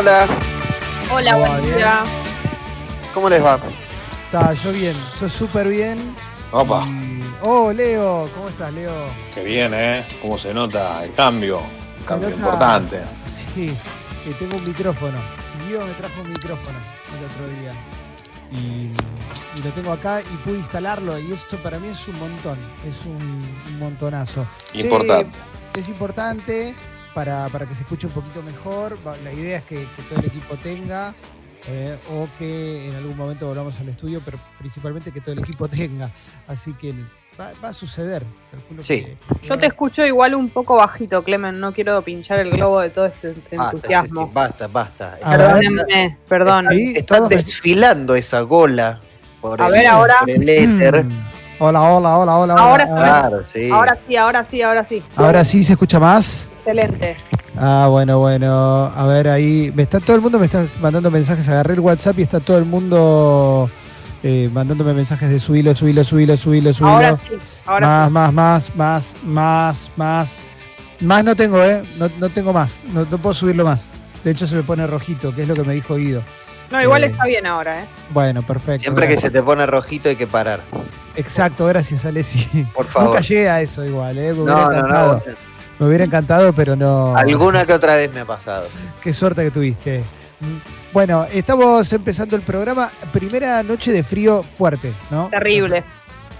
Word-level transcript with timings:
Hola, 0.00 0.26
Hola, 1.12 1.36
buen 1.36 1.74
día. 1.76 2.04
¿cómo 3.12 3.28
les 3.28 3.44
va? 3.44 3.60
Está, 4.24 4.54
yo 4.54 4.72
bien, 4.72 4.96
yo 5.20 5.28
súper 5.28 5.68
bien. 5.68 6.16
Opa, 6.52 6.86
Y- 6.86 7.22
Oh, 7.42 7.70
Leo, 7.70 8.26
¿cómo 8.34 8.48
estás, 8.48 8.72
Leo? 8.72 8.90
qué 9.34 9.44
bien, 9.44 9.72
¿eh? 9.74 10.06
Cómo 10.22 10.38
se 10.38 10.54
nota 10.54 11.04
el 11.04 11.12
cambio. 11.12 11.60
Se 11.98 12.06
Cambio 12.06 12.30
nota- 12.30 12.40
importante. 12.42 13.02
Sí, 13.26 13.76
que 14.24 14.30
tengo 14.32 14.56
un 14.56 14.64
micrófono. 14.64 15.18
Guido 15.68 15.84
me 15.86 15.92
trajo 15.92 16.22
un 16.22 16.30
micrófono 16.30 16.78
el 17.18 17.24
otro 17.26 17.60
día. 17.60 17.72
Y, 18.52 18.92
y 19.58 19.62
lo 19.62 19.70
tengo 19.74 19.92
acá 19.92 20.22
y 20.22 20.36
pude 20.38 20.56
instalarlo. 20.60 21.18
Y 21.18 21.30
eso 21.34 21.58
para 21.58 21.78
mí 21.78 21.88
es 21.88 22.08
un 22.08 22.18
montón. 22.18 22.58
Es 22.88 23.04
un, 23.04 23.46
un 23.68 23.78
montonazo. 23.78 24.46
Che, 24.72 24.80
Importante. 24.80 25.36
es 25.78 25.88
importante 25.90 26.74
para, 27.14 27.48
para 27.48 27.66
que 27.66 27.74
se 27.74 27.82
escuche 27.82 28.06
un 28.06 28.12
poquito 28.12 28.42
mejor. 28.42 28.98
La 29.24 29.32
idea 29.32 29.58
es 29.58 29.64
que, 29.64 29.86
que 29.96 30.02
todo 30.08 30.20
el 30.20 30.26
equipo 30.26 30.56
tenga. 30.56 31.14
eh, 31.66 31.98
o 32.10 32.26
que 32.38 32.88
en 32.88 32.94
algún 32.96 33.16
momento 33.18 33.46
volvamos 33.46 33.78
al 33.80 33.88
estudio, 33.90 34.22
pero 34.24 34.38
principalmente 34.58 35.12
que 35.12 35.20
todo 35.20 35.32
el 35.34 35.40
equipo 35.40 35.68
tenga. 35.68 36.10
Así 36.48 36.72
que 36.72 36.94
va, 37.38 37.50
va 37.62 37.68
a 37.68 37.72
suceder. 37.74 38.24
Calculo 38.50 38.82
Sí. 38.82 39.02
que- 39.02 39.16
Yo 39.46 39.58
te 39.58 39.66
escucho 39.66 40.06
igual 40.06 40.34
un 40.34 40.48
poco 40.48 40.76
bajito, 40.76 41.22
Clemen. 41.22 41.60
No 41.60 41.72
quiero 41.74 42.00
pinchar 42.02 42.38
el 42.40 42.50
globo 42.52 42.80
de 42.80 42.88
todo 42.90 43.06
este 43.06 43.32
este 43.32 43.56
Basta, 43.58 43.76
entusiasmo. 43.76 44.30
Basta, 44.32 44.66
basta. 44.68 45.18
A 45.22 45.36
ver. 45.36 45.46
Perdónenme, 45.60 46.18
perdón. 46.28 46.66
Sí, 46.70 46.94
Están 46.96 47.28
desfilando 47.28 48.14
esa 48.14 48.40
gola 48.40 49.00
por 49.42 49.60
A 49.60 49.66
el, 49.66 49.72
ver, 49.72 49.86
ahora. 49.86 50.14
por 50.20 50.30
el 50.30 50.48
éter. 50.48 51.04
Mm. 51.04 51.26
Hola, 51.62 51.82
hola, 51.82 52.16
hola, 52.16 52.36
hola. 52.38 52.54
Ahora 52.54 52.84
hola. 52.84 52.84
está 52.84 52.94
bien. 52.94 53.12
Claro, 53.28 53.46
sí. 53.46 53.70
Ahora 53.70 53.98
sí, 54.08 54.16
ahora 54.16 54.44
sí, 54.44 54.62
ahora 54.62 54.84
sí. 54.86 55.02
Ahora 55.14 55.44
sí 55.44 55.62
se 55.62 55.72
escucha 55.74 56.00
más. 56.00 56.48
Excelente. 56.70 57.16
Ah, 57.56 57.88
bueno, 57.90 58.18
bueno. 58.18 58.92
A 58.94 59.06
ver, 59.06 59.28
ahí. 59.28 59.72
Me 59.74 59.82
está 59.82 59.98
todo 59.98 60.16
el 60.16 60.22
mundo 60.22 60.38
me 60.38 60.44
está 60.44 60.66
mandando 60.80 61.10
mensajes. 61.10 61.48
Agarré 61.48 61.74
el 61.74 61.80
WhatsApp 61.80 62.18
y 62.18 62.22
está 62.22 62.38
todo 62.38 62.58
el 62.58 62.64
mundo 62.64 63.68
eh, 64.22 64.48
mandándome 64.52 64.94
mensajes 64.94 65.30
de 65.30 65.38
subilo, 65.38 65.74
subilo, 65.74 66.04
subilo, 66.04 66.36
subilo, 66.36 66.72
subilo. 66.72 66.92
Ahora 66.92 67.20
sí, 67.28 67.36
ahora 67.66 68.08
más, 68.08 68.28
sí. 68.28 68.34
más, 68.34 68.34
más, 68.34 68.74
más, 68.76 69.16
más, 69.24 69.90
más. 69.96 70.36
Más 71.00 71.24
no 71.24 71.34
tengo, 71.34 71.62
¿eh? 71.64 71.82
No, 71.96 72.08
no 72.18 72.28
tengo 72.28 72.52
más. 72.52 72.80
No, 72.92 73.04
no 73.04 73.18
puedo 73.18 73.34
subirlo 73.34 73.64
más. 73.64 73.88
De 74.22 74.30
hecho, 74.30 74.46
se 74.46 74.54
me 74.54 74.62
pone 74.62 74.86
rojito, 74.86 75.34
que 75.34 75.42
es 75.42 75.48
lo 75.48 75.54
que 75.54 75.64
me 75.64 75.72
dijo 75.72 75.96
Guido. 75.96 76.22
No, 76.70 76.80
igual 76.80 77.02
eh, 77.02 77.08
está 77.08 77.24
bien 77.24 77.46
ahora, 77.46 77.82
¿eh? 77.82 77.88
Bueno, 78.10 78.42
perfecto. 78.42 78.82
Siempre 78.82 79.08
que 79.08 79.16
se 79.16 79.30
te 79.30 79.42
pone 79.42 79.66
rojito 79.66 80.08
hay 80.08 80.16
que 80.16 80.26
parar. 80.26 80.60
Exacto, 81.16 81.66
gracias, 81.66 82.04
Alessi. 82.04 82.64
Por 82.74 82.86
favor. 82.86 83.08
Nunca 83.08 83.22
llegué 83.22 83.48
a 83.48 83.60
eso 83.60 83.84
igual, 83.84 84.18
¿eh? 84.18 84.32
No, 84.36 84.70
no, 84.70 84.82
no. 84.82 85.22
Me 85.80 85.86
hubiera 85.86 86.04
encantado, 86.04 86.52
pero 86.52 86.76
no. 86.76 87.16
Alguna 87.16 87.64
que 87.64 87.72
otra 87.72 87.96
vez 87.96 88.12
me 88.12 88.20
ha 88.20 88.24
pasado. 88.26 88.66
Qué 89.02 89.12
suerte 89.14 89.42
que 89.44 89.50
tuviste. 89.50 90.04
Bueno, 90.92 91.24
estamos 91.32 91.90
empezando 91.92 92.36
el 92.36 92.42
programa. 92.42 92.90
Primera 93.12 93.62
noche 93.62 93.90
de 93.90 94.02
frío 94.02 94.42
fuerte, 94.42 94.94
¿no? 95.10 95.28
Terrible. 95.30 95.82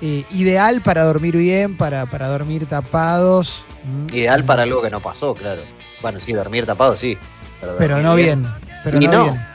Eh, 0.03 0.25
ideal 0.33 0.83
para 0.83 1.05
dormir 1.05 1.37
bien, 1.37 1.77
para, 1.77 2.07
para 2.07 2.29
dormir 2.29 2.67
tapados. 2.67 3.65
Mm. 3.85 4.15
Ideal 4.15 4.45
para 4.45 4.63
algo 4.65 4.83
que 4.83 4.91
no 4.91 5.01
pasó, 5.01 5.35
claro. 5.35 5.63
Bueno, 6.03 6.21
sí, 6.21 6.33
dormir 6.35 6.67
tapado, 6.67 6.95
sí. 6.97 7.17
Pero 7.79 7.99
no 8.03 8.15
bien. 8.15 8.47
Pero 8.85 9.01
Y 9.01 9.07
no, 9.07 9.13
no. 9.13 9.23
bien. 9.25 9.47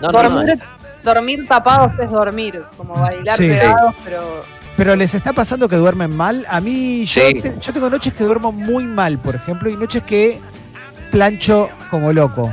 No, 0.00 0.08
no, 0.12 0.22
no. 0.22 0.30
Dormir, 0.30 0.58
dormir 1.02 1.48
tapados 1.48 1.92
es 2.00 2.10
dormir, 2.10 2.62
como 2.76 2.94
bailar 2.94 3.36
Sí. 3.36 3.48
pegados, 3.48 3.94
pero 4.04 4.44
Pero 4.76 4.94
les 4.94 5.14
está 5.14 5.32
pasando 5.32 5.68
que 5.68 5.76
duermen 5.76 6.14
mal. 6.14 6.44
A 6.50 6.60
mí, 6.60 7.04
yo, 7.06 7.22
Sí. 7.22 7.40
te- 7.40 7.54
yo 7.60 7.72
tengo 7.72 7.88
noches 7.88 8.12
que 8.12 8.24
duermo 8.24 8.52
muy 8.52 8.84
mal, 8.84 9.18
por 9.18 9.34
ejemplo, 9.34 9.70
y 9.70 9.76
noches 9.76 10.02
que 10.02 10.40
plancho 11.10 11.70
como 11.90 12.12
loco. 12.12 12.52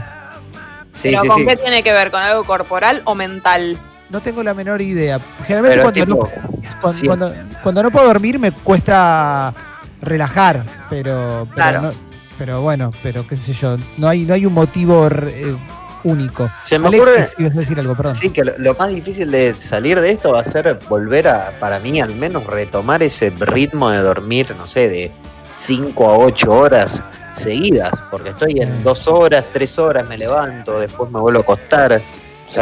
Sí, 0.93 1.09
pero 1.09 1.21
sí, 1.23 1.27
¿con 1.27 1.37
sí. 1.39 1.45
qué 1.45 1.55
tiene 1.57 1.83
que 1.83 1.91
ver? 1.91 2.11
¿Con 2.11 2.21
algo 2.21 2.43
corporal 2.45 3.01
o 3.05 3.15
mental? 3.15 3.77
No 4.09 4.21
tengo 4.21 4.43
la 4.43 4.53
menor 4.53 4.81
idea. 4.81 5.19
Generalmente 5.45 5.81
cuando, 5.81 6.05
tipo, 6.05 6.29
no, 6.29 6.69
cuando, 6.79 6.97
sí. 6.99 7.07
cuando- 7.07 7.33
cuando 7.63 7.83
no 7.83 7.91
puedo 7.91 8.05
dormir 8.05 8.37
me 8.39 8.51
cuesta 8.51 9.53
relajar, 10.01 10.63
pero, 10.89 11.47
pero, 11.49 11.53
Claro. 11.55 11.81
no- 11.81 11.91
pero 12.37 12.61
bueno, 12.61 12.91
pero 13.01 13.25
qué 13.27 13.35
sé 13.35 13.53
yo, 13.53 13.77
no 13.97 14.07
hay, 14.07 14.25
no 14.25 14.33
hay 14.33 14.45
un 14.45 14.53
motivo 14.53 15.07
eh, 15.07 15.55
único. 16.03 16.49
se 16.63 16.77
me 16.79 16.87
Alexis, 16.87 17.07
ocurre. 17.09 17.27
ibas 17.39 17.51
a 17.57 17.59
decir 17.59 17.79
algo, 17.79 17.95
perdón. 17.95 18.15
Sí, 18.15 18.29
que 18.29 18.43
lo, 18.43 18.53
lo 18.57 18.73
más 18.75 18.89
difícil 18.89 19.31
de 19.31 19.55
salir 19.59 19.99
de 19.99 20.11
esto 20.11 20.33
va 20.33 20.41
a 20.41 20.43
ser 20.43 20.79
volver 20.89 21.27
a, 21.27 21.57
para 21.59 21.79
mí 21.79 21.99
al 21.99 22.15
menos, 22.15 22.45
retomar 22.45 23.01
ese 23.03 23.29
ritmo 23.31 23.89
de 23.89 23.99
dormir, 23.99 24.55
no 24.57 24.67
sé, 24.67 24.89
de 24.89 25.11
5 25.53 26.09
a 26.09 26.17
8 26.17 26.51
horas 26.51 27.01
seguidas, 27.31 27.91
porque 28.11 28.29
estoy 28.29 28.53
Sí. 28.53 28.61
en 28.61 28.83
2 28.83 29.07
horas, 29.07 29.45
3 29.51 29.79
horas, 29.79 30.07
me 30.07 30.17
levanto, 30.17 30.79
después 30.79 31.09
me 31.11 31.19
vuelvo 31.19 31.39
a 31.39 31.43
acostar. 31.43 32.01
Sí. 32.47 32.59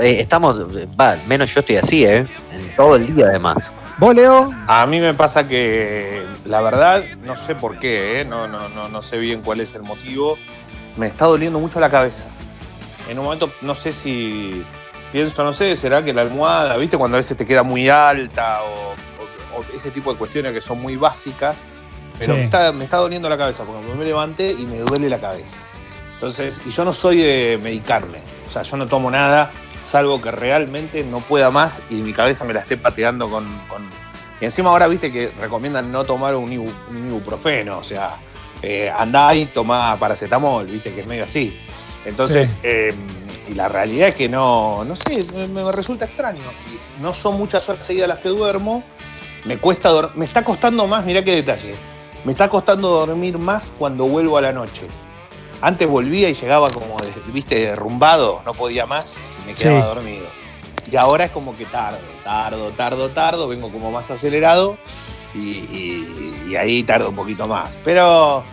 Eh, 0.00 0.20
estamos, 0.20 0.58
va, 0.98 1.10
al 1.12 1.26
menos 1.26 1.52
yo 1.54 1.60
estoy 1.60 1.76
así, 1.76 2.04
¿eh? 2.04 2.26
En 2.52 2.76
todo 2.76 2.96
el 2.96 3.14
día 3.14 3.26
además. 3.26 3.72
¿Vos, 3.98 4.14
Leo? 4.14 4.50
A 4.66 4.86
mí 4.86 4.98
me 5.00 5.12
pasa 5.14 5.46
que, 5.46 6.24
la 6.46 6.62
verdad, 6.62 7.04
no 7.24 7.36
sé 7.36 7.54
por 7.54 7.78
qué, 7.78 8.22
¿eh? 8.22 8.24
no, 8.24 8.48
no, 8.48 8.68
no, 8.70 8.88
no 8.88 9.02
sé 9.02 9.18
bien 9.18 9.42
cuál 9.42 9.60
es 9.60 9.74
el 9.74 9.82
motivo. 9.82 10.38
Me 10.96 11.06
está 11.06 11.26
doliendo 11.26 11.60
mucho 11.60 11.78
la 11.78 11.90
cabeza. 11.90 12.26
En 13.08 13.18
un 13.18 13.24
momento, 13.24 13.50
no 13.62 13.74
sé 13.74 13.92
si 13.92 14.64
pienso, 15.10 15.44
no 15.44 15.52
sé, 15.52 15.76
será 15.76 16.04
que 16.04 16.14
la 16.14 16.22
almohada, 16.22 16.76
¿viste? 16.78 16.96
Cuando 16.96 17.16
a 17.16 17.20
veces 17.20 17.36
te 17.36 17.44
queda 17.46 17.62
muy 17.62 17.88
alta 17.88 18.62
o, 18.62 18.92
o- 19.56 19.60
o 19.60 19.64
ese 19.74 19.90
tipo 19.90 20.12
de 20.12 20.18
cuestiones 20.18 20.52
que 20.52 20.60
son 20.60 20.80
muy 20.80 20.96
básicas. 20.96 21.64
Pero 22.18 22.34
Sí. 22.34 22.38
me, 22.40 22.44
está, 22.44 22.72
me 22.72 22.84
está 22.84 22.98
doliendo 22.98 23.28
la 23.28 23.36
cabeza 23.36 23.64
porque 23.64 23.92
me 23.94 24.04
levanté 24.04 24.52
y 24.52 24.64
me 24.66 24.78
duele 24.78 25.08
la 25.08 25.18
cabeza. 25.20 25.56
Entonces, 26.14 26.62
y 26.64 26.70
yo 26.70 26.84
no 26.84 26.92
soy 26.92 27.18
de 27.18 27.58
medicarme. 27.62 28.18
O 28.46 28.50
sea, 28.50 28.62
yo 28.62 28.76
no 28.76 28.86
tomo 28.86 29.10
nada, 29.10 29.50
salvo 29.84 30.20
que 30.22 30.30
realmente 30.30 31.02
no 31.04 31.20
pueda 31.20 31.50
más 31.50 31.82
y 31.90 31.96
mi 31.96 32.12
cabeza 32.12 32.44
me 32.44 32.52
la 32.54 32.60
esté 32.60 32.76
pateando 32.76 33.28
con. 33.28 33.46
con- 33.68 33.90
Y 34.40 34.44
encima 34.44 34.70
ahora 34.70 34.86
viste 34.88 35.10
que 35.12 35.32
recomiendan 35.40 35.90
no 35.90 36.04
tomar 36.04 36.34
un, 36.36 36.50
ibu- 36.50 36.72
un 36.90 37.06
ibuprofeno. 37.08 37.78
O 37.78 37.82
sea, 37.84 38.16
eh, 38.62 38.90
andá 38.96 39.34
y 39.34 39.46
tomá 39.46 39.96
paracetamol, 39.98 40.66
viste 40.66 40.92
que 40.92 41.00
es 41.00 41.06
medio 41.06 41.24
así. 41.24 41.58
Entonces, 42.04 42.50
Sí. 42.52 42.58
eh, 42.64 42.94
y 43.48 43.54
la 43.54 43.68
realidad 43.68 44.08
es 44.08 44.14
que 44.14 44.28
no, 44.28 44.84
no 44.84 44.94
sé, 44.96 45.24
me, 45.36 45.48
me 45.48 45.70
resulta 45.72 46.04
extraño. 46.04 46.42
No 47.00 47.12
son 47.12 47.36
muchas 47.36 47.68
horas 47.68 47.86
seguidas 47.86 48.08
las 48.08 48.18
que 48.18 48.28
duermo. 48.28 48.82
Me 49.44 49.58
cuesta 49.58 49.90
me 50.14 50.24
está 50.24 50.44
costando 50.44 50.86
más, 50.86 51.04
mirá 51.04 51.22
qué 51.24 51.34
detalle. 51.34 51.74
Me 52.24 52.32
está 52.32 52.48
costando 52.48 52.88
dormir 52.88 53.38
más 53.38 53.72
cuando 53.78 54.06
vuelvo 54.06 54.38
a 54.38 54.42
la 54.42 54.52
noche. 54.52 54.86
Antes 55.60 55.88
volvía 55.88 56.28
y 56.28 56.34
llegaba 56.34 56.68
como, 56.70 56.96
viste, 57.32 57.56
derrumbado, 57.60 58.42
no 58.44 58.52
podía 58.54 58.86
más 58.86 59.32
y 59.42 59.46
me 59.48 59.54
quedaba 59.54 59.80
Sí. 59.82 59.86
dormido. 59.94 60.26
Y 60.90 60.96
ahora 60.96 61.24
es 61.24 61.30
como 61.30 61.56
que 61.56 61.64
tardo, 61.66 61.98
tardo, 62.24 62.70
tardo, 62.70 63.10
tardo, 63.10 63.48
vengo 63.48 63.70
como 63.70 63.90
más 63.92 64.10
acelerado 64.10 64.76
y, 65.34 65.38
y- 65.38 66.44
y 66.50 66.56
ahí 66.56 66.82
tardo 66.82 67.08
un 67.10 67.16
poquito 67.16 67.46
más. 67.46 67.78
Pero, 67.84 68.44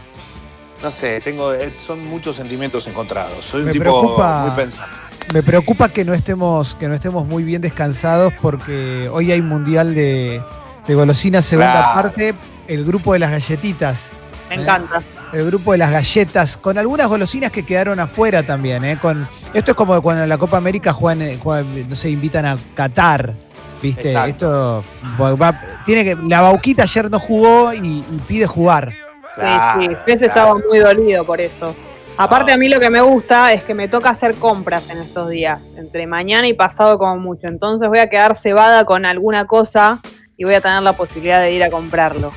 no 0.82 0.92
sé, 0.92 1.20
tengo, 1.22 1.54
eh, 1.54 1.74
son 1.78 2.06
muchos 2.08 2.36
sentimientos 2.38 2.88
encontrados. 2.88 3.44
Soy 3.46 3.62
un 3.62 3.68
Me 3.68 3.72
tipo 3.74 3.84
preocupa- 3.84 4.42
muy 4.48 4.52
pensante. 4.56 4.92
Me 5.34 5.44
preocupa 5.44 5.90
que 5.90 6.04
no 6.06 6.14
estemos, 6.14 6.74
que 6.76 6.88
no 6.88 6.94
estemos 6.96 7.26
muy 7.28 7.44
bien 7.44 7.62
descansados 7.62 8.34
porque 8.42 9.08
hoy 9.12 9.32
hay 9.32 9.42
mundial 9.42 9.94
de, 9.94 10.42
de 10.88 10.96
golosinas 10.96 11.46
segunda 11.46 11.72
Claro. 11.74 11.94
parte, 12.02 12.34
el 12.68 12.84
grupo 12.86 13.14
de 13.14 13.20
las 13.20 13.32
galletitas. 13.32 14.12
Me 14.50 14.56
Eh. 14.56 14.62
encanta. 14.62 15.02
El 15.32 15.46
grupo 15.46 15.74
de 15.74 15.78
las 15.78 15.92
galletas, 15.92 16.58
con 16.58 16.80
algunas 16.80 17.08
golosinas 17.08 17.52
que 17.52 17.64
quedaron 17.64 18.00
afuera 18.00 18.42
también, 18.42 18.84
¿eh? 18.84 18.98
Con, 19.00 19.28
esto 19.54 19.72
es 19.72 19.78
como 19.78 20.02
cuando 20.02 20.24
en 20.24 20.30
la 20.30 20.40
Copa 20.40 20.58
América 20.58 20.92
juegan, 20.92 21.22
eh, 21.22 21.38
juegan, 21.40 21.88
no 21.88 21.96
sé, 21.96 22.10
invitan 22.10 22.48
a 22.48 22.58
Qatar, 22.74 23.36
¿viste? 23.80 24.08
Exacto. 24.10 24.30
Esto 24.30 24.84
va- 25.22 25.36
va- 25.36 25.62
tiene 25.86 26.04
que. 26.04 26.16
La 26.28 26.42
Bauquita 26.42 26.82
ayer 26.84 27.12
no 27.12 27.20
jugó 27.20 27.72
y, 27.76 27.78
y 28.00 28.22
pide 28.28 28.48
jugar. 28.48 28.92
Claro, 29.40 29.82
sí, 29.82 29.88
sí. 29.88 29.94
Ese 30.12 30.26
claro. 30.30 30.56
estaba 30.56 30.56
muy 30.70 30.80
dolido 30.80 31.24
por 31.24 31.40
eso. 31.42 31.76
Aparte, 32.18 32.52
a 32.52 32.58
mí 32.58 32.68
lo 32.68 32.80
que 32.82 32.90
me 32.90 33.00
gusta 33.02 33.54
es 33.54 33.64
que 33.64 33.74
me 33.74 33.88
toca 33.88 34.10
hacer 34.10 34.36
compras 34.36 34.90
en 34.90 34.98
estos 34.98 35.30
días, 35.30 35.70
entre 35.78 36.06
mañana 36.06 36.48
y 36.50 36.54
pasado 36.54 36.98
como 36.98 37.16
mucho. 37.18 37.48
Entonces 37.48 37.88
voy 37.88 38.00
a 38.00 38.10
quedar 38.10 38.36
cebada 38.36 38.84
con 38.84 39.06
alguna 39.06 39.48
cosa 39.48 40.00
y 40.36 40.44
voy 40.44 40.54
a 40.56 40.62
tener 40.62 40.82
la 40.84 40.94
posibilidad 40.94 41.42
de 41.42 41.54
ir 41.54 41.64
a 41.64 41.70
comprarlo. 41.70 42.32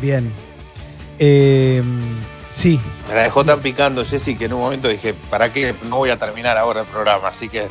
Bien. 0.00 0.32
Eh, 1.20 1.82
sí, 2.52 2.80
Me 3.08 3.14
la 3.14 3.22
dejó 3.22 3.44
tan 3.44 3.60
picando, 3.60 4.04
Jessy, 4.04 4.36
que 4.36 4.44
en 4.46 4.52
un 4.52 4.60
momento 4.60 4.88
dije, 4.88 5.14
¿para 5.30 5.52
qué? 5.52 5.74
No 5.88 5.96
voy 5.96 6.10
a 6.10 6.16
terminar 6.16 6.56
ahora 6.56 6.80
el 6.80 6.86
programa, 6.86 7.28
así 7.28 7.48
que 7.48 7.66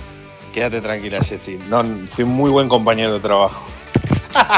quédate 0.53 0.81
tranquila, 0.81 1.21
Jessy. 1.23 1.59
No, 1.69 1.83
fui 2.09 2.23
un 2.23 2.31
muy 2.31 2.51
buen 2.51 2.67
compañero 2.67 3.13
de 3.13 3.19
trabajo. 3.19 3.61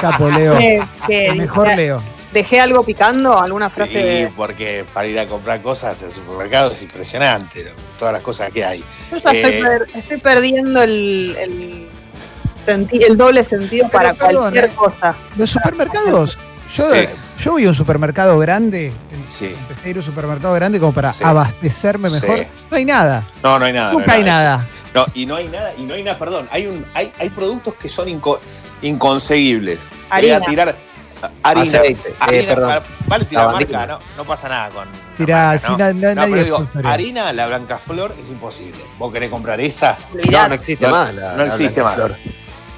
capo 0.02 0.30
Leo. 0.30 0.58
¿Qué- 0.58 0.82
qué? 1.08 1.28
El 1.28 1.36
mejor 1.38 1.76
Leo. 1.76 2.02
Dejé 2.34 2.60
algo 2.60 2.84
picando? 2.84 3.40
¿Alguna 3.42 3.70
frase? 3.70 3.92
Sí, 3.92 3.98
de- 3.98 4.32
porque 4.36 4.86
para 4.94 5.08
ir 5.08 5.20
a 5.20 5.28
comprar 5.28 5.62
cosas 5.62 6.02
al 6.04 6.12
supermercado 6.12 6.72
es 6.74 6.82
impresionante, 6.82 7.66
todas 7.98 8.14
las 8.14 8.22
cosas 8.22 8.50
que 8.52 8.64
hay. 8.64 8.84
Yo 9.12 9.18
ya 9.18 9.32
estoy, 9.32 9.52
Eh. 9.54 9.62
per- 9.64 9.88
estoy 9.96 10.18
perdiendo 10.18 10.82
el, 10.84 11.36
el, 11.40 11.88
senti- 12.66 13.04
el 13.04 13.18
doble 13.18 13.44
sentido 13.44 13.88
Pero, 13.92 13.98
para 14.00 14.14
perdón, 14.14 14.42
cualquier 14.42 14.66
eh. 14.66 14.72
cosa. 14.76 15.16
Los 15.38 15.50
supermercados, 15.50 16.38
yo 16.74 16.84
Sí. 16.94 17.08
Yo 17.40 17.54
voy 17.54 17.64
a 17.66 17.70
un 17.70 17.74
supermercado 17.74 18.38
grande, 18.38 18.92
Sí. 19.30 19.46
empecé 19.58 19.88
a 19.88 19.90
ir 19.92 19.96
a 19.96 20.00
un 20.02 20.06
supermercado 20.06 20.54
grande 20.56 20.78
como 20.78 20.94
para 20.94 21.14
Sí. 21.14 21.24
abastecerme 21.24 22.10
mejor. 22.10 22.38
Sí. 22.40 22.48
No 22.70 22.76
hay 22.76 22.84
nada, 22.84 23.26
No, 23.42 23.58
no 23.58 23.64
hay 23.64 23.72
nada. 23.72 23.94
nunca 23.94 24.12
hay 24.12 24.24
no 24.24 24.28
nada. 24.28 24.68
No, 24.94 25.06
y 25.14 25.26
no 25.26 25.36
hay 25.38 25.48
nada, 25.48 25.74
y 25.78 25.84
no 25.84 25.94
hay 25.94 26.04
nada, 26.04 26.20
perdón, 26.20 26.50
hay 26.52 26.68
un, 26.68 26.86
hay, 26.94 27.14
hay 27.18 27.30
productos 27.30 27.76
que 27.76 27.88
son 27.88 28.10
inco- 28.10 28.40
inconseguibles. 28.82 29.88
Voy 30.12 30.32
a 30.32 30.42
tirar 30.42 30.76
harina. 31.44 31.64
Aceite, 31.64 32.16
eh, 32.32 32.44
perdón. 32.48 32.84
Vale 33.08 33.26
tirar 33.26 33.52
marca, 33.52 33.86
no, 33.88 34.00
no 34.18 34.26
pasa 34.26 34.50
nada 34.50 34.70
con. 34.70 34.88
Tirá, 35.18 35.48
marca, 35.48 35.60
si 35.68 35.72
¿no? 35.72 35.78
na- 35.78 35.94
na- 35.94 36.10
No, 36.10 36.16
nadie 36.16 36.32
pero 36.34 36.44
digo, 36.44 36.58
sponsorea. 36.58 36.92
harina, 36.92 37.34
la 37.34 37.48
blanca 37.48 37.78
flor 37.78 38.16
es 38.22 38.30
imposible. 38.30 38.80
Vos 38.98 39.12
querés 39.14 39.30
comprar 39.30 39.60
esa, 39.62 39.98
No, 40.14 40.48
no 40.48 40.54
existe 40.56 40.86
No, 40.86 40.92
más. 40.92 41.14
la- 41.16 41.32
no 41.32 41.38
la 41.38 41.46
existe 41.46 41.84
más. 41.84 41.96
Flor. 41.96 42.16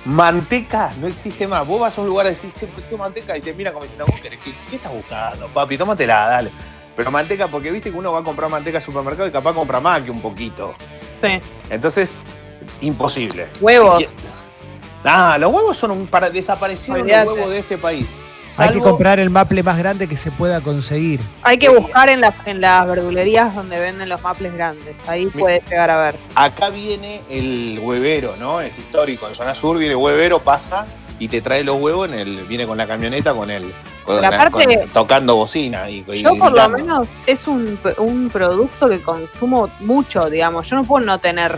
Manteca 0.06 0.92
no 1.00 1.08
existe 1.08 1.48
más. 1.48 1.66
Vos 1.68 1.80
vas 1.82 1.98
a 1.98 2.02
un 2.02 2.08
lugar 2.08 2.26
y 2.26 2.30
decís, 2.30 2.52
che, 2.60 2.68
¿qué 2.90 2.98
manteca? 2.98 3.38
Y 3.38 3.42
te 3.42 3.54
miran 3.54 3.72
como 3.74 3.84
diciendo, 3.84 4.06
¿vos 4.10 4.20
querés? 4.20 4.40
¿Qué, 4.44 4.52
qué 4.70 4.78
estás 4.78 4.92
buscando, 4.92 5.48
papi? 5.50 5.78
Tómatela, 5.78 6.28
dale. 6.28 6.52
Pero 6.96 7.12
manteca, 7.12 7.48
porque 7.48 7.72
viste 7.72 7.92
que 7.92 7.98
uno 7.98 8.12
va 8.12 8.20
a 8.20 8.24
comprar 8.24 8.50
manteca 8.50 8.80
al 8.80 8.84
supermercado 8.84 9.28
y 9.28 9.32
capaz 9.32 9.54
compra 9.54 9.80
más 9.80 10.02
que 10.02 10.10
un 10.12 10.20
poquito. 10.22 10.74
Sí. 11.22 11.40
Entonces, 11.70 12.12
imposible. 12.82 13.48
Huevos. 13.60 14.00
Si 14.02 14.08
Ah, 15.04 15.38
los 15.40 15.52
huevos 15.54 15.78
son 15.78 15.92
un 15.92 16.08
para 16.08 16.30
desaparecieron 16.30 17.08
los 17.08 17.28
huevos 17.28 17.50
de 17.50 17.60
este 17.60 17.78
país. 17.78 18.08
Hay 18.58 18.72
que 18.74 18.80
comprar 18.80 19.20
el 19.20 19.30
maple 19.30 19.64
más 19.64 19.78
grande 19.78 20.08
que 20.08 20.16
se 20.16 20.32
pueda 20.32 20.62
conseguir. 20.62 21.20
Hay 21.44 21.58
que 21.58 21.70
buscar 21.70 22.10
en, 22.10 22.22
las 22.22 22.36
en 22.46 22.62
las 22.62 22.86
verdulerías 22.88 23.56
donde 23.56 23.80
venden 23.80 24.10
los 24.10 24.22
maples 24.22 24.54
grandes. 24.54 24.94
Ahí 25.08 25.26
Mi- 25.26 25.32
puedes 25.32 25.64
llegar 25.70 25.90
a 25.90 25.98
ver. 26.06 26.16
Acá 26.36 26.70
viene 26.70 27.22
el 27.30 27.80
huevero, 27.82 28.36
¿no? 28.38 28.60
Es 28.62 28.78
histórico. 28.78 29.28
En 29.28 29.36
zona 29.36 29.56
sur 29.56 29.78
viene 29.78 29.94
el 29.94 29.98
huevero, 30.00 30.40
pasa 30.40 30.86
y 31.20 31.28
te 31.28 31.42
trae 31.42 31.64
los 31.64 31.80
huevos 31.80 32.10
en 32.10 32.16
el, 32.20 32.36
viene 32.48 32.66
con 32.66 32.78
la 32.78 32.88
camioneta 32.88 33.34
con 33.34 33.50
el 33.52 33.74
con 34.04 34.18
Pero 34.20 34.22
la- 34.22 34.38
aparte- 34.42 34.80
con- 34.80 34.90
tocando 34.90 35.36
bocina 35.36 35.88
y, 35.90 36.04
y 36.12 36.18
Yo 36.24 36.36
por 36.36 36.52
lo 36.52 36.68
menos 36.70 37.08
es 37.28 37.48
un, 37.48 37.80
un 38.00 38.30
producto 38.32 38.90
que 38.90 39.00
consumo 39.02 39.70
mucho, 39.82 40.30
digamos. 40.30 40.68
Yo 40.68 40.76
no 40.78 40.84
puedo 40.84 41.06
no 41.06 41.20
tener. 41.20 41.52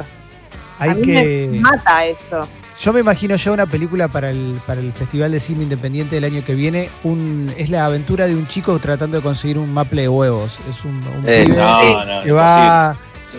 a 0.78 0.84
Hay 0.84 0.96
mí 0.96 1.02
que. 1.02 1.48
me 1.52 1.60
mata 1.62 2.06
eso. 2.06 2.48
Yo 2.84 2.92
me 2.92 3.00
imagino 3.00 3.38
ya 3.38 3.52
una 3.54 3.66
película 3.66 4.10
para 4.10 4.30
el, 4.30 4.60
para 4.68 4.82
el 4.82 4.92
Festival 4.92 5.32
de 5.32 5.40
Cine 5.40 5.64
Independiente 5.64 6.16
del 6.16 6.26
año 6.26 6.44
que 6.44 6.54
viene. 6.54 6.90
Un, 7.04 7.54
es 7.58 7.70
la 7.70 7.86
aventura 7.86 8.28
de 8.28 8.36
un 8.36 8.46
chico 8.50 8.78
tratando 8.80 9.16
de 9.18 9.24
conseguir 9.24 9.58
un 9.58 9.72
maple 9.74 10.02
de 10.02 10.10
huevos. 10.10 10.60
Es 10.70 10.84
un, 10.84 10.98
un 10.98 11.24
Eh, 11.26 11.46
No, 11.48 12.04
no, 12.06 12.24
que 12.24 12.32
va. 12.34 12.94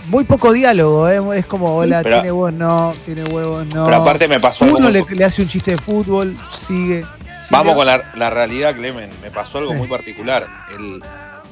Muy 0.08 0.24
poco 0.24 0.50
diálogo, 0.52 1.10
¿eh? 1.10 1.38
es 1.38 1.44
como, 1.44 1.76
hola, 1.76 2.00
Pero- 2.02 2.16
tiene 2.16 2.32
huevos, 2.32 2.52
no, 2.54 2.92
tiene 3.04 3.24
huevos, 3.24 3.66
no. 3.74 3.84
Pero 3.84 3.96
aparte 3.98 4.26
me 4.28 4.40
pasó 4.40 4.64
algo 4.64 4.78
Uno 4.78 4.88
le, 4.90 5.04
le 5.10 5.24
hace 5.24 5.42
un 5.42 5.48
chiste 5.48 5.72
de 5.72 5.76
fútbol, 5.76 6.34
sigue. 6.38 7.02
sigue. 7.02 7.06
Vamos 7.50 7.74
con 7.74 7.84
la, 7.86 8.02
la 8.16 8.30
realidad, 8.30 8.74
Clemen. 8.74 9.10
Me 9.22 9.30
pasó 9.30 9.58
algo 9.58 9.74
muy 9.74 9.86
particular. 9.86 10.46
El, 10.74 11.02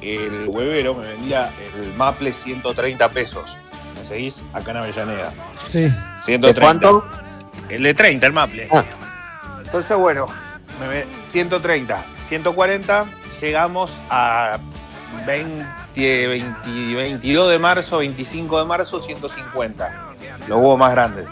el 0.01 0.47
huevero 0.49 0.95
me 0.95 1.07
vendía 1.09 1.51
el 1.79 1.93
maple 1.93 2.33
130 2.33 3.07
pesos. 3.09 3.55
¿Me 3.95 4.03
seguís? 4.03 4.43
Acá 4.51 4.71
en 4.71 4.77
Avellaneda. 4.77 5.31
Sí. 5.71 5.81
¿De 5.83 5.93
130. 6.17 6.61
cuánto? 6.61 7.05
El 7.75 7.83
de 7.83 7.93
30, 7.93 8.27
el 8.27 8.33
maple. 8.33 8.67
Ah. 8.71 8.83
Entonces, 9.63 9.95
bueno, 9.97 10.27
me 10.79 10.87
ve- 10.87 11.07
130, 11.21 12.05
140, 12.23 13.05
llegamos 13.41 13.99
a 14.09 14.57
20, 15.25 16.27
20 16.27 16.95
22 16.95 17.49
de 17.49 17.59
marzo, 17.59 17.97
25 17.99 18.59
de 18.59 18.65
marzo, 18.65 19.01
150. 19.01 20.09
Los 20.47 20.57
huevos 20.59 20.77
más 20.77 20.91
grandes. 20.91 21.27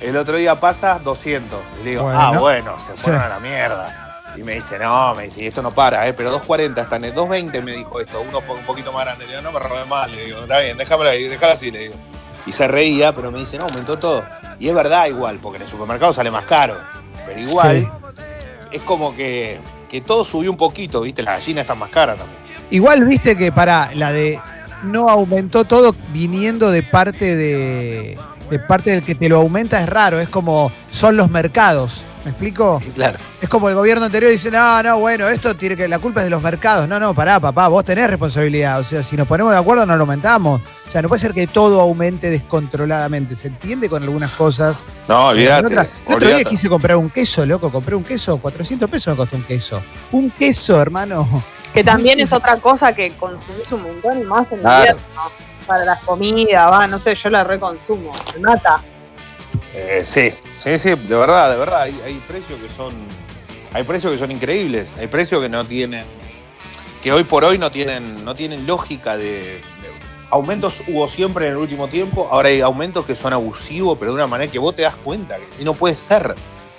El 0.00 0.16
otro 0.16 0.36
día 0.36 0.60
pasa 0.60 0.98
200. 1.00 1.60
Y 1.80 1.84
le 1.84 1.90
digo, 1.90 2.04
Bueno. 2.04 2.20
ah, 2.20 2.38
bueno, 2.38 2.78
se 2.78 2.94
fueron 2.96 3.20
Sí. 3.20 3.26
a 3.26 3.28
la 3.28 3.40
mierda. 3.40 4.04
Y 4.36 4.42
me 4.44 4.52
dice, 4.54 4.78
no, 4.78 5.14
me 5.16 5.24
dice, 5.24 5.44
esto 5.46 5.62
no 5.62 5.72
para, 5.72 6.06
¿eh? 6.06 6.12
pero 6.12 6.30
240 6.30 6.82
están 6.82 7.02
en 7.04 7.12
220 7.14 7.60
me 7.60 7.72
dijo 7.72 7.98
esto, 8.00 8.20
uno 8.20 8.38
un 8.38 8.64
poquito 8.64 8.92
más 8.92 9.04
grande. 9.04 9.24
Le 9.26 9.32
digo, 9.32 9.42
no 9.42 9.50
me 9.50 9.58
robé 9.58 9.84
más, 9.86 10.08
le 10.10 10.26
digo, 10.26 10.38
está 10.42 10.60
bien, 10.60 10.76
déjamela 10.78 11.10
ahí, 11.10 11.24
déjala 11.24 11.54
así, 11.54 11.72
le 11.72 11.78
digo. 11.80 11.94
Y 12.46 12.52
se 12.52 12.68
reía, 12.68 13.12
pero 13.12 13.32
me 13.32 13.40
dice, 13.40 13.58
no, 13.58 13.66
aumentó 13.68 13.96
todo. 13.98 14.24
Y 14.58 14.68
es 14.68 14.74
verdad 14.74 15.06
igual, 15.06 15.38
porque 15.42 15.56
en 15.56 15.62
el 15.62 15.68
supermercado 15.68 16.12
sale 16.12 16.30
más 16.30 16.44
caro. 16.44 16.74
Pero 17.24 17.40
igual, 17.40 17.76
Sí. 17.80 17.88
es 18.72 18.82
como 18.82 19.14
que, 19.14 19.58
que 19.88 20.00
todo 20.00 20.24
subió 20.24 20.50
un 20.50 20.56
poquito, 20.56 21.00
¿viste? 21.02 21.22
Las 21.22 21.40
gallinas 21.40 21.62
están 21.62 21.78
más 21.78 21.90
caras 21.90 22.18
también. 22.18 22.38
Igual 22.70 23.04
viste 23.04 23.36
que 23.36 23.50
para 23.52 23.94
la 23.94 24.12
de 24.12 24.40
no 24.82 25.08
aumentó 25.08 25.64
todo 25.64 25.94
viniendo 26.12 26.70
de 26.70 26.82
parte 26.82 27.34
de, 27.36 28.18
de 28.50 28.58
parte 28.58 28.90
del 28.90 29.02
que 29.02 29.14
te 29.14 29.28
lo 29.28 29.38
aumenta 29.38 29.80
es 29.80 29.88
raro, 29.88 30.20
es 30.20 30.28
como 30.28 30.70
son 30.90 31.16
los 31.16 31.30
mercados. 31.30 32.04
¿Me 32.28 32.32
explico? 32.32 32.82
Claro. 32.94 33.16
Es 33.40 33.48
como 33.48 33.70
el 33.70 33.74
gobierno 33.74 34.04
anterior 34.04 34.30
dice, 34.30 34.50
no, 34.50 34.82
no, 34.82 34.98
bueno, 34.98 35.26
esto 35.28 35.56
tiene 35.56 35.76
que, 35.76 35.88
la 35.88 35.98
culpa 35.98 36.20
es 36.20 36.24
de 36.24 36.30
los 36.30 36.42
mercados. 36.42 36.86
No, 36.86 37.00
no, 37.00 37.14
pará, 37.14 37.40
papá, 37.40 37.68
vos 37.68 37.86
tenés 37.86 38.06
responsabilidad. 38.10 38.78
O 38.80 38.84
sea, 38.84 39.02
si 39.02 39.16
nos 39.16 39.26
ponemos 39.26 39.50
de 39.50 39.58
acuerdo, 39.58 39.86
no 39.86 39.96
lo 39.96 40.02
aumentamos. 40.02 40.60
O 40.86 40.90
sea, 40.90 41.00
no 41.00 41.08
puede 41.08 41.20
ser 41.20 41.32
que 41.32 41.46
todo 41.46 41.80
aumente 41.80 42.28
descontroladamente. 42.28 43.34
Se 43.34 43.48
entiende 43.48 43.88
con 43.88 44.02
algunas 44.02 44.30
cosas. 44.32 44.84
No, 45.08 45.30
pero 45.32 45.56
olvídate. 45.56 45.74
El 46.06 46.14
otro 46.14 46.28
día 46.28 46.44
quise 46.44 46.68
comprar 46.68 46.98
un 46.98 47.08
queso, 47.08 47.46
loco. 47.46 47.72
Compré 47.72 47.94
un 47.96 48.04
queso, 48.04 48.36
400 48.36 48.90
pesos 48.90 49.14
me 49.14 49.16
costó 49.16 49.36
un 49.36 49.44
queso. 49.44 49.82
Un 50.12 50.30
queso, 50.30 50.78
hermano. 50.78 51.42
Que 51.72 51.82
también 51.82 52.20
es 52.20 52.30
otra 52.34 52.58
cosa 52.58 52.92
que 52.92 53.10
consumís 53.12 53.72
un 53.72 53.84
montón 53.84 54.20
y 54.20 54.24
más 54.24 54.52
en 54.52 54.58
Claro. 54.58 54.80
invierno. 54.80 55.02
Para 55.66 55.84
la 55.86 55.96
comida, 56.04 56.66
va, 56.68 56.86
no 56.86 56.98
sé, 56.98 57.14
yo 57.14 57.30
la 57.30 57.42
reconsumo. 57.42 58.12
Me 58.34 58.40
mata. 58.40 58.82
Eh, 59.80 60.02
sí, 60.04 60.32
sí, 60.56 60.76
sí, 60.78 60.88
de 60.90 60.96
verdad, 61.16 61.50
de 61.50 61.56
verdad. 61.56 61.82
Hay, 61.82 62.00
hay 62.04 62.14
precios 62.26 62.58
que 62.60 62.68
son. 62.68 62.92
Hay 63.72 63.84
precios 63.84 64.12
que 64.12 64.18
son 64.18 64.30
increíbles. 64.30 64.96
Hay 64.98 65.06
precios 65.06 65.40
que 65.42 65.48
no 65.48 65.64
tienen. 65.64 66.04
que 67.02 67.12
hoy 67.12 67.22
por 67.22 67.44
hoy 67.44 67.58
no 67.58 67.70
tienen, 67.70 68.24
no 68.24 68.34
tienen 68.34 68.66
lógica 68.66 69.16
de. 69.16 69.24
de- 69.42 69.62
aumentos 70.30 70.82
hubo 70.88 71.06
siempre 71.08 71.46
en 71.46 71.52
el 71.52 71.58
último 71.58 71.86
tiempo. 71.88 72.28
Ahora 72.30 72.48
hay 72.48 72.60
aumentos 72.60 73.06
que 73.06 73.14
son 73.14 73.32
abusivos, 73.32 73.96
pero 73.98 74.10
de 74.10 74.16
una 74.16 74.26
manera 74.26 74.50
que 74.50 74.58
vos 74.58 74.74
te 74.74 74.82
das 74.82 74.96
cuenta 74.96 75.36
que 75.38 75.46
si 75.50 75.64
no 75.64 75.74
puede 75.74 75.94
ser. 75.94 76.34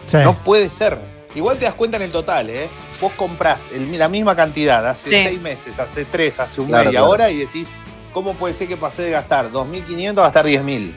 Sí. 0.06 0.18
No 0.24 0.36
puede 0.44 0.70
ser. 0.70 0.98
Igual 1.36 1.58
te 1.58 1.66
das 1.66 1.74
cuenta 1.76 1.98
en 1.98 2.04
el 2.04 2.12
total, 2.12 2.50
¿eh? 2.50 2.70
Vos 3.00 3.14
comprás 3.14 3.70
el- 3.74 3.98
la 3.98 4.10
misma 4.10 4.36
cantidad 4.36 4.86
hace 4.88 5.10
Sí. 5.10 5.24
seis 5.24 5.40
meses, 5.42 5.80
hace 5.80 6.04
tres, 6.06 6.40
hace 6.40 6.60
un 6.62 6.68
Claro, 6.68 6.84
mes 6.86 6.92
y 6.92 6.96
claro. 6.96 7.06
ahora 7.08 7.30
y 7.32 7.38
decís, 7.38 7.72
¿cómo 8.14 8.34
puede 8.34 8.54
ser 8.54 8.68
que 8.68 8.78
pasé 8.78 9.04
de 9.04 9.12
gastar 9.12 9.52
2.500 9.52 10.20
a 10.24 10.24
gastar 10.28 10.46
10.000? 10.46 10.94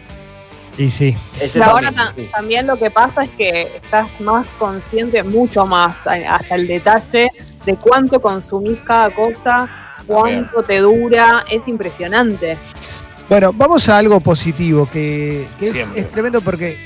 Y 0.79 0.89
sí. 0.91 1.17
Ese 1.41 1.59
Y 1.59 1.63
ahora 1.63 1.93
también, 1.93 1.95
ta- 1.95 2.15
sí. 2.17 2.29
también 2.33 2.67
lo 2.67 2.79
que 2.79 2.91
pasa 2.91 3.25
es 3.25 3.31
que 3.31 3.77
estás 3.83 4.09
más 4.21 4.49
consciente, 4.59 5.23
mucho 5.23 5.67
más, 5.67 6.01
hasta 6.07 6.55
el 6.55 6.67
detalle 6.67 7.29
de 7.67 7.77
cuánto 7.77 8.21
consumís 8.21 8.81
cada 8.81 9.11
cosa, 9.11 9.69
cuánto 10.07 10.63
te 10.63 10.79
dura, 10.79 11.45
es 11.51 11.69
impresionante. 11.69 12.57
Bueno, 13.29 13.53
vamos 13.55 13.89
a 13.89 13.99
algo 13.99 14.21
positivo, 14.21 14.89
que, 14.91 15.47
que 15.59 15.69
es, 15.69 15.89
es 15.95 16.11
tremendo 16.11 16.41
porque 16.41 16.77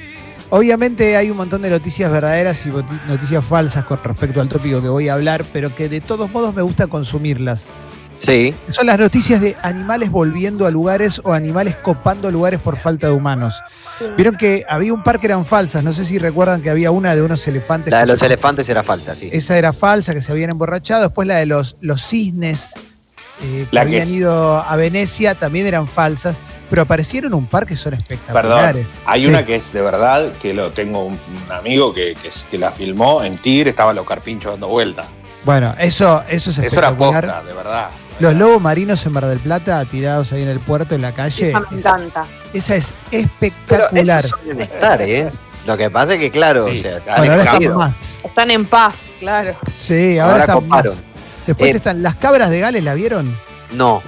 obviamente 0.50 1.16
hay 1.16 1.30
un 1.30 1.36
montón 1.36 1.62
de 1.62 1.70
noticias 1.70 2.10
verdaderas 2.10 2.66
y 2.66 2.70
noticias 3.08 3.44
falsas 3.44 3.84
con 3.84 4.02
respecto 4.02 4.40
al 4.40 4.48
tópico 4.48 4.82
que 4.82 4.88
voy 4.88 5.08
a 5.08 5.14
hablar, 5.14 5.44
pero 5.52 5.74
que 5.74 5.88
de 5.88 6.00
todos 6.00 6.30
modos 6.30 6.54
me 6.54 6.62
gusta 6.62 6.86
consumirlas. 6.88 7.68
Sí, 8.18 8.54
Son 8.70 8.87
las 8.87 8.99
noticias 8.99 9.40
de 9.40 9.56
animales 9.62 10.11
volviendo 10.11 10.66
a 10.66 10.70
lugares 10.70 11.20
o 11.25 11.32
animales 11.32 11.76
copando 11.76 12.30
lugares 12.32 12.58
por 12.61 12.76
falta 12.76 13.06
de 13.08 13.12
humanos. 13.12 13.62
Vieron 14.16 14.37
que 14.37 14.64
había 14.68 14.92
un 14.92 15.02
par 15.02 15.20
que 15.20 15.26
eran 15.26 15.44
falsas, 15.44 15.85
no 15.85 15.92
sé 15.92 16.04
si 16.04 16.18
recuerdan 16.18 16.62
que 16.62 16.70
había 16.70 16.90
una 16.90 17.14
de 17.14 17.23
unos 17.23 17.46
elefantes. 17.46 17.90
la 17.90 18.00
de 18.00 18.06
que 18.06 18.12
los 18.12 18.23
elefantes 18.23 18.68
era 18.68 18.82
falsa, 18.82 19.14
sí. 19.14 19.28
Esa 19.32 19.56
era 19.58 19.73
falsa, 19.73 20.12
que 20.14 20.20
se 20.20 20.32
habían 20.32 20.50
emborrachado. 20.50 21.02
Después 21.02 21.28
la 21.28 21.37
de 21.37 21.46
los, 21.46 21.76
los 21.80 22.02
cisnes, 22.06 22.73
eh, 23.42 23.66
que 23.70 23.75
La 23.76 23.82
que 23.82 23.88
habían 23.88 24.02
es- 24.02 24.11
ido 24.12 24.56
a 24.56 24.76
Venecia, 24.76 25.35
también 25.35 25.66
eran 25.66 25.87
falsas. 25.88 26.38
Pero 26.70 26.82
aparecieron 26.82 27.32
un 27.35 27.46
par 27.46 27.64
que 27.66 27.76
son 27.76 27.92
Perdón, 27.92 28.02
espectaculares. 28.18 28.87
hay 29.04 29.23
Sí. 29.23 29.28
una 29.28 29.46
que 29.46 29.54
es 29.54 29.73
de 29.73 29.80
verdad, 29.82 30.32
que 30.42 30.52
lo 30.52 30.73
tengo 30.73 31.04
un, 31.04 31.18
amigo 31.50 31.94
que, 31.94 32.16
que, 32.20 32.28
es- 32.28 32.46
que 32.50 32.58
la 32.58 32.70
filmó 32.73 33.23
en 33.23 33.37
Tigre, 33.37 33.70
estaban 33.70 33.94
los 33.94 34.06
carpinchos 34.06 34.52
dando 34.52 34.68
vuelta. 34.68 35.04
Bueno, 35.44 35.75
eso, 35.78 36.25
eso 36.28 36.50
es 36.50 36.58
Eso 36.58 36.78
era 36.78 36.88
espectacular. 36.88 37.25
posta, 37.25 37.42
de 37.44 37.54
verdad. 37.54 37.88
Los 38.18 38.35
lobos 38.35 38.62
marinos 38.62 39.04
en 39.04 39.12
Mar 39.12 39.26
del 39.26 39.38
Plata, 39.38 39.85
tirados 39.85 40.32
ahí 40.32 40.42
en 40.42 40.49
el 40.49 40.61
puerto, 40.61 40.94
en 40.94 41.02
la 41.02 41.12
calle. 41.12 41.50
Esa 41.50 41.61
me 41.70 41.78
encanta. 41.78 42.26
esa 42.54 42.76
es 42.76 42.94
Pero 43.11 43.23
espectacular. 43.25 44.25
esos 44.25 44.40
suelen 44.40 44.61
estar, 44.62 45.02
¿eh? 45.02 45.30
Lo 45.66 45.76
que 45.76 45.90
pasa 45.90 46.14
es 46.14 46.20
que, 46.20 46.30
claro, 46.30 46.64
Sí, 46.64 46.78
o 46.78 46.82
sea, 46.82 47.00
claro. 47.00 47.18
Bueno, 47.18 47.32
ahora 47.35 47.44
están 47.58 47.76
más. 47.76 48.20
Están 48.25 48.50
en 48.52 48.66
paz, 48.66 48.99
claro. 49.20 49.56
Sí, 49.76 50.18
ahora, 50.18 50.30
Ahora 50.32 50.40
están 50.44 50.56
coparon. 50.61 50.92
más. 50.94 51.02
Después 51.46 51.75
Eh, 51.75 51.76
están 51.76 52.02
las 52.02 52.14
cabras 52.14 52.50
de 52.50 52.61
Gales, 52.61 52.85
¿la 52.85 52.94
vieron? 52.94 53.37
No, 53.73 54.00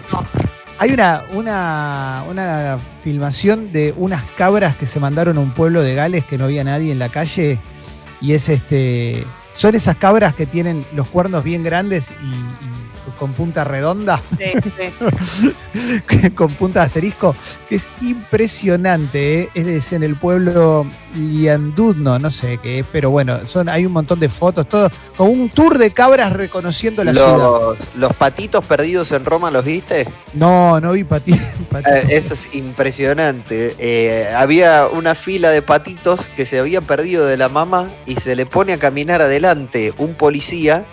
Hay 0.78 0.92
una, 0.92 1.24
una, 1.34 2.22
una 2.28 2.78
filmación 3.02 3.72
de 3.72 3.92
unas 3.96 4.22
cabras 4.36 4.76
que 4.76 4.86
se 4.86 5.00
mandaron 5.00 5.36
a 5.36 5.40
un 5.40 5.52
pueblo 5.52 5.82
de 5.82 5.94
Gales 5.96 6.24
que 6.24 6.38
no 6.38 6.44
había 6.44 6.62
nadie 6.64 6.92
en 6.92 7.00
la 7.00 7.08
calle. 7.10 7.58
Y 8.20 8.32
es 8.34 8.48
este. 8.48 9.24
Son 9.52 9.74
esas 9.74 9.96
cabras 9.96 10.34
que 10.34 10.46
tienen 10.46 10.86
los 10.92 11.08
cuernos 11.08 11.42
bien 11.42 11.64
grandes 11.64 12.12
y, 12.22 12.26
y 12.26 12.77
con 13.18 13.32
punta 13.34 13.64
redonda, 13.64 14.22
Sí, 14.38 14.52
sí. 15.26 16.30
con 16.34 16.54
punta 16.54 16.80
de 16.80 16.86
asterisco, 16.86 17.34
que 17.68 17.76
es 17.76 17.88
impresionante, 18.00 19.42
¿eh? 19.42 19.48
es 19.54 19.92
en 19.92 20.02
el 20.02 20.16
pueblo 20.16 20.86
Liandudno, 21.14 22.18
no 22.18 22.30
sé 22.30 22.58
qué 22.62 22.80
es, 22.80 22.86
pero 22.90 23.10
bueno, 23.10 23.46
son, 23.46 23.68
hay 23.68 23.84
un 23.86 23.92
montón 23.92 24.20
de 24.20 24.28
fotos, 24.28 24.68
todo, 24.68 24.90
como 25.16 25.30
un 25.30 25.50
tour 25.50 25.78
de 25.78 25.90
cabras 25.90 26.32
reconociendo 26.32 27.02
la 27.04 27.12
ciudad. 27.12 27.36
Los, 27.36 27.78
los 27.96 28.12
patitos 28.14 28.64
perdidos 28.64 29.12
en 29.12 29.24
Roma, 29.24 29.50
¿los 29.50 29.64
viste? 29.64 30.06
No, 30.34 30.80
no 30.80 30.92
vi 30.92 31.02
pati- 31.04 31.38
patitos. 31.70 31.92
Eh, 31.94 32.06
esto 32.10 32.34
es 32.34 32.48
impresionante. 32.54 33.74
Eh, 33.78 34.28
había 34.36 34.86
una 34.86 35.14
fila 35.14 35.50
de 35.50 35.62
patitos 35.62 36.20
que 36.36 36.46
se 36.46 36.58
habían 36.58 36.84
perdido 36.84 37.26
de 37.26 37.36
la 37.36 37.48
mamá 37.48 37.88
y 38.06 38.16
se 38.16 38.36
le 38.36 38.46
pone 38.46 38.72
a 38.74 38.78
caminar 38.78 39.20
adelante 39.22 39.92
un 39.98 40.14
policía 40.14 40.84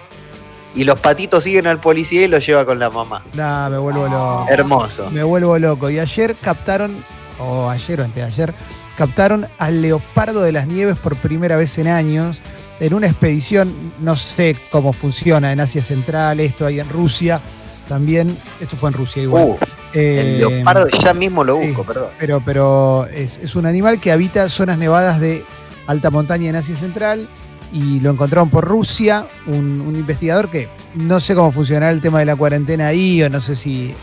y 0.75 0.83
los 0.83 0.99
patitos 0.99 1.43
siguen 1.45 1.67
al 1.67 1.79
policía 1.79 2.23
y 2.23 2.27
lo 2.27 2.37
lleva 2.39 2.65
con 2.65 2.77
la 2.79 2.89
mamá. 2.89 3.23
Nah, 3.33 3.69
me 3.69 3.77
vuelvo 3.77 4.07
loco. 4.07 4.45
Hermoso. 4.49 5.09
Me 5.09 5.23
vuelvo 5.23 5.57
loco. 5.57 5.89
Y 5.89 5.99
ayer 5.99 6.35
captaron, 6.35 7.03
o 7.39 7.69
ayer 7.69 8.01
o 8.01 8.03
anteayer, 8.03 8.53
captaron 8.97 9.47
al 9.57 9.81
leopardo 9.81 10.41
de 10.41 10.51
las 10.51 10.67
nieves 10.67 10.97
por 10.97 11.15
primera 11.15 11.55
vez 11.57 11.77
en 11.77 11.87
años. 11.87 12.41
En 12.81 12.93
una 12.93 13.07
expedición, 13.07 13.93
no 13.99 14.17
sé 14.17 14.57
cómo 14.69 14.91
funciona 14.91 15.51
en 15.53 15.61
Asia 15.61 15.81
Central, 15.81 16.41
esto 16.41 16.65
ahí 16.65 16.79
en 16.81 16.89
Rusia. 16.89 17.41
También, 17.87 18.35
esto 18.59 18.75
fue 18.75 18.89
en 18.89 18.93
Rusia 18.95 19.23
igual. 19.23 19.43
Uf, 19.51 19.61
Eh, 19.93 20.19
el 20.19 20.37
leopardo 20.39 20.87
ya 20.89 21.13
mismo 21.13 21.43
lo 21.45 21.55
sí. 21.55 21.67
busco, 21.67 21.85
perdón. 21.85 22.09
pero, 22.19 22.41
pero 22.43 23.05
es, 23.13 23.37
es 23.37 23.55
un 23.55 23.65
animal 23.65 24.01
que 24.01 24.11
habita 24.11 24.49
zonas 24.49 24.77
nevadas 24.77 25.21
de 25.21 25.45
alta 25.87 26.09
montaña 26.11 26.49
en 26.49 26.55
Asia 26.57 26.75
Central 26.75 27.29
y 27.75 27.99
lo 27.99 28.09
encontraron 28.09 28.49
por 28.49 28.65
Rusia, 28.65 29.27
un, 29.47 29.81
un 29.81 29.95
investigador 29.95 30.49
que 30.49 30.67
no 30.95 31.19
sé 31.19 31.35
cómo 31.35 31.51
funcionará 31.51 31.91
el 31.91 31.99
tema 32.01 32.19
de 32.19 32.25
la 32.25 32.35
cuarentena 32.35 32.87
ahí 32.87 33.21
o 33.21 33.29
no 33.29 33.39
sé 33.41 33.55
si 33.55 33.93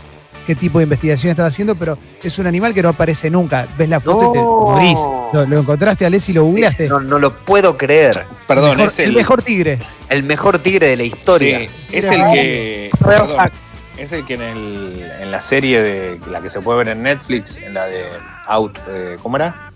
qué 0.45 0.55
tipo 0.55 0.77
de 0.77 0.83
investigación 0.83 1.31
estaba 1.31 1.47
haciendo, 1.47 1.75
pero 1.75 1.97
es 2.21 2.37
un 2.37 2.45
animal 2.47 2.73
que 2.73 2.83
no 2.83 2.89
aparece 2.89 3.29
nunca. 3.29 3.67
Ves 3.77 3.89
la 3.89 3.99
foto 3.99 4.29
y 4.29 4.33
te 4.33 4.39
morís. 4.39 4.99
Lo, 5.33 5.45
lo 5.47 5.59
encontraste, 5.59 6.05
Alessi, 6.05 6.33
lo 6.33 6.43
googleaste. 6.43 6.87
No, 6.87 6.99
no 6.99 7.17
lo 7.17 7.33
puedo 7.33 7.77
creer. 7.77 8.25
Perdón, 8.47 8.71
mejor- 8.77 8.87
es 8.91 8.99
el, 8.99 9.05
el 9.09 9.15
mejor 9.15 9.41
tigre. 9.41 9.79
El 10.09 10.23
mejor 10.23 10.59
tigre 10.59 10.87
de 10.87 10.97
la 10.97 11.03
historia. 11.03 11.59
Sí, 11.59 11.67
es 11.91 12.11
el 12.11 12.21
que. 12.31 12.91
Perdón, 13.03 13.51
es 13.97 14.11
el 14.11 14.25
que 14.25 14.33
en, 14.35 14.41
el, 14.41 15.11
en 15.21 15.31
la 15.31 15.39
serie 15.41 15.81
de 15.81 16.19
la 16.29 16.41
que 16.41 16.49
se 16.49 16.59
puede 16.61 16.79
ver 16.79 16.89
en 16.89 17.03
Netflix, 17.03 17.57
en 17.57 17.73
la 17.73 17.85
de 17.85 18.03
Out, 18.47 18.77
eh, 18.89 19.17
¿cómo 19.23 19.37
era? 19.37 19.71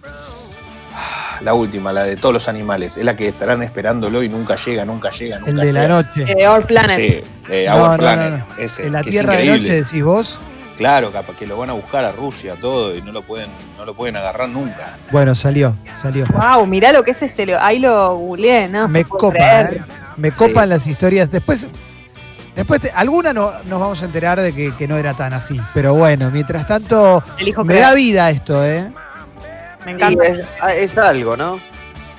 Ah, 0.99 1.37
La 1.41 1.53
última, 1.53 1.93
la 1.93 2.03
de 2.03 2.15
todos 2.15 2.33
los 2.33 2.47
animales. 2.49 2.97
Es 2.97 3.05
la 3.05 3.15
que 3.15 3.27
estarán 3.27 3.61
esperándolo 3.61 4.23
y 4.23 4.29
nunca 4.29 4.55
llega, 4.55 4.83
nunca 4.85 5.11
llega, 5.11 5.37
nunca 5.37 5.51
El 5.51 5.57
de 5.59 5.73
la 5.73 5.87
noche. 5.87 6.25
Eh, 6.27 6.47
Our 6.47 6.65
Planet. 6.65 6.95
Sí, 6.97 7.21
eh, 7.49 7.67
No, 7.69 7.83
Our 7.83 7.89
no, 7.91 7.97
Planet. 7.97 8.29
no, 8.47 8.55
Ese, 8.57 8.87
En 8.87 8.93
la 8.93 9.01
que 9.03 9.09
es 9.09 9.15
tierra 9.15 9.33
de 9.35 9.43
increíble. 9.45 9.69
noche, 9.69 9.83
decís 9.83 10.03
vos. 10.03 10.41
Claro, 10.75 11.11
capaz 11.11 11.35
que 11.35 11.45
lo 11.47 11.57
van 11.57 11.69
a 11.71 11.73
buscar 11.73 12.03
a 12.05 12.11
Rusia 12.11 12.55
todo 12.59 12.95
y 12.95 13.01
no 13.01 13.11
lo 13.11 13.21
pueden, 13.23 13.49
no 13.77 13.85
lo 13.85 13.95
pueden 13.95 14.15
agarrar 14.15 14.47
nunca. 14.49 14.97
Bueno, 15.11 15.33
salió, 15.35 15.75
salió. 15.95 16.25
Wow, 16.27 16.65
mirá 16.67 16.91
lo 16.91 17.03
que 17.03 17.11
es 17.11 17.21
este. 17.23 17.55
Ahí 17.55 17.79
lo 17.79 18.15
googleé, 18.15 18.67
¿no? 18.67 18.87
me 18.87 19.03
copa. 19.05 19.61
¿eh? 19.61 19.81
me 20.17 20.31
copan 20.31 20.69
las 20.69 20.85
historias. 20.85 21.31
Después, 21.31 21.65
después 22.55 22.79
te- 22.81 22.91
alguna 22.91 23.33
no, 23.33 23.51
nos 23.65 23.79
vamos 23.79 24.01
a 24.03 24.05
enterar 24.05 24.39
de 24.39 24.53
que, 24.53 24.71
que 24.75 24.87
no 24.87 24.97
era 24.97 25.13
tan 25.15 25.33
así. 25.33 25.59
Pero 25.73 25.95
bueno, 25.95 26.29
mientras 26.31 26.67
tanto, 26.67 27.23
Elijo 27.39 27.63
me 27.63 27.73
creer. 27.73 27.85
da 27.87 27.93
vida 27.95 28.29
esto, 28.29 28.63
¿eh? 28.63 28.91
Me 29.93 29.97
Sí, 29.97 30.03
encanta. 30.03 30.23
es, 30.25 30.45
ah, 30.61 30.73
es 30.73 30.97
algo, 30.97 31.37
¿no? 31.37 31.59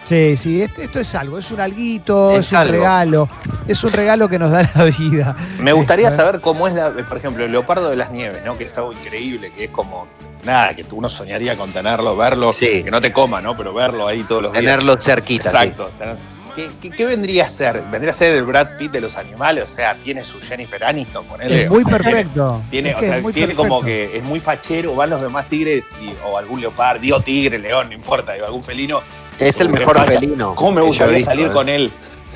Sí, 0.05 0.39
sí, 0.39 0.63
esto, 0.63 0.81
esto 0.81 1.01
es 1.01 1.15
algo, 1.15 1.39
es 1.39 1.51
un 1.51 1.61
alguito, 1.61 2.31
es, 2.33 2.47
Es 2.47 2.53
un 2.53 2.59
algo. 2.59 2.73
regalo, 2.73 3.29
es 3.67 3.85
un 3.85 3.93
regalo 3.93 4.27
que 4.29 4.39
nos 4.39 4.53
da 4.53 4.63
la 4.75 4.85
vida. 4.85 5.37
Me 5.61 5.73
gustaría 5.75 6.11
saber 6.11 6.41
cómo 6.41 6.67
es, 6.67 6.73
la, 6.75 6.91
por 6.93 7.19
ejemplo, 7.19 7.45
el 7.45 7.53
leopardo 7.53 7.91
de 7.91 7.97
las 7.97 8.11
nieves, 8.11 8.43
¿no? 8.43 8.57
Que 8.57 8.65
es 8.65 8.79
algo 8.79 8.93
increíble, 8.95 9.53
que 9.53 9.65
es 9.65 9.71
como, 9.71 10.09
nada, 10.45 10.75
que 10.75 10.87
uno 10.93 11.11
soñaría 11.11 11.59
con 11.59 11.73
tenerlo, 11.73 12.17
verlo, 12.17 12.55
Sí. 12.55 12.83
que 12.83 12.91
no 12.91 13.03
te 13.03 13.13
coma, 13.13 13.43
¿no? 13.43 13.55
Pero 13.55 13.75
verlo 13.75 14.09
ahí 14.09 14.23
todos 14.23 14.43
los 14.45 14.53
días. 14.53 14.65
Tenerlo 14.65 14.97
cerquita. 14.99 15.51
sí. 15.51 15.57
Exacto. 15.57 15.91
o 15.93 15.97
sea, 15.99 16.17
¿qué, 16.59 16.71
qué, 16.81 16.91
qué 16.97 17.07
vendría 17.07 17.45
a 17.45 17.49
ser? 17.49 17.81
¿Vendría 17.91 18.11
a 18.11 18.15
ser 18.15 18.35
el 18.37 18.43
Brad 18.45 18.77
Pitt 18.79 18.91
de 18.93 19.01
los 19.01 19.17
animales? 19.17 19.65
O 19.65 19.67
sea, 19.67 19.99
tiene 19.99 20.25
su 20.25 20.41
Jennifer 20.41 20.83
Aniston, 20.85 21.25
ponele. 21.27 21.65
Es 21.65 21.71
muy 21.71 21.85
perfecto. 21.85 22.63
Tiene, 22.71 22.91
Es 22.91 22.97
o 22.97 23.01
sea, 23.01 23.17
es 23.17 23.23
muy 23.23 23.33
tiene 23.33 23.55
como 23.55 23.81
que 23.83 24.17
es 24.17 24.23
muy 24.23 24.41
fachero, 24.41 24.95
van 24.95 25.11
los 25.11 25.23
demás 25.23 25.49
tigres 25.49 25.93
y- 26.03 26.15
o 26.27 26.37
algún 26.37 26.61
leopardo, 26.61 27.01
digo 27.01 27.21
tigre, 27.21 27.59
león, 27.59 27.89
no 27.89 27.95
importa, 27.95 28.33
digo 28.33 28.47
algún 28.47 28.63
felino. 28.63 29.01
Es 29.39 29.61
el 29.61 29.69
mejor 29.69 29.97
facha. 29.97 30.13
felino. 30.19 30.55
¿Cómo 30.55 30.73
me 30.73 30.83
gustaría 30.83 31.15
visto, 31.15 31.31
salir 31.31 31.47
eh. 31.47 31.53
con 31.53 31.69
él? 31.69 31.93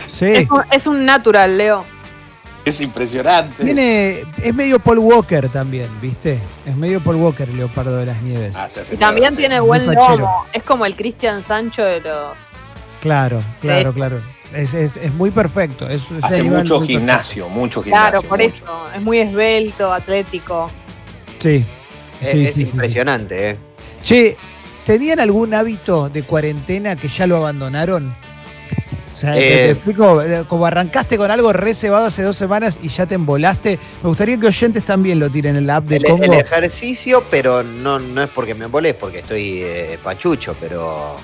Sí. 0.06 0.26
Es, 0.26 0.50
un, 0.50 0.62
es 0.70 0.86
un 0.86 1.04
natural, 1.04 1.58
Leo. 1.58 1.84
Es 2.64 2.80
impresionante. 2.80 3.64
Tiene, 3.64 4.22
es 4.40 4.54
medio 4.54 4.78
Paul 4.78 4.98
Walker 4.98 5.48
también, 5.48 5.88
¿viste? 6.00 6.38
Es 6.64 6.76
medio 6.76 7.02
Paul 7.02 7.16
Walker 7.16 7.48
el 7.48 7.56
leopardo 7.56 7.96
de 7.96 8.06
las 8.06 8.22
nieves. 8.22 8.54
Ah, 8.56 8.68
Y 8.70 8.96
también 8.96 9.14
mierda, 9.14 9.30
sí. 9.30 9.36
tiene 9.36 9.60
buen 9.60 9.84
lomo. 9.84 10.44
Es 10.52 10.62
como 10.62 10.86
el 10.86 10.94
Cristian 10.94 11.42
Sancho 11.42 11.84
de 11.84 12.00
los. 12.00 12.36
Claro, 13.02 13.42
claro, 13.60 13.92
claro. 13.92 14.22
Es, 14.54 14.74
es- 14.74 14.96
es 14.96 15.12
muy 15.12 15.30
perfecto. 15.32 15.88
Es, 15.88 16.02
es 16.10 16.22
Hace 16.22 16.44
mucho 16.44 16.78
muy 16.78 16.86
gimnasio, 16.86 17.48
mucho 17.48 17.82
gimnasio. 17.82 18.10
Claro, 18.10 18.28
por 18.28 18.38
mucho. 18.38 18.48
eso. 18.54 18.64
Es 18.96 19.02
muy 19.02 19.18
esbelto, 19.18 19.92
atlético. 19.92 20.70
Sí. 21.40 21.64
Es, 22.20 22.30
Sí, 22.30 22.44
es 22.46 22.54
sí, 22.54 22.64
sí, 22.64 22.70
impresionante, 22.70 23.50
¿eh? 23.50 23.56
Che, 24.04 24.36
¿tenían 24.84 25.18
algún 25.18 25.52
hábito 25.52 26.08
de 26.08 26.22
cuarentena 26.22 26.94
que 26.94 27.08
ya 27.08 27.26
lo 27.26 27.36
abandonaron? 27.38 28.14
O 29.12 29.16
sea, 29.16 29.34
te- 29.34 29.40
te 29.40 29.64
Eh. 29.66 29.70
explico, 29.72 30.22
eh, 30.22 30.44
como 30.48 30.64
arrancaste 30.64 31.16
con 31.18 31.30
algo 31.30 31.52
reservado 31.52 32.06
hace 32.06 32.22
dos 32.22 32.36
semanas 32.36 32.78
y 32.82 32.88
ya 32.88 33.04
te 33.06 33.16
embolaste, 33.16 33.78
me 34.02 34.08
gustaría 34.08 34.38
que 34.38 34.46
oyentes 34.46 34.84
también 34.84 35.18
lo 35.18 35.28
tiren 35.28 35.56
en 35.56 35.66
la 35.66 35.76
app 35.76 35.86
de 35.86 35.96
El, 35.96 36.04
Congo. 36.04 36.22
el 36.24 36.34
ejercicio, 36.34 37.24
pero 37.30 37.62
no, 37.64 37.98
no 37.98 38.22
es 38.22 38.30
porque 38.30 38.54
me 38.54 38.66
embolé, 38.66 38.90
es 38.90 38.94
porque 38.94 39.18
estoy 39.18 39.60
eh, 39.62 39.98
pachucho, 40.02 40.54
pero 40.60 41.16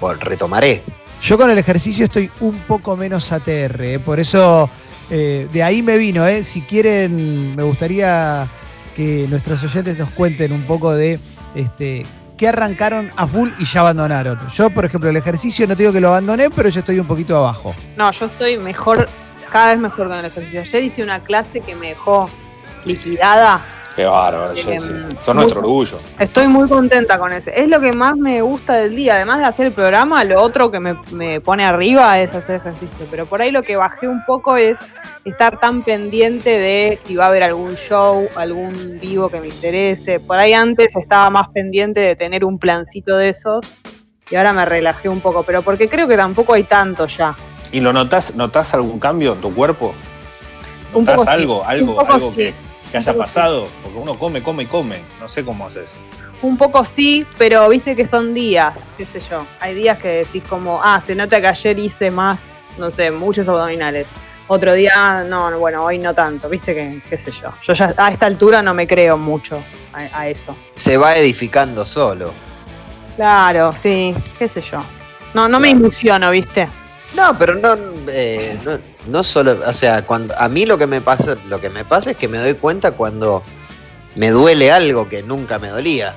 bueno, 0.00 0.20
retomaré. 0.20 0.82
Yo 1.24 1.38
con 1.38 1.50
el 1.50 1.56
ejercicio 1.56 2.04
estoy 2.04 2.30
un 2.40 2.58
poco 2.64 2.98
menos 2.98 3.32
ATR, 3.32 3.82
eh, 3.82 3.98
por 3.98 4.20
eso 4.20 4.68
eh, 5.08 5.48
de 5.50 5.62
ahí 5.62 5.82
me 5.82 5.96
vino. 5.96 6.26
eh. 6.26 6.44
Si 6.44 6.60
quieren, 6.60 7.56
me 7.56 7.62
gustaría 7.62 8.46
que 8.94 9.26
nuestros 9.30 9.64
oyentes 9.64 9.96
nos 9.96 10.10
cuenten 10.10 10.52
un 10.52 10.64
poco 10.64 10.92
de 10.92 11.18
este, 11.54 12.04
qué 12.36 12.48
arrancaron 12.48 13.10
a 13.16 13.26
full 13.26 13.48
y 13.58 13.64
ya 13.64 13.80
abandonaron. 13.80 14.38
Yo, 14.48 14.68
por 14.68 14.84
ejemplo, 14.84 15.08
el 15.08 15.16
ejercicio 15.16 15.66
no 15.66 15.74
te 15.74 15.84
digo 15.84 15.94
que 15.94 16.00
lo 16.02 16.08
abandoné, 16.08 16.50
pero 16.50 16.68
yo 16.68 16.80
estoy 16.80 16.98
un 16.98 17.06
poquito 17.06 17.38
abajo. 17.38 17.74
No, 17.96 18.10
yo 18.10 18.26
estoy 18.26 18.58
mejor, 18.58 19.08
cada 19.50 19.68
vez 19.68 19.78
mejor 19.78 20.08
con 20.08 20.18
el 20.18 20.26
ejercicio. 20.26 20.60
Ayer 20.60 20.84
hice 20.84 21.02
una 21.02 21.20
clase 21.20 21.62
que 21.62 21.74
me 21.74 21.88
dejó 21.88 22.28
liquidada. 22.84 23.64
Qué 23.96 24.04
bárbaro, 24.06 24.52
Eh, 24.54 24.64
muy- 24.64 24.78
Son 25.20 25.36
nuestro 25.36 25.60
orgullo. 25.60 25.98
Estoy 26.18 26.48
muy 26.48 26.68
contenta 26.68 27.16
con 27.16 27.32
ese. 27.32 27.52
Es 27.60 27.68
lo 27.68 27.80
que 27.80 27.92
más 27.92 28.16
me 28.16 28.42
gusta 28.42 28.74
del 28.74 28.96
día. 28.96 29.14
Además 29.14 29.38
de 29.38 29.44
hacer 29.44 29.66
el 29.66 29.72
programa, 29.72 30.24
lo 30.24 30.42
otro 30.42 30.72
que 30.72 30.80
me, 30.80 30.96
me 31.12 31.40
pone 31.40 31.64
arriba 31.64 32.18
es 32.18 32.34
hacer 32.34 32.56
ejercicio. 32.56 33.06
Pero 33.08 33.26
por 33.26 33.40
ahí 33.40 33.52
lo 33.52 33.62
que 33.62 33.76
bajé 33.76 34.08
un 34.08 34.24
poco 34.24 34.56
es 34.56 34.80
estar 35.24 35.60
tan 35.60 35.82
pendiente 35.82 36.50
de 36.58 36.98
si 37.00 37.14
va 37.14 37.26
a 37.26 37.28
haber 37.28 37.44
algún 37.44 37.76
show, 37.76 38.28
algún 38.34 38.98
vivo 39.00 39.28
que 39.28 39.38
me 39.40 39.46
interese. 39.46 40.18
Por 40.18 40.38
ahí 40.38 40.54
antes 40.54 40.96
estaba 40.96 41.30
más 41.30 41.48
pendiente 41.50 42.00
de 42.00 42.16
tener 42.16 42.44
un 42.44 42.58
plancito 42.58 43.16
de 43.16 43.28
esos. 43.28 43.64
Y 44.28 44.34
ahora 44.34 44.52
me 44.52 44.64
relajé 44.64 45.08
un 45.08 45.20
poco. 45.20 45.44
Pero 45.44 45.62
porque 45.62 45.88
creo 45.88 46.08
que 46.08 46.16
tampoco 46.16 46.54
hay 46.54 46.64
tanto 46.64 47.06
ya. 47.06 47.36
¿Y 47.70 47.78
lo 47.78 47.92
notas, 47.92 48.34
notas 48.34 48.74
algún 48.74 48.98
cambio 48.98 49.34
en 49.34 49.40
tu 49.40 49.54
cuerpo? 49.54 49.94
Un 50.92 51.04
¿Notas 51.04 51.22
sí, 51.22 51.28
algo, 51.28 51.64
algo, 51.64 52.00
algo 52.00 52.30
sí. 52.30 52.36
que, 52.36 52.54
que 52.94 52.98
haya 52.98 53.10
Un 53.12 53.16
poco 53.18 53.28
sí. 53.28 53.34
pasado? 53.34 53.68
Porque 53.82 53.98
uno 53.98 54.14
come, 54.16 54.40
come 54.42 54.62
y 54.62 54.66
come. 54.66 55.00
No 55.20 55.28
sé 55.28 55.44
cómo 55.44 55.66
haces. 55.66 55.98
Un 56.42 56.56
poco 56.56 56.84
sí, 56.84 57.26
pero 57.38 57.68
viste 57.68 57.96
que 57.96 58.04
son 58.06 58.32
días, 58.34 58.94
qué 58.96 59.04
sé 59.04 59.18
yo. 59.20 59.44
Hay 59.60 59.74
días 59.74 59.98
que 59.98 60.08
decís 60.08 60.42
como, 60.48 60.80
ah, 60.82 61.00
se 61.00 61.14
nota 61.14 61.40
que 61.40 61.46
ayer 61.48 61.78
hice 61.78 62.10
más, 62.10 62.62
no 62.78 62.90
sé, 62.90 63.10
muchos 63.10 63.48
abdominales. 63.48 64.12
Otro 64.46 64.74
día, 64.74 64.92
ah, 64.94 65.24
no, 65.24 65.50
no, 65.50 65.58
bueno, 65.58 65.82
hoy 65.84 65.98
no 65.98 66.14
tanto, 66.14 66.48
viste 66.48 66.74
que, 66.74 67.02
qué 67.08 67.16
sé 67.16 67.30
yo. 67.32 67.48
Yo 67.62 67.72
ya 67.72 67.94
a 67.96 68.10
esta 68.10 68.26
altura 68.26 68.62
no 68.62 68.74
me 68.74 68.86
creo 68.86 69.16
mucho 69.16 69.60
a, 69.92 70.20
a 70.20 70.28
eso. 70.28 70.54
Se 70.74 70.96
va 70.96 71.16
edificando 71.16 71.84
solo. 71.86 72.32
Claro, 73.16 73.72
sí, 73.72 74.14
qué 74.38 74.46
sé 74.48 74.60
yo. 74.60 74.82
No, 75.32 75.48
no 75.48 75.58
me 75.58 75.68
Claro. 75.70 75.80
ilusiono, 75.86 76.30
viste. 76.30 76.68
No, 77.16 77.36
pero 77.38 77.54
no, 77.54 77.76
eh, 78.08 78.58
no, 78.64 78.78
no 79.06 79.22
solo, 79.24 79.58
o 79.66 79.72
sea, 79.74 80.04
cuando 80.06 80.38
a 80.38 80.48
mí 80.48 80.66
lo 80.66 80.78
que 80.78 80.86
me 80.86 81.00
pasa, 81.00 81.36
lo 81.48 81.60
que 81.60 81.70
me 81.70 81.84
pasa 81.84 82.10
es 82.12 82.16
que 82.18 82.28
me 82.28 82.38
doy 82.38 82.54
cuenta 82.54 82.92
cuando 82.92 83.42
me 84.16 84.30
duele 84.30 84.70
algo 84.72 85.08
que 85.08 85.22
nunca 85.22 85.58
me 85.58 85.68
dolía. 85.68 86.14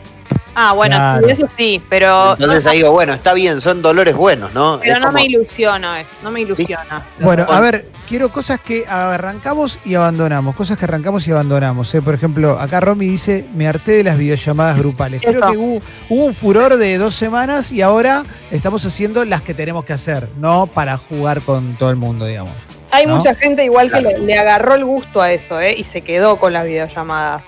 Ah, 0.60 0.74
bueno, 0.74 0.96
Claro. 0.96 1.27
eso 1.27 1.46
sí, 1.48 1.79
pero, 1.88 2.32
Entonces 2.34 2.65
no, 2.65 2.72
ahí 2.72 2.77
digo, 2.77 2.91
bueno, 2.91 3.13
está 3.13 3.34
bien, 3.36 3.62
son 3.62 3.84
dolores 3.84 4.15
buenos, 4.15 4.53
¿no? 4.56 4.79
pero 4.82 4.94
Es 4.96 5.00
no 5.00 5.06
como- 5.08 5.20
me 5.20 5.25
ilusiono 5.25 5.96
eso, 5.96 6.17
no 6.24 6.32
me 6.32 6.41
ilusiona. 6.41 7.06
Bueno, 7.20 7.46
a 7.48 7.60
ver, 7.60 7.86
quiero 8.10 8.29
cosas 8.32 8.60
que 8.60 8.84
arrancamos 8.88 9.79
y 9.86 9.94
abandonamos, 9.94 10.56
cosas 10.56 10.79
que 10.79 10.86
arrancamos 10.86 11.27
y 11.27 11.32
abandonamos. 11.32 11.94
¿eh? 11.94 12.01
Por 12.01 12.15
ejemplo, 12.15 12.58
acá 12.60 12.79
Romy 12.79 13.06
dice, 13.08 13.48
me 13.53 13.67
harté 13.67 13.91
de 13.91 14.03
las 14.03 14.17
videollamadas 14.17 14.77
grupales. 14.79 15.22
Creo 15.22 15.34
Eso. 15.36 15.51
que 15.51 15.58
hubo, 15.60 15.79
hubo 16.10 16.25
un 16.25 16.34
furor 16.34 16.77
de 16.77 16.98
dos 16.98 17.13
semanas 17.13 17.72
y 17.72 17.84
ahora 17.84 18.24
estamos 18.50 18.84
haciendo 18.84 19.25
las 19.25 19.44
que 19.44 19.53
tenemos 19.53 19.86
que 19.86 19.94
hacer, 19.94 20.27
no 20.38 20.65
para 20.65 20.98
jugar 20.98 21.41
con 21.44 21.77
todo 21.77 21.91
el 21.91 21.98
mundo, 21.98 22.25
digamos. 22.25 22.53
Hay 22.91 23.06
¿no? 23.06 23.15
mucha 23.15 23.36
gente 23.36 23.63
igual 23.65 23.91
que 23.91 24.01
le, 24.01 24.17
le 24.20 24.38
agarró 24.38 24.75
el 24.75 24.86
gusto 24.86 25.22
a 25.22 25.32
eso, 25.32 25.60
¿eh? 25.60 25.75
Y 25.77 25.84
se 25.84 26.01
quedó 26.01 26.38
con 26.38 26.53
las 26.53 26.65
videollamadas. 26.65 27.48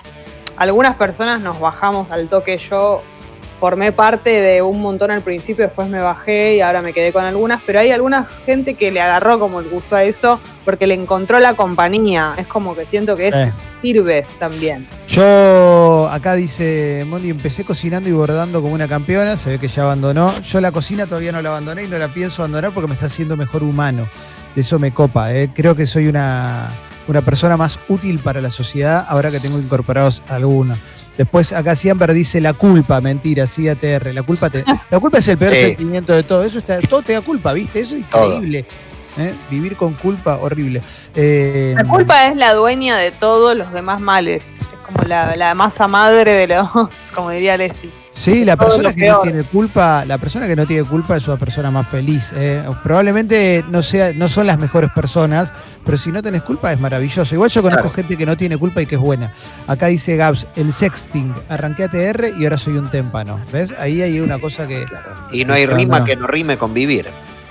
Algunas 0.56 0.96
personas 0.96 1.40
nos 1.40 1.58
bajamos 1.60 2.10
al 2.10 2.28
toque. 2.28 2.58
Yo 2.58 3.02
formé 3.58 3.92
parte 3.92 4.30
de 4.40 4.62
un 4.62 4.80
montón 4.80 5.10
al 5.10 5.20
principio, 5.20 5.66
después 5.66 5.86
me 5.86 6.00
bajé 6.00 6.56
y 6.56 6.60
ahora 6.62 6.80
me 6.80 6.94
quedé 6.94 7.12
con 7.12 7.26
algunas, 7.26 7.60
pero 7.66 7.78
hay 7.80 7.90
alguna 7.90 8.26
gente 8.46 8.72
que 8.72 8.90
le 8.90 9.02
agarró 9.02 9.38
como 9.38 9.60
el 9.60 9.68
gusto 9.68 9.96
a 9.96 10.02
eso 10.04 10.40
porque 10.64 10.86
le 10.86 10.94
encontró 10.94 11.38
la 11.40 11.52
compañía. 11.52 12.34
Es 12.38 12.46
como 12.46 12.74
que 12.74 12.86
siento 12.86 13.16
que 13.16 13.28
eso 13.28 13.38
Eh. 13.38 13.52
sirve 13.82 14.26
también. 14.38 14.86
Yo, 15.08 16.08
acá 16.10 16.34
dice 16.36 17.04
Mondi, 17.06 17.28
empecé 17.30 17.64
cocinando 17.64 18.08
y 18.08 18.12
bordando 18.12 18.62
como 18.62 18.72
una 18.74 18.88
campeona, 18.88 19.36
se 19.36 19.50
ve 19.50 19.58
que 19.58 19.68
ya 19.68 19.82
abandonó. 19.82 20.32
Yo 20.40 20.60
la 20.62 20.72
cocina 20.72 21.06
todavía 21.06 21.32
no 21.32 21.42
la 21.42 21.50
abandoné 21.50 21.84
y 21.84 21.86
no 21.86 21.98
la 21.98 22.08
pienso 22.08 22.42
abandonar 22.42 22.72
porque 22.72 22.88
me 22.88 22.94
está 22.94 23.06
haciendo 23.06 23.36
mejor 23.36 23.62
humano. 23.62 24.08
De 24.54 24.60
eso 24.62 24.78
me 24.78 24.92
copa. 24.92 25.32
eh. 25.34 25.50
Creo 25.54 25.76
que 25.76 25.86
soy 25.86 26.08
una, 26.08 26.70
una 27.08 27.22
persona 27.22 27.56
más 27.56 27.78
útil 27.88 28.18
para 28.18 28.40
la 28.40 28.50
sociedad 28.50 29.06
ahora 29.08 29.30
que 29.30 29.40
tengo 29.40 29.58
incorporados 29.58 30.22
algunos. 30.28 30.78
Después 31.16 31.52
acá 31.52 31.74
Siamper 31.74 32.12
dice 32.14 32.40
la 32.40 32.52
culpa, 32.54 33.00
mentira, 33.00 33.46
sí 33.46 33.68
ATR. 33.68 34.12
La 34.14 34.22
culpa, 34.22 34.48
te- 34.50 34.64
la 34.90 34.98
culpa 34.98 35.18
es 35.18 35.28
el 35.28 35.36
peor 35.38 35.54
Sí. 35.54 35.60
sentimiento 35.60 36.12
de 36.14 36.22
todo. 36.22 36.42
Eso 36.44 36.58
está, 36.58 36.80
todo 36.80 37.02
te 37.02 37.12
da 37.12 37.20
culpa, 37.20 37.52
¿viste? 37.52 37.80
Eso 37.80 37.94
es 37.94 38.00
increíble. 38.02 38.64
¿eh? 39.18 39.34
Vivir 39.50 39.76
con 39.76 39.94
culpa, 39.94 40.36
horrible. 40.38 40.80
Eh, 41.14 41.74
La 41.76 41.84
culpa 41.84 42.26
es 42.26 42.36
la 42.36 42.54
dueña 42.54 42.96
de 42.96 43.10
todos 43.12 43.56
los 43.56 43.72
demás 43.72 44.00
males. 44.00 44.44
Es 44.60 44.66
como 44.86 45.06
la, 45.06 45.36
la 45.36 45.54
masa 45.54 45.88
madre 45.88 46.32
de 46.32 46.46
los, 46.46 46.68
como 47.14 47.30
diría 47.30 47.56
Leslie. 47.56 47.92
Sí, 48.20 48.44
la 48.44 48.54
persona 48.54 48.92
que 48.92 49.06
no 49.08 49.18
tiene 49.20 49.44
culpa, 49.44 50.04
la 50.04 50.18
persona 50.18 50.46
que 50.46 50.54
no 50.54 50.66
tiene 50.66 50.84
culpa 50.86 51.16
es 51.16 51.26
una 51.26 51.38
persona 51.38 51.70
más 51.70 51.88
feliz. 51.88 52.34
eh. 52.36 52.62
Probablemente 52.82 53.64
no 53.70 53.80
sea, 53.80 54.12
no 54.12 54.28
son 54.28 54.46
las 54.46 54.58
mejores 54.58 54.90
personas, 54.90 55.54
pero 55.86 55.96
si 55.96 56.12
no 56.12 56.22
tenés 56.22 56.42
culpa 56.42 56.70
es 56.70 56.78
maravilloso. 56.78 57.34
Igual 57.34 57.48
yo 57.48 57.62
conozco 57.62 57.84
Claro. 57.84 57.94
gente 57.96 58.18
que 58.18 58.26
no 58.26 58.36
tiene 58.36 58.58
culpa 58.58 58.82
y 58.82 58.86
que 58.86 58.96
es 58.96 59.00
buena. 59.00 59.32
Acá 59.66 59.86
dice 59.86 60.16
Gabs, 60.16 60.46
el 60.54 60.70
sexting, 60.70 61.32
arranqué 61.48 61.84
ATR 61.84 62.26
y 62.38 62.44
ahora 62.44 62.58
soy 62.58 62.74
un 62.76 62.90
témpano. 62.90 63.40
¿Ves? 63.52 63.70
Ahí 63.78 64.02
hay 64.02 64.20
una 64.20 64.38
cosa 64.38 64.66
que. 64.66 64.84
Y 65.32 65.46
no 65.46 65.54
hay 65.54 65.64
rima 65.64 66.00
no. 66.00 66.04
que 66.04 66.14
no 66.14 66.26
rime 66.26 66.58
con 66.58 66.74
vivir. 66.74 67.06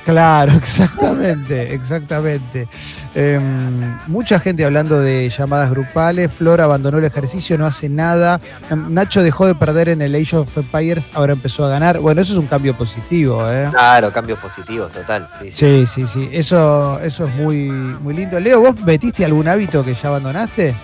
Claro, 0.09 0.53
exactamente, 0.57 1.71
exactamente. 1.71 2.67
Em, 3.13 3.95
mucha 4.07 4.39
gente 4.39 4.65
hablando 4.65 4.99
de 4.99 5.29
llamadas 5.29 5.69
grupales. 5.69 6.31
Flor 6.31 6.61
abandonó 6.61 6.97
el 6.97 7.05
ejercicio, 7.05 7.59
no 7.59 7.65
hace 7.67 7.89
nada. 7.89 8.41
Em, 8.71 8.91
Nacho 8.91 9.21
dejó 9.21 9.45
de 9.45 9.53
perder 9.53 9.89
en 9.89 10.01
el 10.01 10.15
Age 10.15 10.37
of 10.37 10.57
Empires, 10.57 11.11
ahora 11.13 11.33
empezó 11.33 11.63
a 11.63 11.69
ganar. 11.69 11.99
Bueno, 11.99 12.21
eso 12.21 12.33
es 12.33 12.39
un 12.39 12.47
cambio 12.47 12.75
positivo, 12.75 13.47
¿eh? 13.51 13.67
Claro, 13.69 14.11
cambios 14.11 14.39
positivos, 14.39 14.91
total. 14.91 15.29
sí, 15.39 15.51
sí. 15.51 15.85
Sí, 15.85 15.85
sí, 15.85 16.07
sí. 16.07 16.29
Eso, 16.31 16.99
eso 17.01 17.27
es 17.27 17.35
muy, 17.35 17.69
muy 17.69 18.15
lindo. 18.15 18.39
Leo, 18.39 18.61
¿vos 18.61 18.81
metiste 18.81 19.23
algún 19.23 19.47
hábito 19.47 19.85
que 19.85 19.93
ya 19.93 20.09
abandonaste? 20.09 20.75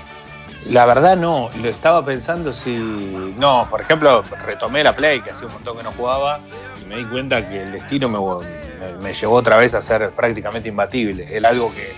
La 0.69 0.85
verdad 0.85 1.17
no, 1.17 1.49
lo 1.61 1.69
estaba 1.69 2.05
pensando 2.05 2.51
si... 2.51 2.75
No, 3.37 3.67
por 3.69 3.81
ejemplo, 3.81 4.23
retomé 4.45 4.83
la 4.83 4.95
Play, 4.95 5.21
que 5.21 5.31
hacía 5.31 5.47
un 5.47 5.53
montón 5.53 5.77
que 5.77 5.83
no 5.83 5.91
jugaba, 5.91 6.39
y 6.81 6.85
me 6.85 6.97
di 6.97 7.05
cuenta 7.05 7.47
que 7.47 7.61
el 7.61 7.71
destino 7.71 8.09
me, 8.09 8.17
me- 9.01 9.13
llevó 9.13 9.35
otra 9.35 9.57
vez 9.57 9.73
a 9.73 9.81
ser 9.81 10.09
prácticamente 10.11 10.69
imbatible. 10.69 11.27
Era 11.29 11.49
algo 11.49 11.73
que, 11.73 11.93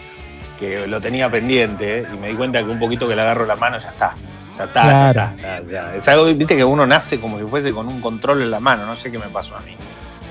que 0.60 0.88
lo 0.88 1.00
tenía 1.02 1.30
pendiente, 1.30 2.00
¿eh? 2.00 2.06
y 2.14 2.18
me 2.18 2.30
di 2.30 2.36
cuenta 2.36 2.60
que 2.64 2.70
un 2.70 2.80
poquito 2.80 3.08
que 3.08 3.16
le 3.16 3.22
agarro 3.22 3.46
la 3.46 3.56
mano 3.56 3.78
ya 3.80 3.90
está. 3.90 4.16
Ya 4.58 4.64
está, 4.64 4.82
Claro. 4.82 5.14
ya 5.42 5.58
está. 5.58 5.62
ya- 5.72 5.72
ya. 5.92 5.96
Es 5.96 6.08
algo, 6.08 6.26
viste, 6.26 6.56
que 6.56 6.64
uno 6.64 6.88
nace 6.88 7.20
como 7.20 7.38
si 7.38 7.46
fuese 7.46 7.72
con 7.72 7.88
un 7.88 8.02
control 8.02 8.42
en 8.42 8.52
la 8.52 8.60
mano, 8.60 8.86
no 8.86 8.96
sé 8.96 9.12
qué 9.12 9.20
me 9.20 9.28
pasó 9.28 9.56
a 9.56 9.60
mí. 9.60 9.76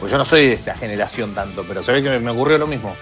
Pues 0.01 0.11
yo 0.13 0.19
no 0.19 0.25
soy 0.25 0.47
de 0.49 0.53
esa 0.55 0.75
generación 0.75 1.33
tanto, 1.35 1.65
pero 1.67 1.83
se 1.83 1.93
ve 1.93 2.03
que 2.03 2.11
me, 2.11 2.19
me 2.19 2.31
ocurrió 2.33 2.59
lo 2.59 2.67
mismo. 2.67 2.95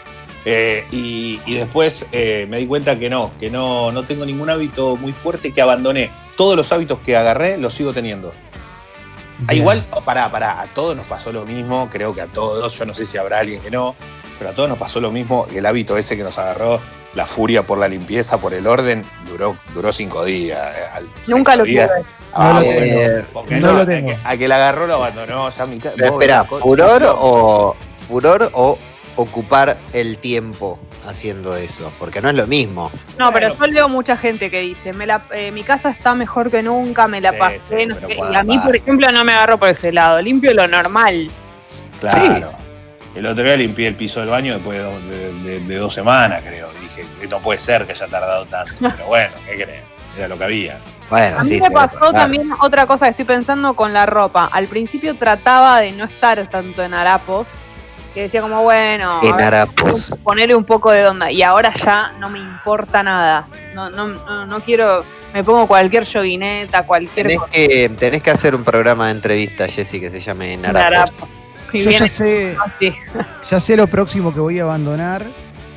Eh, 0.46 0.84
y, 0.92 1.40
y 1.46 1.54
después 1.54 2.06
eh, 2.12 2.46
me 2.50 2.58
di 2.58 2.66
cuenta 2.66 2.98
que 2.98 3.08
no, 3.08 3.32
que 3.40 3.48
no, 3.50 3.90
no 3.90 4.04
tengo 4.04 4.26
ningún 4.26 4.50
hábito 4.50 4.94
muy 4.96 5.12
fuerte 5.14 5.52
que 5.52 5.62
abandoné. 5.62 6.10
Todos 6.36 6.54
los 6.54 6.70
hábitos 6.70 6.98
que 7.00 7.16
agarré 7.16 7.56
los 7.56 7.72
sigo 7.72 7.94
teniendo. 7.94 8.34
Ah, 9.40 9.50
Bien. 9.50 9.62
igual, 9.62 9.86
oh, 9.90 10.00
pará, 10.00 10.30
pará, 10.30 10.60
a 10.60 10.66
todos 10.66 10.96
nos 10.96 11.06
pasó 11.06 11.32
lo 11.32 11.44
mismo, 11.44 11.88
creo 11.92 12.14
que 12.14 12.20
a 12.20 12.26
todos, 12.26 12.76
yo 12.78 12.84
no 12.86 12.94
sé 12.94 13.04
si 13.04 13.18
habrá 13.18 13.40
alguien 13.40 13.60
que 13.60 13.70
no, 13.70 13.94
pero 14.38 14.50
a 14.50 14.54
todos 14.54 14.68
nos 14.68 14.78
pasó 14.78 15.00
lo 15.00 15.10
mismo. 15.10 15.46
El 15.52 15.66
hábito 15.66 15.96
ese 15.96 16.16
que 16.16 16.22
nos 16.22 16.38
agarró, 16.38 16.80
la 17.14 17.26
furia 17.26 17.64
por 17.66 17.78
la 17.78 17.88
limpieza, 17.88 18.38
por 18.38 18.54
el 18.54 18.66
orden, 18.66 19.04
duró, 19.28 19.56
duró 19.72 19.92
cinco 19.92 20.24
días. 20.24 20.60
eh, 20.76 21.06
Nunca 21.28 21.56
lo 21.56 21.64
día- 21.64 21.88
tuve. 21.88 22.04
No 22.36 22.52
lo 22.60 22.64
bueno, 22.64 22.80
tengo. 22.80 23.26
porque 23.32 23.56
No 23.56 23.72
lo 23.72 23.80
a 23.82 23.86
tengo. 23.86 24.08
que- 24.08 24.18
A 24.24 24.36
que 24.36 24.48
la 24.48 24.56
agarró 24.56 24.86
lo 24.86 24.94
abandonó, 24.94 25.50
ya 25.50 25.64
mi 25.66 25.78
vos, 25.78 26.60
¿furor 26.60 27.02
o 27.18 27.76
furor 27.96 28.50
o 28.54 28.78
ocupar 29.16 29.76
el 29.92 30.18
tiempo 30.18 30.78
haciendo 31.06 31.56
eso? 31.56 31.92
Porque 31.98 32.20
no 32.20 32.30
es 32.30 32.36
lo 32.36 32.46
mismo. 32.46 32.90
No, 33.18 33.32
pero 33.32 33.56
yo 33.56 33.64
leo 33.66 33.88
mucha 33.88 34.16
gente 34.16 34.50
que 34.50 34.60
dice, 34.60 34.92
me 34.92 35.06
la, 35.06 35.22
eh, 35.32 35.50
mi 35.50 35.62
casa 35.62 35.90
está 35.90 36.14
mejor 36.14 36.50
que 36.50 36.62
nunca, 36.62 37.06
me 37.08 37.20
la 37.20 37.32
Sí, 37.32 37.38
pasé. 37.38 37.60
sí, 37.80 37.86
no 37.86 37.94
sé 37.94 38.06
y 38.30 38.34
a 38.34 38.42
mí, 38.42 38.58
por 38.58 38.74
ejemplo, 38.74 39.08
no 39.12 39.24
me 39.24 39.32
agarro 39.32 39.58
por 39.58 39.68
ese 39.68 39.92
lado. 39.92 40.20
Limpio 40.20 40.52
lo 40.54 40.66
normal. 40.68 41.30
Claro. 42.00 42.52
El 43.14 43.26
otro 43.26 43.44
día 43.44 43.56
limpié 43.56 43.86
el 43.88 43.94
piso 43.94 44.20
del 44.20 44.28
baño 44.30 44.54
después 44.54 44.78
de, 44.78 44.92
de- 45.10 45.32
de- 45.42 45.60
de 45.60 45.76
dos 45.76 45.94
semanas, 45.94 46.42
creo. 46.44 46.70
Dije, 46.80 47.04
no 47.28 47.38
puede 47.40 47.58
ser 47.60 47.86
que 47.86 47.92
haya 47.92 48.06
tardado 48.08 48.44
tanto. 48.46 48.74
Pero 48.80 49.06
bueno, 49.06 49.30
¿qué 49.46 49.54
crees? 49.62 49.82
Era 50.16 50.28
lo 50.28 50.36
que 50.38 50.44
había. 50.44 50.78
Bueno, 51.10 51.38
A 51.38 51.42
mí 51.44 51.50
sí, 51.50 51.60
me 51.60 51.70
pasó 51.70 51.98
claro. 51.98 52.12
también 52.12 52.50
otra 52.60 52.86
cosa 52.86 53.06
que 53.06 53.10
estoy 53.10 53.24
pensando 53.24 53.74
con 53.74 53.92
la 53.92 54.06
ropa. 54.06 54.48
Al 54.50 54.66
principio 54.66 55.14
trataba 55.16 55.80
de 55.80 55.92
no 55.92 56.04
estar 56.04 56.44
tanto 56.48 56.82
en 56.82 56.94
harapos, 56.94 57.48
que 58.14 58.22
decía 58.22 58.40
como, 58.40 58.62
bueno, 58.62 59.20
ver, 59.20 59.32
harapos. 59.42 60.12
ponerle 60.22 60.54
un 60.54 60.64
poco 60.64 60.92
de 60.92 61.04
onda. 61.06 61.30
Y 61.32 61.42
ahora 61.42 61.74
ya 61.74 62.12
no 62.20 62.30
me 62.30 62.38
importa 62.38 63.02
nada. 63.02 63.48
No, 63.74 63.90
no, 63.90 64.06
no, 64.06 64.46
no 64.46 64.60
quiero, 64.60 65.04
me 65.32 65.42
pongo 65.42 65.66
cualquier 65.66 66.06
joguineta, 66.06 66.84
cualquier 66.84 67.26
Tenés 67.26 67.40
cosa 67.40 67.50
que, 67.52 67.88
tenés 67.98 68.22
que 68.22 68.30
hacer 68.30 68.54
un 68.54 68.62
programa 68.62 69.06
de 69.06 69.12
entrevista, 69.14 69.66
Jessy, 69.66 69.98
que 70.00 70.10
se 70.10 70.20
llame 70.20 70.52
En 70.54 70.64
en 70.64 70.76
Harapos. 70.76 71.10
harapos. 71.10 71.54
Y 71.72 71.80
Yo 71.82 71.90
ya 71.90 72.06
sé, 72.06 72.56
así. 72.76 72.94
ya 73.50 73.58
sé 73.60 73.76
lo 73.76 73.88
próximo 73.88 74.32
que 74.32 74.38
voy 74.38 74.60
a 74.60 74.62
abandonar, 74.62 75.26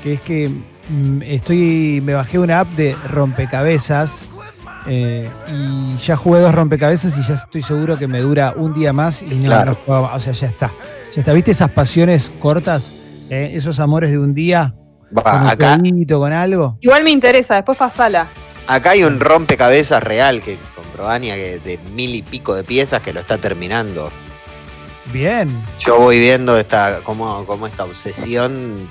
que 0.04 0.14
es 0.14 0.22
que 0.22 0.50
mm, 0.90 1.24
estoy, 1.24 2.02
me 2.04 2.14
bajé 2.14 2.38
una 2.38 2.60
app 2.60 2.68
de 2.70 2.96
rompecabezas 3.06 4.28
eh, 4.88 5.30
y 5.52 5.98
ya 5.98 6.16
jugué 6.16 6.40
dos 6.40 6.54
rompecabezas 6.56 7.18
y 7.18 7.24
ya 7.24 7.34
estoy 7.36 7.62
seguro 7.62 7.98
que 7.98 8.08
me 8.08 8.20
dura 8.22 8.54
un 8.56 8.74
día 8.74 8.94
más 8.94 9.22
y 9.22 9.36
no, 9.36 9.46
Claro. 9.46 9.72
no 9.72 9.78
juego 9.86 10.04
más. 10.04 10.16
O 10.16 10.20
sea, 10.20 10.34
ya 10.34 10.48
está. 10.48 10.74
Ya 11.14 11.22
está. 11.22 11.34
¿Viste 11.34 11.52
esas 11.52 11.70
pasiones 11.70 12.32
cortas? 12.40 12.94
Eh, 13.30 13.52
esos 13.54 13.80
amores 13.80 14.12
de 14.12 14.20
un 14.20 14.34
día 14.34 14.74
Va, 15.16 15.24
con 15.24 15.42
un 15.42 15.48
acá, 15.48 15.78
con 16.18 16.34
algo. 16.34 16.78
Igual 16.82 17.04
me 17.04 17.12
interesa, 17.12 17.56
después 17.56 17.78
pasala. 17.78 18.28
acá 18.68 18.92
hay 18.92 19.04
un 19.04 19.20
rompecabezas 19.20 20.02
real 20.02 20.42
que 20.42 20.58
compró 20.76 21.10
Ania 21.10 21.36
que 21.36 21.60
de 21.60 21.78
mil 21.94 22.16
y 22.16 22.22
pico 22.22 22.56
de 22.56 22.64
piezas 22.64 23.02
que 23.02 23.12
lo 23.14 23.20
está 23.20 23.38
terminando. 23.38 24.10
Bien. 25.12 25.50
Yo 25.80 25.98
voy 26.00 26.20
viendo 26.20 26.58
esta, 26.58 27.00
como, 27.04 27.46
como 27.46 27.68
esta 27.68 27.84
obsesión. 27.86 28.90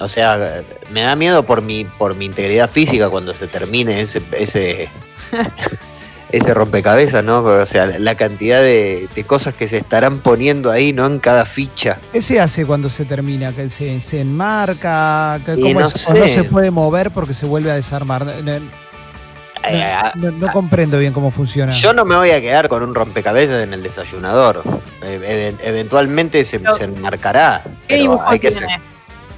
O 0.00 0.08
sea, 0.08 0.62
me 0.90 1.02
da 1.02 1.14
miedo 1.16 1.44
por 1.44 1.62
mi, 1.62 1.84
por 1.84 2.14
mi 2.14 2.24
integridad 2.26 2.68
física 2.68 3.08
cuando 3.10 3.32
se 3.34 3.46
termine 3.46 4.00
ese, 4.00 4.22
ese, 4.36 4.88
ese 6.30 6.52
rompecabezas, 6.54 7.22
¿no? 7.22 7.38
O 7.44 7.66
sea, 7.66 7.86
la 7.86 8.14
cantidad 8.16 8.60
de, 8.60 9.08
de 9.14 9.24
cosas 9.24 9.54
que 9.54 9.68
se 9.68 9.76
estarán 9.78 10.18
poniendo 10.18 10.70
ahí, 10.70 10.92
¿no? 10.92 11.06
En 11.06 11.20
cada 11.20 11.44
ficha. 11.44 11.98
¿Qué 12.12 12.20
se 12.22 12.40
hace 12.40 12.66
cuando 12.66 12.88
se 12.88 13.04
termina? 13.04 13.52
¿Que 13.52 13.68
se, 13.68 14.00
se 14.00 14.20
enmarca? 14.22 15.40
¿Que- 15.44 15.52
Y 15.54 15.60
¿Cómo 15.62 15.80
no 15.80 15.86
es? 15.86 16.08
¿O 16.08 16.14
no 16.14 16.26
se 16.26 16.44
puede 16.44 16.70
mover 16.70 17.10
porque 17.12 17.34
se 17.34 17.46
vuelve 17.46 17.70
a 17.70 17.74
desarmar? 17.74 18.24
No, 18.26 18.58
no- 18.58 18.84
Eh, 19.66 19.94
no- 20.16 20.30
no 20.32 20.52
comprendo 20.52 20.98
bien 20.98 21.12
cómo 21.14 21.30
funciona. 21.30 21.72
Yo 21.72 21.94
no 21.94 22.04
me 22.04 22.16
voy 22.16 22.30
a 22.30 22.40
quedar 22.40 22.68
con 22.68 22.82
un 22.82 22.94
rompecabezas 22.94 23.62
en 23.62 23.72
el 23.72 23.82
desayunador. 23.82 24.62
Eh, 25.02 25.18
even- 25.24 25.58
eventualmente 25.66 26.44
se, 26.44 26.58
Pero- 26.60 26.74
se 26.74 26.84
enmarcará. 26.84 27.62
¿Qué 27.64 27.70
pero 27.88 28.00
dibujo 28.02 28.24
hay 28.26 28.40
que 28.40 28.50
tiene? 28.50 28.66
ser- 28.66 28.93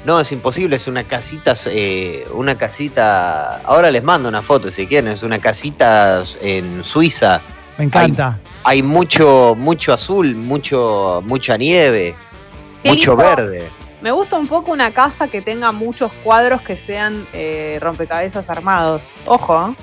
No, 0.07 0.21
es 0.21 0.31
imposible, 0.31 0.77
es 0.77 0.87
una 0.87 1.03
casita, 1.03 1.55
eh, 1.67 2.29
una 2.33 2.57
casita. 2.57 3.57
Ahora 3.65 3.91
les 3.91 4.05
mando 4.05 4.29
una 4.29 4.41
foto 4.41 4.71
si 4.71 4.87
quieren, 4.87 5.11
es 5.11 5.25
una 5.25 5.41
casita 5.41 6.23
en 6.41 6.85
Suiza. 6.85 7.41
Me 7.77 7.87
encanta. 7.87 8.39
Hay 8.63 8.85
mucho, 8.85 9.57
mucho 9.59 9.93
azul, 9.93 10.37
mucho, 10.37 11.23
mucha 11.25 11.57
nieve, 11.57 12.15
Qué 12.85 12.91
mucho 12.91 13.17
lindo. 13.17 13.25
verde. 13.37 13.69
Me 14.01 14.13
gusta 14.13 14.37
un 14.39 14.47
poco 14.47 14.71
una 14.71 14.93
casa 14.93 15.27
que 15.27 15.43
tenga 15.43 15.73
muchos 15.73 16.13
cuadros 16.23 16.63
que 16.63 16.77
sean 16.77 17.27
eh, 17.33 17.79
rompecabezas 17.83 18.49
armados. 18.49 19.17
Ojo, 19.27 19.71
¿eh? 19.71 19.75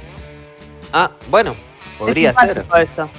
Ah, 0.93 1.11
bueno, 1.29 1.53
podría 1.99 2.29
es 2.29 2.35
ser. 2.39 2.65
eso. 2.81 3.09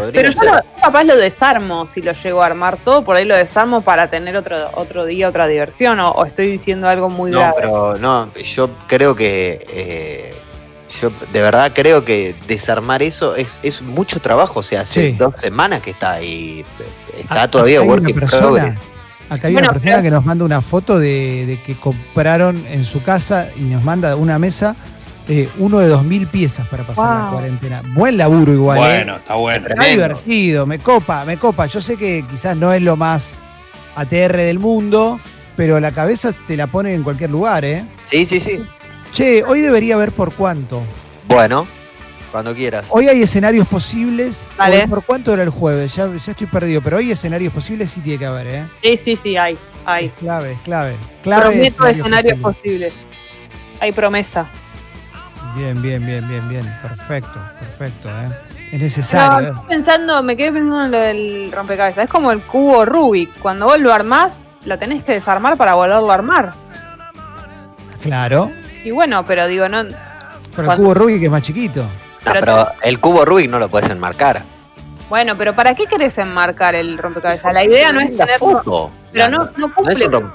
Podría 0.00 0.20
Pero 0.22 0.32
yo 0.32 0.38
ser. 0.40 0.48
lo, 0.50 0.54
yo 0.56 0.82
capaz 0.82 1.04
lo 1.04 1.16
desarmo 1.16 1.86
si 1.86 2.02
lo 2.02 2.12
llego 2.12 2.42
a 2.42 2.46
armar 2.46 2.78
todo, 2.78 3.04
por 3.04 3.16
ahí 3.16 3.24
lo 3.24 3.36
desarmo 3.36 3.82
para 3.82 4.10
tener 4.10 4.36
otro, 4.36 4.70
otro 4.74 5.04
día, 5.04 5.28
otra 5.28 5.46
diversión, 5.46 6.00
o, 6.00 6.10
o 6.10 6.24
estoy 6.26 6.46
diciendo 6.48 6.88
algo 6.88 7.08
muy 7.10 7.30
No, 7.30 7.38
grave. 7.40 7.54
pero 7.58 7.96
no, 7.98 8.32
yo 8.34 8.70
creo 8.86 9.14
que. 9.14 9.64
eh, 9.70 10.34
yo 11.00 11.12
de 11.32 11.40
verdad 11.40 11.70
creo 11.72 12.04
que 12.04 12.34
desarmar 12.48 13.00
eso 13.00 13.36
es, 13.36 13.60
es 13.62 13.80
mucho 13.80 14.20
trabajo. 14.20 14.58
O 14.58 14.62
sea, 14.64 14.80
hace 14.80 15.12
Sí. 15.12 15.16
dos 15.16 15.34
semanas 15.38 15.82
que 15.82 15.90
está 15.90 16.14
ahí. 16.14 16.64
Está 17.16 17.42
Ah, 17.42 17.48
todavía 17.50 17.80
hay 17.80 17.86
work 17.88 18.00
una 18.00 18.10
in 18.10 18.16
persona- 18.16 18.46
progress. 18.48 18.78
Acá 19.28 19.46
hay 19.46 19.52
Bueno, 19.52 19.66
una 19.68 19.72
persona 19.74 19.92
pero- 19.92 20.02
que 20.02 20.10
nos 20.10 20.24
manda 20.24 20.44
una 20.44 20.60
foto 20.60 20.98
de, 20.98 21.46
de 21.46 21.62
que 21.62 21.76
compraron 21.78 22.66
en 22.66 22.82
su 22.82 23.04
casa 23.04 23.46
y 23.54 23.60
nos 23.60 23.84
manda 23.84 24.16
una 24.16 24.40
mesa, 24.40 24.74
eh, 25.32 25.48
uno 25.58 25.78
de 25.78 25.86
dos 25.86 26.02
mil 26.02 26.26
piezas 26.26 26.66
para 26.66 26.82
pasar 26.84 27.04
la 27.16 27.22
Wow. 27.26 27.32
cuarentena. 27.34 27.82
Buen 27.94 28.16
laburo 28.18 28.52
igual. 28.52 28.78
¿eh? 28.78 28.82
Bueno, 28.82 29.16
está 29.16 29.34
bueno. 29.36 29.68
Está 29.68 29.74
Tremendo. 29.74 30.02
divertido, 30.08 30.66
me 30.66 30.78
copa, 30.80 31.24
me 31.24 31.36
copa. 31.38 31.66
Yo 31.66 31.80
sé 31.80 31.96
que 31.96 32.24
quizás 32.28 32.56
no 32.56 32.72
es 32.72 32.82
lo 32.82 32.96
más 32.96 33.38
ATR 33.94 34.36
del 34.38 34.58
mundo, 34.58 35.20
pero 35.56 35.78
la 35.78 35.92
cabeza 35.92 36.32
te 36.48 36.56
la 36.56 36.66
pone 36.66 36.94
en 36.94 37.04
cualquier 37.04 37.30
lugar, 37.30 37.64
¿eh? 37.64 37.84
Sí, 38.04 38.26
sí, 38.26 38.40
sí. 38.40 38.60
Che, 39.12 39.44
hoy 39.44 39.60
debería 39.60 39.94
haber 39.94 40.10
por 40.10 40.32
cuánto. 40.34 40.82
Bueno, 41.28 41.66
cuando 42.32 42.52
quieras. 42.54 42.86
Hoy 42.90 43.06
hay 43.06 43.22
escenarios 43.22 43.68
posibles. 43.68 44.48
Vale. 44.58 44.82
Hoy 44.82 44.86
¿Por 44.88 45.04
cuánto 45.04 45.32
era 45.32 45.44
el 45.44 45.50
jueves? 45.50 45.94
Ya, 45.94 46.06
ya 46.08 46.30
estoy 46.32 46.46
perdido, 46.48 46.80
pero 46.80 46.96
hoy 46.96 47.12
escenarios 47.12 47.52
posibles 47.52 47.88
sí 47.90 48.00
tiene 48.00 48.18
que 48.18 48.26
haber, 48.26 48.46
¿eh? 48.48 48.64
Sí, 48.82 48.96
sí, 48.96 49.16
sí, 49.16 49.36
hay. 49.36 49.56
hay. 49.84 50.06
Es 50.06 50.12
clave, 50.14 50.52
es 50.52 50.58
clave. 50.60 50.96
clave 51.22 51.42
Prometo 51.52 51.86
escenarios 51.86 52.38
posibles. 52.40 52.92
posibles. 52.94 53.20
Hay 53.80 53.92
promesa. 53.92 54.46
Bien, 55.56 55.80
bien, 55.80 56.04
bien, 56.04 56.26
bien, 56.28 56.48
bien. 56.48 56.78
Perfecto, 56.82 57.40
perfecto, 57.58 58.08
¿eh? 58.08 58.28
Es 58.72 58.80
necesario. 58.80 59.48
¿eh? 59.48 59.50
estoy 59.52 59.68
pensando, 59.68 60.22
me 60.22 60.36
quedé 60.36 60.52
pensando 60.52 60.84
en 60.84 60.90
lo 60.90 60.98
del 60.98 61.52
rompecabezas. 61.52 62.04
Es 62.04 62.10
como 62.10 62.30
el 62.30 62.40
cubo 62.42 62.84
Rubik. 62.84 63.38
Cuando 63.40 63.66
vos 63.66 63.80
lo 63.80 63.92
armás, 63.92 64.54
lo 64.64 64.78
tenés 64.78 65.02
que 65.02 65.12
desarmar 65.12 65.56
para 65.56 65.74
volverlo 65.74 66.10
a 66.10 66.14
armar. 66.14 66.52
Claro. 68.00 68.50
Y 68.84 68.92
bueno, 68.92 69.24
pero 69.24 69.46
digo, 69.48 69.68
no. 69.68 69.84
Pero 70.54 70.72
el 70.72 70.78
cubo 70.78 70.94
Rubik 70.94 71.22
es 71.22 71.30
más 71.30 71.42
chiquito. 71.42 71.82
No, 71.82 72.32
pero 72.32 72.40
pero 72.40 72.68
el 72.82 73.00
cubo 73.00 73.24
Rubik 73.24 73.50
no 73.50 73.58
lo 73.58 73.68
puedes 73.68 73.90
enmarcar. 73.90 74.42
Bueno, 75.08 75.36
pero 75.36 75.54
¿para 75.54 75.74
qué 75.74 75.86
querés 75.86 76.16
enmarcar 76.18 76.76
el 76.76 76.96
rompecabezas? 76.96 77.52
La 77.52 77.64
idea 77.64 77.92
no 77.92 78.00
es 78.00 78.12
foto. 78.38 78.90
Pero 79.12 79.28
no, 79.28 79.50
no 79.56 79.74
cumple 79.74 80.06
un 80.06 80.32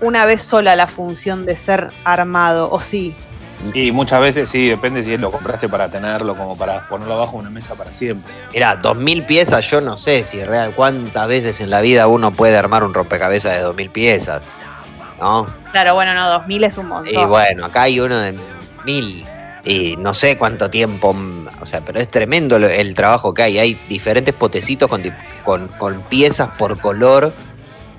una 0.00 0.24
vez 0.24 0.42
sola 0.42 0.76
la 0.76 0.86
función 0.86 1.44
de 1.44 1.56
ser 1.56 1.90
armado, 2.04 2.70
o 2.70 2.80
sí. 2.80 3.14
Y 3.74 3.92
muchas 3.92 4.20
veces 4.20 4.48
sí, 4.48 4.68
depende 4.68 5.02
si 5.02 5.16
lo 5.16 5.30
compraste 5.30 5.68
para 5.68 5.88
tenerlo, 5.88 6.36
como 6.36 6.56
para 6.56 6.80
ponerlo 6.88 7.14
abajo 7.14 7.32
de 7.32 7.38
una 7.38 7.50
mesa 7.50 7.74
para 7.74 7.92
siempre. 7.92 8.32
Mirá, 8.52 8.76
dos 8.76 8.96
mil 8.96 9.24
piezas, 9.24 9.68
yo 9.70 9.80
no 9.80 9.96
sé 9.96 10.22
si 10.24 10.42
real 10.44 10.74
cuántas 10.74 11.26
veces 11.26 11.60
en 11.60 11.70
la 11.70 11.80
vida 11.80 12.06
uno 12.06 12.32
puede 12.32 12.56
armar 12.56 12.84
un 12.84 12.94
rompecabezas 12.94 13.54
de 13.56 13.60
dos 13.62 13.74
mil 13.74 13.90
piezas. 13.90 14.42
¿No? 15.20 15.46
Claro, 15.72 15.94
bueno, 15.94 16.14
no, 16.14 16.28
2000 16.30 16.64
es 16.64 16.78
un 16.78 16.86
montón. 16.86 17.12
Y 17.12 17.26
bueno, 17.26 17.66
acá 17.66 17.82
hay 17.82 17.98
uno 17.98 18.16
de 18.18 18.38
mil. 18.84 19.24
Y 19.64 19.96
no 19.96 20.14
sé 20.14 20.38
cuánto 20.38 20.70
tiempo. 20.70 21.12
mm, 21.12 21.48
O 21.60 21.66
sea, 21.66 21.80
pero 21.80 21.98
es 21.98 22.08
tremendo 22.08 22.56
el 22.56 22.94
trabajo 22.94 23.34
que 23.34 23.42
hay. 23.42 23.58
Hay 23.58 23.74
diferentes 23.88 24.32
potecitos 24.32 24.88
con, 24.88 25.02
con, 25.42 25.66
con 25.68 26.02
piezas 26.02 26.50
por 26.56 26.80
color. 26.80 27.32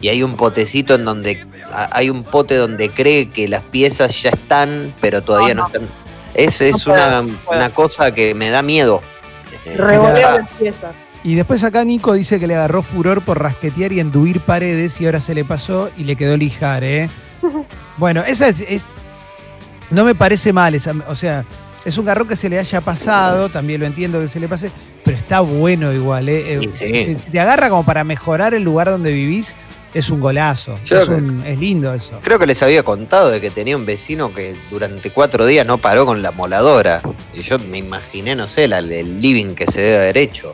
Y 0.01 0.07
hay 0.09 0.23
un 0.23 0.35
potecito 0.37 0.95
en 0.95 1.03
donde. 1.05 1.45
Hay 1.91 2.09
un 2.09 2.23
pote 2.23 2.55
donde 2.55 2.89
cree 2.89 3.29
que 3.31 3.47
las 3.47 3.63
piezas 3.63 4.21
ya 4.21 4.29
están, 4.29 4.95
pero 5.01 5.21
todavía 5.21 5.53
no, 5.53 5.61
No, 5.63 5.67
están. 5.67 5.87
Es, 6.33 6.61
es 6.61 6.85
una, 6.87 7.21
no 7.21 7.27
puedo. 7.45 7.59
una 7.59 7.69
cosa 7.71 8.13
que 8.13 8.33
me 8.33 8.49
da 8.49 8.61
miedo. 8.61 9.01
Eh, 9.65 9.75
Revoleo 9.77 10.39
las 10.39 10.49
piezas. 10.51 11.09
Y 11.23 11.35
después 11.35 11.63
acá 11.65 11.83
Nico 11.83 12.13
dice 12.13 12.39
que 12.39 12.47
le 12.47 12.55
agarró 12.55 12.81
furor 12.81 13.23
por 13.25 13.41
rasquetear 13.41 13.91
y 13.91 13.99
enduir 13.99 14.39
paredes 14.41 14.99
y 15.01 15.05
ahora 15.05 15.19
se 15.19 15.35
le 15.35 15.43
pasó 15.43 15.89
y 15.97 16.05
le 16.05 16.15
quedó 16.15 16.37
lijar, 16.37 16.83
¿eh? 16.83 17.09
Bueno, 17.97 18.23
esa 18.25 18.47
es, 18.47 18.61
es- 18.61 18.91
no 19.91 20.05
me 20.05 20.15
parece 20.15 20.53
mal, 20.53 20.75
esa- 20.75 20.93
o 21.07 21.15
sea, 21.15 21.43
es 21.83 21.97
un 21.97 22.05
garrón 22.05 22.27
que 22.29 22.35
se 22.37 22.47
le 22.47 22.57
haya 22.59 22.79
pasado, 22.79 23.49
también 23.49 23.81
lo 23.81 23.87
entiendo 23.87 24.21
que 24.21 24.27
se 24.29 24.39
le 24.39 24.47
pase, 24.47 24.71
pero 25.03 25.17
está 25.17 25.41
bueno 25.41 25.91
igual, 25.91 26.29
¿eh? 26.29 26.53
Eh, 26.53 26.69
Sí. 26.71 27.03
Si, 27.03 27.15
te 27.15 27.39
agarra 27.39 27.69
como 27.69 27.83
para 27.85 28.03
mejorar 28.05 28.53
el 28.53 28.63
lugar 28.63 28.89
donde 28.89 29.11
vivís, 29.11 29.55
es 29.93 30.09
un 30.09 30.19
golazo, 30.19 30.79
Yo 30.85 30.97
es, 30.97 31.05
creo 31.05 31.17
un- 31.17 31.43
es 31.45 31.57
lindo 31.57 31.93
eso. 31.93 32.19
Creo 32.23 32.37
que 32.39 32.45
les 32.47 32.61
había 32.63 32.83
contado 32.83 33.29
de 33.29 33.41
que 33.41 33.49
tenía 33.51 33.75
un 33.75 33.85
vecino 33.85 34.33
que 34.33 34.55
durante 34.69 35.11
cuatro 35.11 35.45
días 35.45 35.65
no 35.65 35.77
paró 35.77 36.05
con 36.05 36.21
la 36.21 36.31
moladora. 36.31 37.01
Y 37.33 37.41
yo 37.41 37.57
me 37.59 37.77
imaginé, 37.79 38.35
no 38.35 38.47
sé, 38.47 38.67
la 38.67 38.81
del 38.81 39.21
living 39.21 39.55
que 39.55 39.65
se 39.67 39.81
debe 39.81 39.97
haber 39.97 40.17
hecho. 40.17 40.53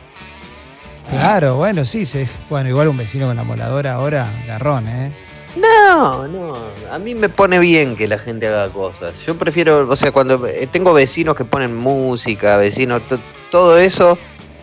Claro, 1.10 1.56
bueno, 1.56 1.84
sí, 1.84 2.04
se, 2.04 2.26
bueno, 2.50 2.68
igual 2.68 2.88
un 2.88 2.96
vecino 2.96 3.26
con 3.26 3.36
la 3.36 3.44
moladora 3.44 3.94
ahora, 3.94 4.28
garrón, 4.46 4.88
¿eh? 4.88 5.12
No, 5.56 6.26
no, 6.28 6.56
a 6.90 6.98
mí 6.98 7.14
me 7.14 7.28
pone 7.28 7.58
bien 7.58 7.96
que 7.96 8.08
la 8.08 8.18
gente 8.18 8.46
haga 8.48 8.68
cosas. 8.68 9.14
Yo 9.24 9.36
prefiero, 9.38 9.88
o 9.88 9.96
sea, 9.96 10.10
cuando 10.12 10.46
eh, 10.46 10.66
tengo 10.70 10.92
vecinos 10.92 11.34
que 11.36 11.44
ponen 11.46 11.74
música, 11.76 12.56
vecinos, 12.58 13.06
to- 13.08 13.18
todo 13.50 13.78
eso 13.78 14.18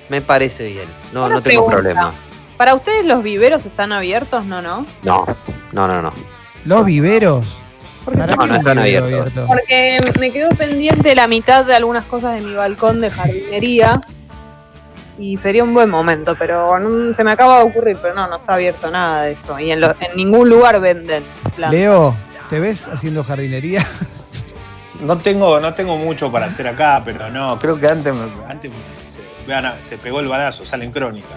me 0.09 0.21
parece 0.21 0.65
bien. 0.65 0.86
No, 1.13 1.25
Una 1.25 1.36
no 1.36 1.41
tengo 1.41 1.65
pregunta. 1.65 1.75
problema. 1.77 2.13
¿Para 2.63 2.76
ustedes 2.76 3.06
los 3.06 3.21
viveros 3.21 3.65
están 3.65 3.91
abiertos? 3.91 4.45
No, 4.45 4.62
no. 4.62 4.86
No, 5.02 5.26
no, 5.73 5.86
no, 5.86 6.02
no. 6.02 6.13
Los 6.63 6.86
viveros. 6.86 7.58
Porque, 8.06 8.21
¿Para 8.21 8.36
No, 8.38 8.47
no 8.47 8.56
están 8.56 8.80
abiertos. 8.80 9.34
porque 9.45 9.99
me 10.17 10.32
quedó 10.32 10.47
pendiente 10.52 11.13
la 11.13 11.28
mitad 11.28 11.65
de 11.65 11.76
algunas 11.76 12.06
cosas 12.06 12.36
de 12.36 12.39
mi 12.47 12.54
balcón 12.56 13.02
de 13.02 13.12
jardinería. 13.12 13.99
Y 15.19 15.36
sería 15.36 15.65
un 15.65 15.73
buen 15.73 15.89
momento, 15.89 16.38
pero 16.39 16.80
no- 16.80 17.13
se 17.13 17.26
me 17.26 17.32
acaba 17.32 17.58
de 17.58 17.63
ocurrir, 17.65 17.97
pero 18.02 18.15
no, 18.15 18.28
no 18.30 18.38
está 18.38 18.54
abierto 18.54 18.89
nada 18.89 19.23
de 19.23 19.34
eso. 19.34 19.60
Y 19.60 19.69
en, 19.69 19.82
lo- 19.82 19.93
en 19.99 20.15
ningún 20.15 20.49
lugar 20.49 20.80
venden 20.80 21.26
plantas. 21.58 21.78
Leo, 21.78 22.15
¿te 22.49 22.62
ves 22.62 22.88
haciendo 22.88 23.26
jardinería? 23.26 23.86
No 25.02 25.17
tengo, 25.17 25.60
no 25.60 25.73
tengo 25.73 25.97
mucho 25.97 26.32
para 26.32 26.45
hacer 26.45 26.65
acá, 26.65 27.02
pero 27.04 27.30
no, 27.30 27.58
creo 27.58 27.78
que 27.78 27.88
antes, 27.88 28.15
me- 28.15 28.45
antes 28.49 28.71
se, 29.43 29.47
vean, 29.47 29.73
se 29.82 29.97
pegó 29.97 30.19
el 30.19 30.27
balazo, 30.27 30.63
sale 30.65 30.86
en 30.86 30.91
crónica. 30.91 31.27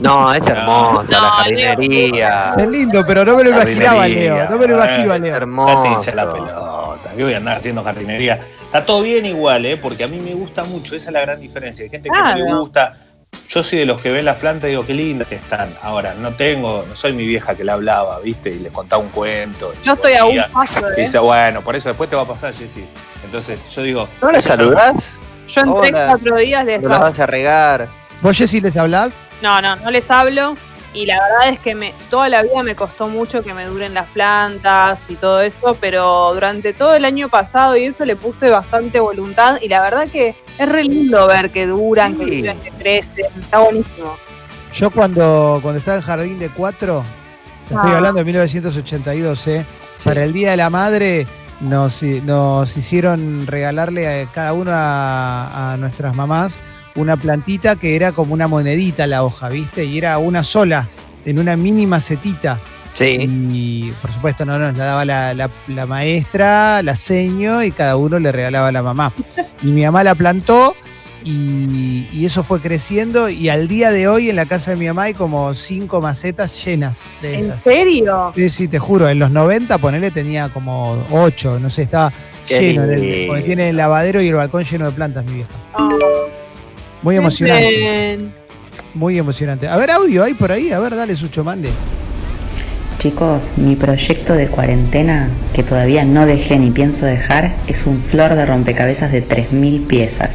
No, 0.00 0.32
es 0.34 0.46
hermosa 0.46 1.02
No, 1.18 1.42
la 1.42 1.48
Leo, 1.48 1.68
jardinería. 1.68 2.54
Es 2.56 2.68
lindo, 2.68 3.02
pero 3.06 3.24
no 3.24 3.36
me 3.36 3.44
lo 3.44 3.50
imaginaba, 3.50 4.06
Leo. 4.06 4.50
No 4.50 4.58
me 4.58 4.66
lo 4.66 4.74
imagino 4.76 5.12
a 5.12 5.14
eh, 5.14 5.18
Es 5.18 5.22
Leo. 5.22 5.34
hermoso. 5.36 6.12
La 6.14 6.32
pelota. 6.32 7.10
¿Qué 7.16 7.22
voy 7.24 7.34
a 7.34 7.36
andar 7.38 7.56
haciendo 7.58 7.82
jardinería? 7.84 8.40
Está 8.64 8.84
todo 8.84 9.02
bien 9.02 9.24
igual, 9.24 9.64
¿eh? 9.66 9.76
porque 9.76 10.04
a 10.04 10.08
mí 10.08 10.18
me 10.18 10.34
gusta 10.34 10.64
mucho, 10.64 10.96
esa 10.96 11.08
es 11.10 11.12
la 11.12 11.20
gran 11.20 11.40
diferencia. 11.40 11.84
Hay 11.84 11.90
gente 11.90 12.08
que 12.10 12.18
no 12.18 12.34
le 12.34 12.54
gusta. 12.54 12.98
Yo 13.48 13.62
soy 13.62 13.80
de 13.80 13.86
los 13.86 14.00
que 14.00 14.10
ven 14.10 14.24
las 14.24 14.36
plantas 14.36 14.68
y 14.68 14.70
digo, 14.70 14.86
qué 14.86 14.94
lindas 14.94 15.28
que 15.28 15.34
están. 15.34 15.74
Ahora, 15.82 16.14
no 16.14 16.32
tengo, 16.34 16.84
no 16.88 16.94
soy 16.96 17.12
mi 17.12 17.26
vieja 17.26 17.54
que 17.54 17.64
le 17.64 17.72
hablaba, 17.72 18.20
¿viste? 18.20 18.50
Y 18.50 18.58
les 18.60 18.72
contaba 18.72 19.02
un 19.02 19.08
cuento. 19.10 19.72
Yo 19.82 19.92
estoy 19.92 20.14
a 20.14 20.24
un 20.24 20.42
paso 20.52 20.80
y 20.96 21.00
dice, 21.00 21.18
bueno, 21.18 21.60
por 21.60 21.74
eso 21.76 21.88
después 21.88 22.08
te 22.08 22.16
va 22.16 22.22
a 22.22 22.26
pasar, 22.26 22.54
Jessy. 22.54 22.84
Entonces, 23.24 23.68
yo 23.74 23.82
digo, 23.82 24.08
¿No 24.22 24.30
le 24.30 24.40
saludás? 24.40 25.18
Yo 25.48 25.60
en 25.60 25.74
tres, 25.74 25.92
Hola. 25.94 26.06
cuatro 26.08 26.36
días 26.36 26.64
les 26.64 26.82
¿No 26.82 26.88
las 26.88 26.96
hablo. 26.98 27.10
vas 27.10 27.20
a 27.20 27.26
regar? 27.26 27.88
¿Vos, 28.22 28.36
Jessy, 28.36 28.60
les 28.60 28.76
hablás? 28.76 29.20
No, 29.42 29.60
no, 29.60 29.76
no 29.76 29.90
les 29.90 30.10
hablo. 30.10 30.56
Y 30.94 31.06
la 31.06 31.16
verdad 31.20 31.48
es 31.54 31.58
que 31.58 31.74
me, 31.74 31.92
toda 32.08 32.28
la 32.28 32.42
vida 32.42 32.62
me 32.62 32.76
costó 32.76 33.08
mucho 33.08 33.42
que 33.42 33.52
me 33.52 33.66
duren 33.66 33.94
las 33.94 34.06
plantas 34.10 35.10
y 35.10 35.16
todo 35.16 35.40
eso, 35.40 35.76
pero 35.80 36.30
durante 36.32 36.72
todo 36.72 36.94
el 36.94 37.04
año 37.04 37.28
pasado 37.28 37.76
y 37.76 37.84
eso 37.86 38.04
le 38.04 38.14
puse 38.14 38.48
bastante 38.48 39.00
voluntad 39.00 39.58
y 39.60 39.68
la 39.68 39.80
verdad 39.82 40.06
que 40.06 40.36
es 40.56 40.68
re 40.68 40.84
lindo 40.84 41.26
ver 41.26 41.50
que 41.50 41.66
duran, 41.66 42.16
que, 42.16 42.24
Sí. 42.26 42.30
viven, 42.30 42.60
que 42.60 42.70
crecen, 42.70 43.26
está 43.40 43.58
buenísimo. 43.58 44.14
Yo 44.72 44.88
cuando, 44.90 45.58
cuando 45.62 45.78
estaba 45.80 45.96
en 45.96 46.02
Jardín 46.04 46.38
de 46.38 46.48
Cuatro, 46.50 47.02
te 47.66 47.74
estoy 47.74 47.90
Ah. 47.90 47.96
hablando 47.96 48.18
de 48.20 48.24
1982, 48.26 49.46
¿eh? 49.48 49.66
Para 50.04 50.22
el 50.22 50.32
Día 50.32 50.52
de 50.52 50.56
la 50.58 50.70
Madre 50.70 51.26
nos, 51.64 52.02
nos 52.02 52.76
hicieron 52.76 53.46
regalarle 53.46 54.22
a 54.22 54.26
cada 54.32 54.52
uno 54.52 54.70
a, 54.72 55.72
a 55.72 55.76
nuestras 55.76 56.14
mamás 56.14 56.60
una 56.96 57.16
plantita 57.16 57.74
que 57.76 57.96
era 57.96 58.12
como 58.12 58.34
una 58.34 58.46
monedita 58.46 59.06
la 59.06 59.24
hoja, 59.24 59.48
¿viste? 59.48 59.84
Y 59.84 59.98
era 59.98 60.18
una 60.18 60.44
sola, 60.44 60.88
en 61.24 61.38
una 61.38 61.56
mini 61.56 61.86
macetita. 61.86 62.60
Sí. 62.94 63.16
Y 63.18 63.92
por 64.00 64.12
supuesto 64.12 64.44
no 64.44 64.56
nos 64.56 64.76
la 64.76 64.84
daba 64.84 65.04
la, 65.04 65.34
la- 65.34 65.50
la 65.66 65.86
maestra, 65.86 66.80
la 66.82 66.94
seño, 66.94 67.62
y 67.64 67.72
cada 67.72 67.96
uno 67.96 68.20
le 68.20 68.30
regalaba 68.30 68.68
a 68.68 68.72
la 68.72 68.82
mamá. 68.84 69.12
Y 69.62 69.66
mi 69.66 69.82
mamá 69.84 70.04
la 70.04 70.14
plantó 70.14 70.76
y, 71.24 72.06
y 72.12 72.26
eso 72.26 72.44
fue 72.44 72.60
creciendo 72.60 73.28
y 73.30 73.48
al 73.48 73.66
día 73.66 73.90
de 73.90 74.06
hoy 74.08 74.28
en 74.30 74.36
la 74.36 74.44
casa 74.46 74.72
de 74.72 74.76
mi 74.76 74.86
mamá 74.86 75.04
hay 75.04 75.14
como 75.14 75.54
cinco 75.54 76.00
macetas 76.02 76.62
llenas 76.64 77.06
de 77.22 77.38
esas. 77.38 77.56
¿En 77.56 77.62
serio? 77.72 78.32
Sí, 78.36 78.48
sí, 78.50 78.68
te 78.68 78.78
juro, 78.78 79.08
en 79.08 79.18
los 79.18 79.30
90 79.30 79.78
ponele 79.78 80.10
tenía 80.10 80.50
como 80.50 81.04
ocho, 81.10 81.58
no 81.58 81.70
sé, 81.70 81.82
estaba 81.82 82.12
Qué 82.46 82.60
lleno, 82.60 82.84
en 82.84 82.90
el- 82.92 83.26
porque 83.26 83.42
tiene 83.42 83.70
el 83.70 83.76
lavadero 83.78 84.20
y 84.20 84.28
el 84.28 84.34
balcón 84.34 84.64
lleno 84.64 84.84
de 84.86 84.92
plantas, 84.92 85.24
mi 85.24 85.34
vieja. 85.36 85.50
Ah, 85.74 85.88
Muy 87.02 87.16
emocionante, 87.16 87.68
bien. 87.70 88.32
muy 88.92 89.18
emocionante. 89.18 89.66
A 89.66 89.76
ver, 89.78 89.90
audio 89.92 90.22
hay 90.24 90.34
por 90.34 90.52
ahí, 90.52 90.70
a 90.72 90.78
ver, 90.78 90.94
dale, 90.94 91.16
Sucho, 91.16 91.42
mande. 91.42 91.70
Chicos, 92.98 93.42
mi 93.56 93.76
proyecto 93.76 94.34
de 94.34 94.46
cuarentena, 94.48 95.28
que 95.52 95.62
todavía 95.62 96.04
no 96.04 96.24
dejé 96.26 96.58
ni 96.58 96.70
pienso 96.70 97.04
dejar, 97.04 97.56
es 97.66 97.84
un 97.86 98.02
flor 98.04 98.34
de 98.34 98.46
rompecabezas 98.46 99.10
de 99.12 99.20
3.000 99.20 99.86
piezas. 99.86 100.30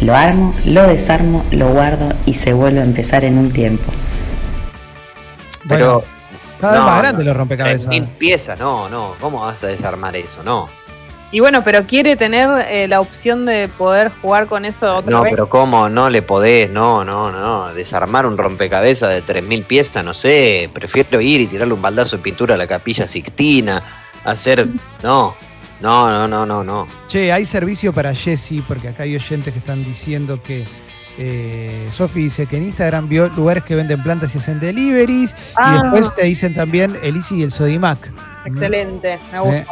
Lo 0.00 0.14
armo, 0.14 0.54
lo 0.64 0.86
desarmo, 0.86 1.44
lo 1.50 1.68
guardo 1.70 2.08
y 2.24 2.34
se 2.34 2.52
vuelve 2.52 2.80
a 2.80 2.84
empezar 2.84 3.24
en 3.24 3.36
un 3.38 3.50
tiempo. 3.52 3.92
Pero 5.68 5.94
Bueno, 5.94 6.04
cada 6.60 6.72
vez 6.74 6.80
no, 6.80 6.86
más 6.86 6.98
grande 6.98 7.24
no. 7.24 7.28
los 7.30 7.36
rompecabezas. 7.36 7.88
mil 7.88 8.04
piezas, 8.04 8.58
no, 8.58 8.88
no. 8.88 9.14
¿Cómo 9.20 9.40
vas 9.40 9.62
a 9.64 9.66
desarmar 9.68 10.16
eso? 10.16 10.42
No. 10.42 10.68
Y 11.30 11.40
bueno, 11.40 11.62
pero 11.62 11.84
quiere 11.86 12.16
tener 12.16 12.48
eh, 12.70 12.88
la 12.88 13.00
opción 13.00 13.44
de 13.44 13.68
poder 13.68 14.10
jugar 14.22 14.46
con 14.46 14.64
eso 14.64 14.96
otra 14.96 15.10
No, 15.10 15.22
vez. 15.24 15.30
pero 15.32 15.48
¿cómo? 15.50 15.90
No 15.90 16.08
le 16.08 16.22
podés, 16.22 16.70
no, 16.70 17.04
no, 17.04 17.30
no. 17.30 17.74
Desarmar 17.74 18.24
un 18.24 18.38
rompecabezas 18.38 19.10
de 19.10 19.22
3.000 19.22 19.66
piezas, 19.66 20.02
no 20.02 20.14
sé. 20.14 20.70
Prefiero 20.72 21.20
ir 21.20 21.42
y 21.42 21.46
tirarle 21.46 21.74
un 21.74 21.82
baldazo 21.82 22.16
de 22.16 22.22
pintura 22.22 22.54
a 22.54 22.58
la 22.58 22.66
capilla 22.66 23.06
Sixtina. 23.06 23.82
Hacer. 24.24 24.68
No, 25.02 25.34
no, 25.80 26.10
no, 26.10 26.26
no, 26.28 26.44
no, 26.46 26.64
no. 26.64 26.86
Che, 27.06 27.32
hay 27.32 27.44
servicio 27.46 27.92
para 27.92 28.14
Jesse, 28.14 28.62
porque 28.66 28.88
acá 28.88 29.04
hay 29.04 29.14
oyentes 29.16 29.52
que 29.52 29.58
están 29.58 29.84
diciendo 29.84 30.42
que. 30.42 30.66
Eh, 31.20 31.88
Sofi 31.92 32.22
dice 32.22 32.46
que 32.46 32.58
en 32.58 32.62
Instagram 32.62 33.08
vio 33.08 33.28
lugares 33.30 33.64
que 33.64 33.74
venden 33.74 34.00
plantas 34.04 34.32
y 34.34 34.38
hacen 34.38 34.60
deliveries. 34.60 35.34
Ah. 35.56 35.74
Y 35.78 35.82
después 35.82 36.14
te 36.14 36.24
dicen 36.26 36.54
también 36.54 36.96
el 37.02 37.16
Easy 37.16 37.40
y 37.40 37.42
el 37.42 37.50
Sodimac. 37.50 38.12
Excelente, 38.44 39.18
me 39.32 39.40
gusta. 39.40 39.56
Eh, 39.56 39.66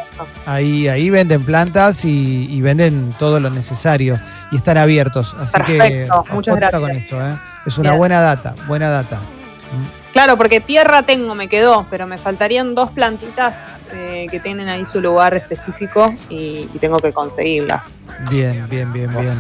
Ahí, 0.45 0.88
ahí 0.88 1.09
venden 1.09 1.45
plantas 1.45 2.05
y, 2.05 2.49
y 2.51 2.61
venden 2.62 3.14
todo 3.19 3.38
lo 3.38 3.49
necesario. 3.51 4.19
Y 4.51 4.57
están 4.57 4.77
abiertos. 4.77 5.37
Así 5.38 5.53
que. 5.62 5.77
Perfecto, 5.79 6.25
muchas 6.33 6.53
ojota 6.55 6.79
gracias. 6.79 6.81
con 6.81 6.90
esto, 6.90 7.29
¿eh? 7.29 7.38
Es 7.64 7.79
una 7.79 7.90
Bien. 7.90 7.99
buena 7.99 8.21
data, 8.21 8.55
buena 8.66 8.88
data. 8.90 9.21
Claro, 10.16 10.38
porque 10.38 10.61
tierra 10.61 11.02
tengo, 11.02 11.35
me 11.35 11.46
quedó, 11.46 11.87
pero 11.90 12.07
me 12.07 12.16
faltarían 12.16 12.74
dos 12.74 12.90
plantitas 12.90 13.76
eh, 13.92 14.26
que 14.31 14.40
tienen 14.40 14.66
ahí 14.66 14.87
su 14.87 15.02
lugar 15.02 15.35
específico 15.35 16.07
y, 16.31 16.70
y 16.72 16.79
tengo 16.81 16.98
que 17.00 17.12
conseguirlas. 17.12 18.00
Bien, 18.31 18.66
bien, 18.66 18.90
bien, 18.94 19.11
bien. 19.11 19.35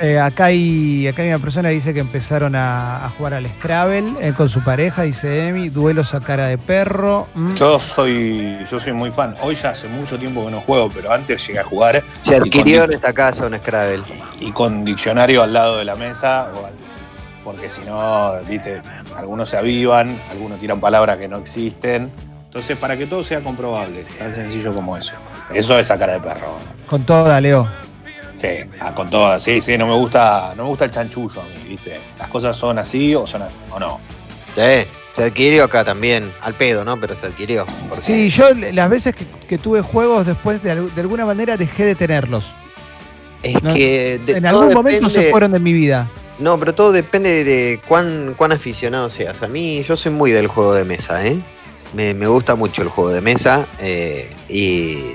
Eh, 0.00 0.20
acá, 0.20 0.44
hay, 0.44 1.08
acá 1.08 1.22
hay 1.22 1.28
una 1.30 1.40
persona 1.40 1.70
que 1.70 1.74
dice 1.74 1.92
que 1.92 1.98
empezaron 1.98 2.54
a, 2.54 3.04
a 3.04 3.10
jugar 3.10 3.34
al 3.34 3.48
Scrabble 3.48 4.04
eh, 4.20 4.32
con 4.36 4.48
su 4.48 4.62
pareja, 4.62 5.02
dice 5.02 5.48
Emi, 5.48 5.68
duelos 5.68 6.14
a 6.14 6.20
cara 6.20 6.46
de 6.46 6.58
perro. 6.58 7.26
mm. 7.34 7.54
Yo 7.56 7.80
soy, 7.80 8.58
yo 8.70 8.78
soy 8.78 8.92
muy 8.92 9.10
fan. 9.10 9.34
Hoy 9.42 9.56
ya 9.56 9.70
hace 9.70 9.88
mucho 9.88 10.16
tiempo 10.16 10.44
que 10.44 10.52
no 10.52 10.60
juego, 10.60 10.90
pero 10.94 11.12
antes 11.12 11.44
llegué 11.44 11.58
a 11.58 11.64
jugar 11.64 12.04
Se 12.22 12.36
adquirió 12.36 12.84
en 12.84 12.92
esta 12.92 13.12
casa 13.12 13.46
un 13.46 13.58
Scrabble. 13.58 14.04
y 14.38 14.52
con 14.52 14.84
diccionario 14.84 15.42
al 15.42 15.52
lado 15.52 15.78
de 15.78 15.84
la 15.84 15.96
mesa, 15.96 16.50
o 16.54 16.66
al- 16.66 16.89
porque 17.44 17.68
si 17.70 17.80
no, 17.82 18.32
viste, 18.48 18.80
algunos 19.16 19.48
se 19.50 19.56
avivan, 19.56 20.20
algunos 20.30 20.58
tiran 20.58 20.80
palabras 20.80 21.18
que 21.18 21.28
no 21.28 21.38
existen. 21.38 22.10
Entonces, 22.44 22.76
para 22.76 22.96
que 22.96 23.06
todo 23.06 23.22
sea 23.22 23.40
comprobable, 23.42 24.04
tan 24.18 24.34
sencillo 24.34 24.74
como 24.74 24.96
eso. 24.96 25.14
Eso 25.54 25.78
es 25.78 25.86
sacar 25.86 26.10
de 26.10 26.20
perro. 26.20 26.56
Con 26.86 27.04
toda, 27.04 27.40
Leo. 27.40 27.68
Sí, 28.34 28.48
ah, 28.80 28.92
con 28.94 29.08
todas. 29.10 29.42
Sí, 29.42 29.60
sí, 29.60 29.76
no 29.78 29.86
me 29.86 29.94
gusta, 29.94 30.54
no 30.56 30.64
me 30.64 30.68
gusta 30.70 30.86
el 30.86 30.90
chanchullo 30.90 31.42
a 31.42 31.44
mí, 31.44 31.68
viste. 31.68 32.00
Las 32.18 32.28
cosas 32.28 32.56
son 32.56 32.78
así 32.78 33.14
o 33.14 33.26
son 33.26 33.42
así, 33.42 33.54
o 33.70 33.78
no. 33.78 34.00
Sí, 34.56 34.88
se 35.14 35.24
adquirió 35.24 35.64
acá 35.64 35.84
también. 35.84 36.32
Al 36.42 36.54
pedo, 36.54 36.84
¿no? 36.84 36.98
Pero 36.98 37.14
se 37.14 37.26
adquirió. 37.26 37.66
Porque- 37.88 38.02
Sí, 38.02 38.30
yo 38.30 38.44
las 38.72 38.88
veces 38.90 39.14
que, 39.14 39.26
que 39.46 39.58
tuve 39.58 39.82
juegos 39.82 40.26
después 40.26 40.62
de, 40.62 40.70
al- 40.72 40.94
de 40.94 41.00
alguna 41.02 41.26
manera 41.26 41.56
dejé 41.56 41.84
de 41.84 41.94
tenerlos. 41.94 42.56
Es 43.42 43.62
No, 43.62 43.74
que. 43.74 44.20
de- 44.24 44.38
en 44.38 44.46
algún 44.46 44.72
momento 44.72 45.08
se 45.08 45.30
fueron 45.30 45.52
de 45.52 45.60
mi 45.60 45.72
vida. 45.72 46.08
No, 46.40 46.58
pero 46.58 46.74
todo 46.74 46.90
depende 46.92 47.44
de 47.44 47.80
cuán, 47.86 48.34
cuán 48.36 48.52
aficionado 48.52 49.10
seas. 49.10 49.42
A 49.42 49.48
mí, 49.48 49.82
yo 49.82 49.96
soy 49.96 50.10
muy 50.12 50.32
del 50.32 50.48
juego 50.48 50.72
de 50.74 50.84
mesa, 50.84 51.24
¿eh? 51.26 51.38
Me, 51.92 52.14
me 52.14 52.26
gusta 52.28 52.54
mucho 52.54 52.82
el 52.82 52.88
juego 52.88 53.10
de 53.10 53.20
mesa 53.20 53.66
eh, 53.78 54.30
y, 54.48 55.14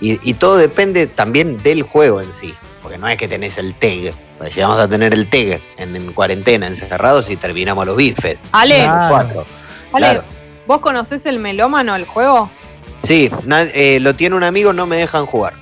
y, 0.00 0.20
y 0.22 0.34
todo 0.34 0.56
depende 0.56 1.06
también 1.06 1.60
del 1.62 1.82
juego 1.82 2.20
en 2.20 2.32
sí. 2.32 2.54
Porque 2.82 2.98
no 2.98 3.08
es 3.08 3.16
que 3.16 3.26
tenés 3.26 3.58
el 3.58 3.74
TEG. 3.74 4.14
Pues 4.38 4.54
llegamos 4.54 4.78
a 4.78 4.86
tener 4.86 5.12
el 5.14 5.28
TEG 5.28 5.60
en, 5.78 5.96
en 5.96 6.12
cuarentena, 6.12 6.66
encerrados 6.66 7.28
y 7.30 7.36
terminamos 7.36 7.84
los 7.86 7.96
bifes. 7.96 8.38
Ale, 8.52 8.76
Claro. 8.76 9.44
Ale, 9.92 10.06
claro. 10.06 10.24
¿vos 10.66 10.80
conocés 10.80 11.26
el 11.26 11.38
melómano, 11.40 11.96
el 11.96 12.04
juego? 12.04 12.50
Sí, 13.02 13.30
na- 13.44 13.62
eh, 13.62 13.98
lo 14.00 14.14
tiene 14.14 14.36
un 14.36 14.42
amigo, 14.44 14.72
no 14.72 14.86
me 14.86 14.96
dejan 14.98 15.26
jugar. 15.26 15.54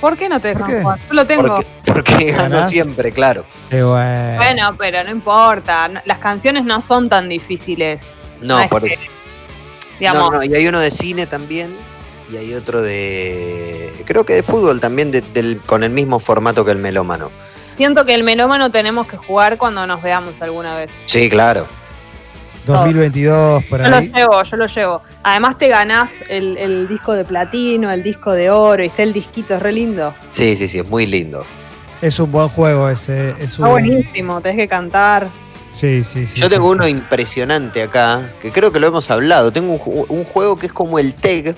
¿Por 0.00 0.16
qué 0.16 0.28
no 0.28 0.40
te 0.40 0.52
¿Por 0.54 0.66
dejan 0.66 0.82
jugar? 0.82 0.98
Yo 1.08 1.14
lo 1.14 1.26
tengo. 1.26 1.56
Porque, 1.56 1.66
porque 1.84 2.32
gano 2.32 2.54
¿Ganás? 2.56 2.70
siempre, 2.70 3.12
claro. 3.12 3.44
Eh, 3.70 3.82
bueno. 3.82 4.36
Bueno, 4.36 4.74
pero 4.78 5.04
no 5.04 5.10
importa. 5.10 5.90
Las 6.04 6.18
canciones 6.18 6.64
no 6.64 6.80
son 6.80 7.08
tan 7.08 7.28
difíciles. 7.28 8.18
No, 8.40 8.66
por 8.68 8.82
que, 8.82 8.94
eso. 8.94 9.02
Digamos, 9.98 10.30
No, 10.30 10.38
no, 10.38 10.42
y 10.44 10.54
hay 10.54 10.66
uno 10.66 10.78
de 10.80 10.90
cine 10.90 11.26
también. 11.26 11.74
Y 12.32 12.36
hay 12.36 12.54
otro 12.54 12.80
de. 12.80 13.92
Creo 14.06 14.24
que 14.24 14.34
de 14.34 14.42
fútbol 14.42 14.80
también, 14.80 15.10
de- 15.10 15.20
del- 15.20 15.60
con 15.66 15.82
el 15.82 15.90
mismo 15.90 16.20
formato 16.20 16.64
que 16.64 16.70
el 16.70 16.78
melómano. 16.78 17.30
siento 17.76 18.04
que 18.04 18.14
el 18.14 18.22
melómano 18.22 18.70
tenemos 18.70 19.06
que 19.06 19.16
jugar 19.16 19.56
cuando 19.58 19.86
nos 19.86 20.00
veamos 20.02 20.40
alguna 20.40 20.76
vez. 20.76 21.02
Sí, 21.06 21.28
claro. 21.28 21.66
2022, 22.66 23.64
por 23.64 23.82
Yo 23.82 23.88
lo 23.90 23.96
ahí. 23.96 24.12
llevo, 24.14 24.42
yo 24.42 24.56
lo 24.56 24.66
llevo. 24.66 25.02
Además 25.22 25.58
te 25.58 25.68
ganás 25.68 26.12
el, 26.28 26.56
el 26.56 26.88
disco 26.88 27.12
de 27.14 27.24
platino, 27.24 27.90
el 27.90 28.02
disco 28.02 28.32
de 28.32 28.50
oro, 28.50 28.82
y 28.82 28.86
está 28.86 29.02
el 29.02 29.12
disquito, 29.12 29.54
es 29.54 29.62
re 29.62 29.72
lindo. 29.72 30.14
Sí, 30.32 30.56
sí, 30.56 30.68
sí, 30.68 30.78
es 30.78 30.88
muy 30.88 31.06
lindo. 31.06 31.44
Es 32.00 32.18
un 32.18 32.30
buen 32.32 32.48
juego 32.48 32.88
ese. 32.88 33.30
Es 33.38 33.52
Está 33.52 33.64
un- 33.64 33.70
buenísimo, 33.72 34.40
tenés 34.40 34.56
que 34.58 34.68
cantar. 34.68 35.28
Sí, 35.72 36.02
sí, 36.02 36.26
sí. 36.26 36.40
Yo 36.40 36.48
sí, 36.48 36.54
tengo 36.54 36.66
sí. 36.72 36.76
uno 36.78 36.88
impresionante 36.88 37.82
acá, 37.82 38.32
que 38.40 38.50
creo 38.50 38.72
que 38.72 38.80
lo 38.80 38.86
hemos 38.88 39.10
hablado. 39.10 39.52
Tengo 39.52 39.74
un, 39.74 40.04
un 40.08 40.24
juego 40.24 40.56
que 40.56 40.66
es 40.66 40.72
como 40.72 40.98
el 40.98 41.14
TEG, 41.14 41.54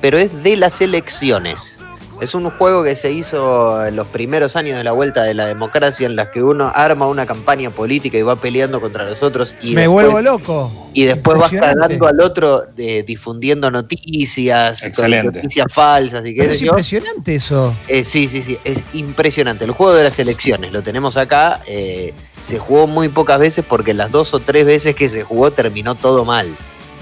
pero 0.00 0.18
es 0.18 0.42
de 0.42 0.56
las 0.56 0.80
elecciones. 0.80 1.78
Es 2.20 2.34
un 2.34 2.48
juego 2.50 2.82
que 2.82 2.96
se 2.96 3.12
hizo 3.12 3.84
en 3.84 3.94
los 3.94 4.06
primeros 4.06 4.56
años 4.56 4.78
de 4.78 4.84
la 4.84 4.92
vuelta 4.92 5.22
de 5.22 5.34
la 5.34 5.44
democracia, 5.46 6.06
en 6.06 6.16
las 6.16 6.28
que 6.28 6.42
uno 6.42 6.70
arma 6.74 7.06
una 7.06 7.26
campaña 7.26 7.70
política 7.70 8.16
y 8.16 8.22
va 8.22 8.36
peleando 8.36 8.80
contra 8.80 9.04
los 9.04 9.22
otros. 9.22 9.54
Y 9.60 9.74
Me 9.74 9.82
después- 9.82 10.06
vuelvo 10.10 10.22
loco. 10.22 10.72
Y 10.94 11.04
después 11.04 11.38
vas 11.38 11.50
cagando 11.50 12.06
al 12.06 12.20
otro 12.20 12.62
de, 12.74 13.02
difundiendo 13.02 13.70
noticias, 13.70 14.82
noticias 15.24 15.66
falsas 15.70 16.24
y 16.26 16.34
qué 16.34 16.40
Pero 16.40 16.48
sé 16.50 16.54
es 16.54 16.60
yo. 16.60 16.66
impresionante 16.68 17.34
eso. 17.34 17.74
Eh, 17.86 18.02
sí, 18.04 18.28
sí, 18.28 18.42
sí, 18.42 18.58
es 18.64 18.82
impresionante. 18.94 19.66
El 19.66 19.72
juego 19.72 19.92
de 19.92 20.04
las 20.04 20.18
elecciones, 20.18 20.72
lo 20.72 20.82
tenemos 20.82 21.16
acá. 21.18 21.60
eh, 21.66 22.14
se 22.40 22.58
jugó 22.58 22.86
muy 22.86 23.08
pocas 23.08 23.38
veces 23.40 23.64
porque 23.68 23.92
las 23.92 24.10
dos 24.12 24.32
o 24.32 24.40
tres 24.40 24.64
veces 24.64 24.94
que 24.94 25.08
se 25.08 25.22
jugó 25.22 25.50
terminó 25.50 25.94
todo 25.96 26.24
mal. 26.24 26.46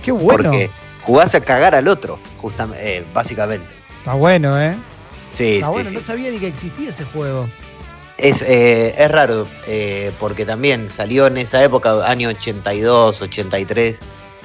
Qué 0.03 0.11
bueno. 0.11 0.51
Porque 0.51 0.71
jugás 1.03 1.35
a 1.35 1.41
cagar 1.41 1.75
al 1.75 1.87
otro, 1.87 2.19
justamente, 2.39 3.05
básicamente. 3.13 3.67
Está 3.99 4.15
bueno, 4.15 4.61
¿eh? 4.61 4.75
Sí, 5.35 5.61
sí, 5.61 5.69
bueno, 5.71 5.91
sí. 5.91 5.97
no 5.97 6.07
sabía 6.07 6.31
ni 6.31 6.39
que 6.39 6.47
existía 6.49 6.91
ese 6.91 7.05
juego. 7.05 7.49
Es, 8.17 8.43
eh, 8.43 8.95
es 8.97 9.11
raro, 9.11 9.49
eh, 9.67 10.13
porque 10.21 10.47
también 10.47 10.89
salió 10.89 11.27
en 11.27 11.37
esa 11.37 11.63
época, 11.65 12.07
año 12.09 12.29
82, 12.29 13.23
83. 13.23 13.99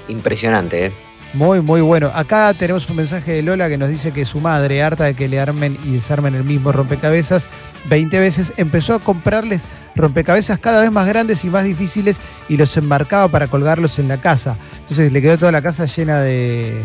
Impresionante, 0.07 0.87
¿eh? 0.87 0.93
Muy, 1.33 1.61
muy 1.61 1.81
bueno. 1.81 2.09
Acá 2.15 2.51
tenemos 2.55 2.89
un 2.89 2.95
mensaje 2.95 3.31
de 3.33 3.43
Lola 3.43 3.69
que 3.69 3.77
nos 3.77 3.89
dice 3.89 4.11
que 4.11 4.25
su 4.25 4.39
madre, 4.41 4.81
harta 4.81 5.03
de 5.03 5.13
que 5.13 5.27
le 5.27 5.39
armen 5.39 5.77
y 5.83 5.91
desarmen 5.93 6.33
el 6.33 6.43
mismo 6.43 6.71
rompecabezas 6.71 7.47
20 7.87 8.17
veces, 8.19 8.53
empezó 8.57 8.95
a 8.95 8.99
comprarles 8.99 9.65
rompecabezas 9.95 10.57
cada 10.57 10.81
vez 10.81 10.91
más 10.91 11.05
grandes 11.07 11.45
y 11.45 11.51
más 11.51 11.65
difíciles 11.65 12.19
y 12.47 12.57
los 12.57 12.75
enmarcaba 12.77 13.27
para 13.27 13.45
colgarlos 13.45 13.99
en 13.99 14.07
la 14.07 14.19
casa. 14.19 14.57
Entonces 14.79 15.11
le 15.13 15.21
quedó 15.21 15.37
toda 15.37 15.51
la 15.51 15.61
casa 15.61 15.85
llena 15.85 16.19
de 16.21 16.81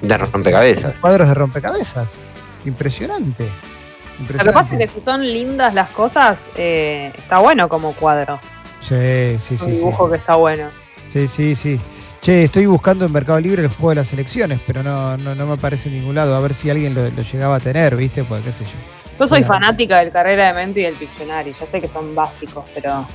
De 0.00 0.18
rompecabezas. 0.18 0.98
cuadros 0.98 1.28
de 1.28 1.34
rompecabezas. 1.34 2.18
Impresionante. 2.64 3.44
Lo 3.44 4.26
que 4.26 4.34
pasa 4.34 4.42
Impresionante. 4.42 4.84
es 4.84 4.92
que 4.92 5.00
si 5.00 5.04
son 5.04 5.22
lindas 5.22 5.74
las 5.74 5.90
cosas, 5.90 6.50
eh, 6.56 7.12
está 7.16 7.38
bueno 7.38 7.68
como 7.68 7.94
cuadro. 7.94 8.38
Sí, 8.80 9.36
sí, 9.38 9.54
un 9.54 9.58
sí, 9.58 9.64
sí. 9.64 9.70
dibujo 9.72 10.10
que 10.10 10.16
está 10.16 10.34
bueno. 10.34 10.70
Sí, 11.08 11.28
sí, 11.28 11.54
sí. 11.54 11.80
Che, 12.20 12.44
estoy 12.44 12.66
buscando 12.66 13.04
en 13.04 13.12
Mercado 13.12 13.40
Libre 13.40 13.62
el 13.62 13.68
juego 13.68 13.90
de 13.90 13.96
las 13.96 14.12
elecciones, 14.12 14.60
pero 14.66 14.82
no, 14.82 15.16
no, 15.16 15.34
no 15.34 15.46
me 15.46 15.54
aparece 15.54 15.88
en 15.88 15.98
ningún 15.98 16.14
lado. 16.14 16.36
A 16.36 16.40
ver 16.40 16.54
si 16.54 16.70
alguien 16.70 16.94
lo, 16.94 17.10
lo 17.10 17.22
llegaba 17.22 17.56
a 17.56 17.60
tener, 17.60 17.96
¿viste? 17.96 18.22
Pues 18.22 18.44
qué 18.44 18.52
sé 18.52 18.64
yo. 18.64 18.70
Yo 19.18 19.26
soy 19.26 19.42
fanática 19.42 19.98
del 19.98 20.10
Carrera 20.10 20.48
de 20.48 20.54
Mente 20.54 20.80
y 20.80 20.82
del 20.84 20.94
Pictionary. 20.94 21.54
Ya 21.58 21.66
sé 21.66 21.80
que 21.80 21.88
son 21.88 22.14
básicos, 22.14 22.64
pero 22.74 23.06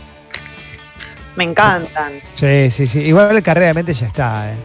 me 1.35 1.43
encantan. 1.43 2.19
Sí, 2.33 2.69
sí, 2.71 2.87
sí. 2.87 3.01
Igual 3.03 3.35
el 3.35 3.43
carrera 3.43 3.67
de 3.67 3.73
mente 3.73 3.93
ya 3.93 4.07
está, 4.07 4.51
¿eh? 4.51 4.57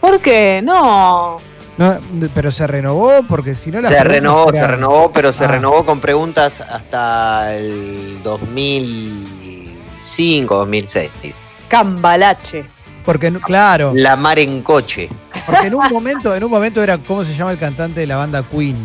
¿Por 0.00 0.20
qué? 0.20 0.60
No. 0.62 1.38
No, 1.78 1.96
pero 2.34 2.50
se 2.50 2.66
renovó 2.66 3.22
porque 3.28 3.54
si 3.54 3.70
no 3.70 3.80
la 3.80 3.88
Se 3.88 4.02
renovó, 4.02 4.52
se 4.52 4.66
renovó, 4.66 5.12
pero 5.12 5.32
se 5.32 5.44
Ah. 5.44 5.48
renovó 5.48 5.86
con 5.86 6.00
preguntas 6.00 6.60
hasta 6.60 7.54
el 7.54 8.20
2005, 8.24 10.56
2006. 10.56 11.36
Ah, 11.36 11.40
Cambalache. 11.68 12.64
Porque 13.04 13.32
claro, 13.44 13.92
La 13.94 14.16
mar 14.16 14.38
en 14.38 14.62
coche. 14.62 15.08
porque 15.46 15.68
en 15.68 15.74
un 15.76 15.88
momento, 15.90 16.34
en 16.34 16.44
un 16.44 16.50
momento 16.50 16.82
era 16.82 16.98
cómo 16.98 17.24
se 17.24 17.34
llama 17.34 17.52
el 17.52 17.58
cantante 17.58 18.00
de 18.00 18.06
la 18.06 18.16
banda 18.16 18.42
Queen. 18.42 18.76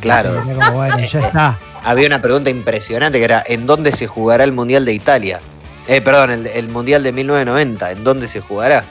Claro. 0.00 0.42
Como, 0.44 0.72
bueno, 0.72 0.98
ya 0.98 1.20
está. 1.20 1.58
Había 1.82 2.06
una 2.06 2.20
pregunta 2.20 2.50
impresionante 2.50 3.18
que 3.18 3.24
era 3.24 3.42
¿en 3.46 3.66
dónde 3.66 3.92
se 3.92 4.06
jugará 4.06 4.44
el 4.44 4.52
Mundial 4.52 4.84
de 4.84 4.92
Italia? 4.92 5.40
Eh, 5.86 6.00
perdón, 6.00 6.30
el, 6.30 6.46
el 6.46 6.68
Mundial 6.68 7.02
de 7.02 7.12
1990, 7.12 7.90
¿en 7.92 8.04
dónde 8.04 8.28
se 8.28 8.40
jugará? 8.40 8.84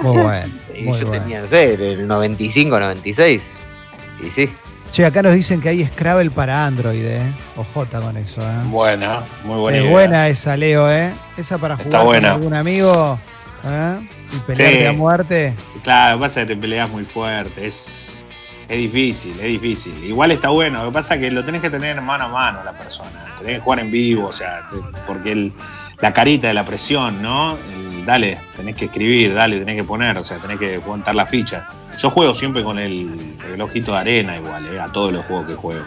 Muy 0.00 0.16
bueno. 0.22 0.52
Y 0.78 0.82
Muy 0.84 0.98
yo 0.98 1.06
bueno. 1.06 1.22
tenía, 1.22 1.40
no 1.40 1.46
sé, 1.46 1.74
el 1.74 2.06
95, 2.06 2.78
96. 2.80 3.50
Y 4.24 4.30
sí. 4.30 4.50
Che, 4.90 5.04
acá 5.04 5.22
nos 5.22 5.34
dicen 5.34 5.60
que 5.60 5.68
hay 5.68 5.84
Scrabble 5.86 6.30
para 6.30 6.64
Android, 6.64 7.04
¿eh? 7.04 7.34
Ojota 7.56 8.00
con 8.00 8.16
eso, 8.16 8.42
¿eh? 8.42 8.54
Buena, 8.66 9.22
muy 9.44 9.56
buena. 9.58 9.76
es 9.78 9.82
idea. 9.84 9.92
buena 9.92 10.28
esa, 10.28 10.56
Leo, 10.56 10.90
¿eh? 10.90 11.14
Esa 11.36 11.58
para 11.58 11.74
Está 11.74 11.84
jugar 12.00 12.04
buena. 12.06 12.28
con 12.32 12.36
algún 12.38 12.54
amigo 12.54 13.18
¿eh? 13.66 13.98
y 14.34 14.38
pelearte 14.46 14.80
Sí. 14.80 14.86
a 14.86 14.92
muerte. 14.92 15.56
Claro, 15.82 16.12
lo 16.14 16.18
que 16.18 16.22
pasa 16.26 16.40
es 16.40 16.46
que 16.46 16.54
te 16.54 16.60
peleas 16.60 16.88
muy 16.88 17.04
fuerte. 17.04 17.66
Es, 17.66 18.18
Es 18.68 18.76
difícil, 18.78 19.32
es 19.40 19.46
difícil. 19.46 20.04
Igual 20.04 20.30
está 20.30 20.50
bueno. 20.50 20.80
Lo 20.84 20.90
que 20.90 20.94
pasa 20.94 21.14
es 21.14 21.20
que 21.20 21.30
lo 21.30 21.42
tenés 21.42 21.62
que 21.62 21.70
tener 21.70 21.98
mano 22.02 22.24
a 22.24 22.28
mano 22.28 22.62
la 22.64 22.72
persona. 22.72 23.34
Tenés 23.38 23.54
que 23.56 23.60
jugar 23.60 23.80
en 23.80 23.90
vivo, 23.90 24.26
o 24.28 24.32
sea, 24.32 24.68
te- 24.68 24.76
porque 25.06 25.32
el- 25.32 25.52
la 26.00 26.12
carita 26.12 26.48
de 26.48 26.54
la 26.54 26.64
presión, 26.66 27.22
¿no? 27.22 27.56
El, 27.56 27.87
dale, 28.08 28.40
tenés 28.56 28.74
que 28.74 28.86
escribir, 28.86 29.34
dale, 29.34 29.58
tenés 29.58 29.76
que 29.76 29.84
poner, 29.84 30.16
o 30.16 30.24
sea, 30.24 30.38
tenés 30.38 30.58
que 30.58 30.80
contar 30.80 31.14
la 31.14 31.26
ficha. 31.26 31.68
Yo 31.98 32.08
juego 32.10 32.34
siempre 32.34 32.62
con 32.64 32.78
el 32.78 33.36
relojito 33.50 33.92
de 33.92 33.98
arena 33.98 34.36
igual, 34.36 34.64
¿eh? 34.74 34.80
a 34.80 34.86
todos 34.88 35.12
los 35.12 35.26
juegos 35.26 35.46
que 35.46 35.54
juego. 35.54 35.84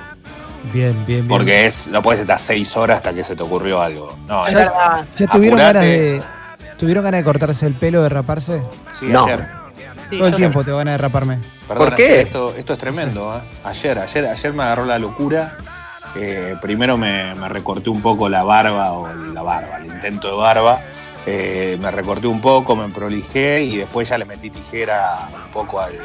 Bien, 0.72 0.94
bien, 0.94 1.06
bien. 1.08 1.28
Porque 1.28 1.66
es, 1.66 1.88
no 1.88 2.04
puedes 2.04 2.22
estar 2.22 2.38
seis 2.38 2.78
horas 2.78 2.98
hasta 2.98 3.12
que 3.12 3.24
se 3.24 3.36
te 3.36 3.42
ocurrió 3.42 3.82
algo. 3.82 4.16
No, 4.28 4.46
Es. 4.46 4.54
¿Ya 4.54 5.28
tuvieron 5.28 5.60
Apurate. 5.60 5.74
ganas 5.74 5.84
de. 5.86 6.22
¿Tuvieron 6.78 7.04
ganas 7.04 7.20
de 7.22 7.24
cortarse 7.26 7.66
el 7.66 7.74
pelo, 7.74 8.04
de 8.04 8.10
raparse? 8.10 8.62
sí, 8.94 9.08
No. 9.08 9.26
ayer. 9.26 9.48
Sí, 10.08 10.18
Todo 10.18 10.28
el 10.28 10.36
tiempo 10.36 10.64
te 10.64 10.72
van 10.72 10.88
a 10.90 10.98
raparme. 10.98 11.40
Perdón, 11.68 11.88
¿Por 11.88 11.96
qué? 11.96 12.06
ayer 12.06 12.20
Esto, 12.28 12.54
esto 12.56 12.74
es 12.74 12.80
tremendo. 12.80 13.34
¿eh? 13.36 13.42
Ayer, 13.64 13.98
ayer, 13.98 14.28
ayer 14.28 14.54
me 14.54 14.62
agarró 14.64 14.86
la 14.86 15.00
locura. 15.00 15.58
Eh, 16.16 16.56
primero 16.62 16.98
me, 16.98 17.34
me 17.36 17.48
recorté 17.48 17.90
un 17.90 18.02
poco 18.02 18.28
la 18.28 18.44
barba, 18.44 18.92
o 18.92 19.08
la 19.16 19.42
barba, 19.42 19.78
el 19.78 19.86
intento 19.86 20.30
de 20.30 20.36
barba. 20.38 20.82
Eh, 21.26 21.78
me 21.80 21.92
recorté 21.92 22.28
un 22.28 22.42
poco, 22.42 22.76
me 22.76 22.90
prolijé 22.90 23.64
y 23.64 23.78
después 23.78 24.10
ya 24.10 24.18
le 24.18 24.26
metí 24.26 24.50
tijera 24.50 25.30
un 25.46 25.52
poco 25.52 25.80
al, 25.80 26.00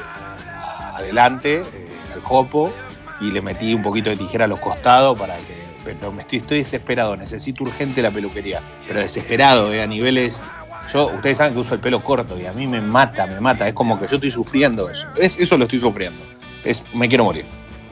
adelante, 0.94 1.62
eh, 1.62 1.88
al 2.14 2.22
copo, 2.22 2.72
y 3.20 3.30
le 3.30 3.40
metí 3.40 3.72
un 3.72 3.82
poquito 3.82 4.10
de 4.10 4.16
tijera 4.16 4.44
a 4.44 4.48
los 4.48 4.60
costados 4.60 5.18
para 5.18 5.36
que. 5.38 5.66
Pero 5.84 6.10
me 6.10 6.22
estoy, 6.22 6.38
estoy 6.38 6.58
desesperado, 6.58 7.16
necesito 7.16 7.62
urgente 7.62 8.02
la 8.02 8.10
peluquería. 8.10 8.60
Pero 8.88 8.98
desesperado, 8.98 9.72
eh, 9.72 9.82
a 9.82 9.86
niveles 9.86 10.42
yo, 10.92 11.06
ustedes 11.06 11.38
saben 11.38 11.54
que 11.54 11.60
uso 11.60 11.74
el 11.74 11.80
pelo 11.80 12.02
corto 12.02 12.38
y 12.38 12.46
a 12.46 12.52
mí 12.52 12.66
me 12.66 12.80
mata, 12.80 13.26
me 13.26 13.40
mata. 13.40 13.66
Es 13.68 13.74
como 13.74 13.98
que 13.98 14.06
yo 14.06 14.16
estoy 14.16 14.30
sufriendo 14.30 14.88
eso. 14.88 15.08
Es, 15.18 15.38
eso 15.38 15.56
lo 15.58 15.64
estoy 15.64 15.80
sufriendo. 15.80 16.20
Es, 16.64 16.84
me 16.94 17.08
quiero 17.08 17.24
morir. 17.24 17.44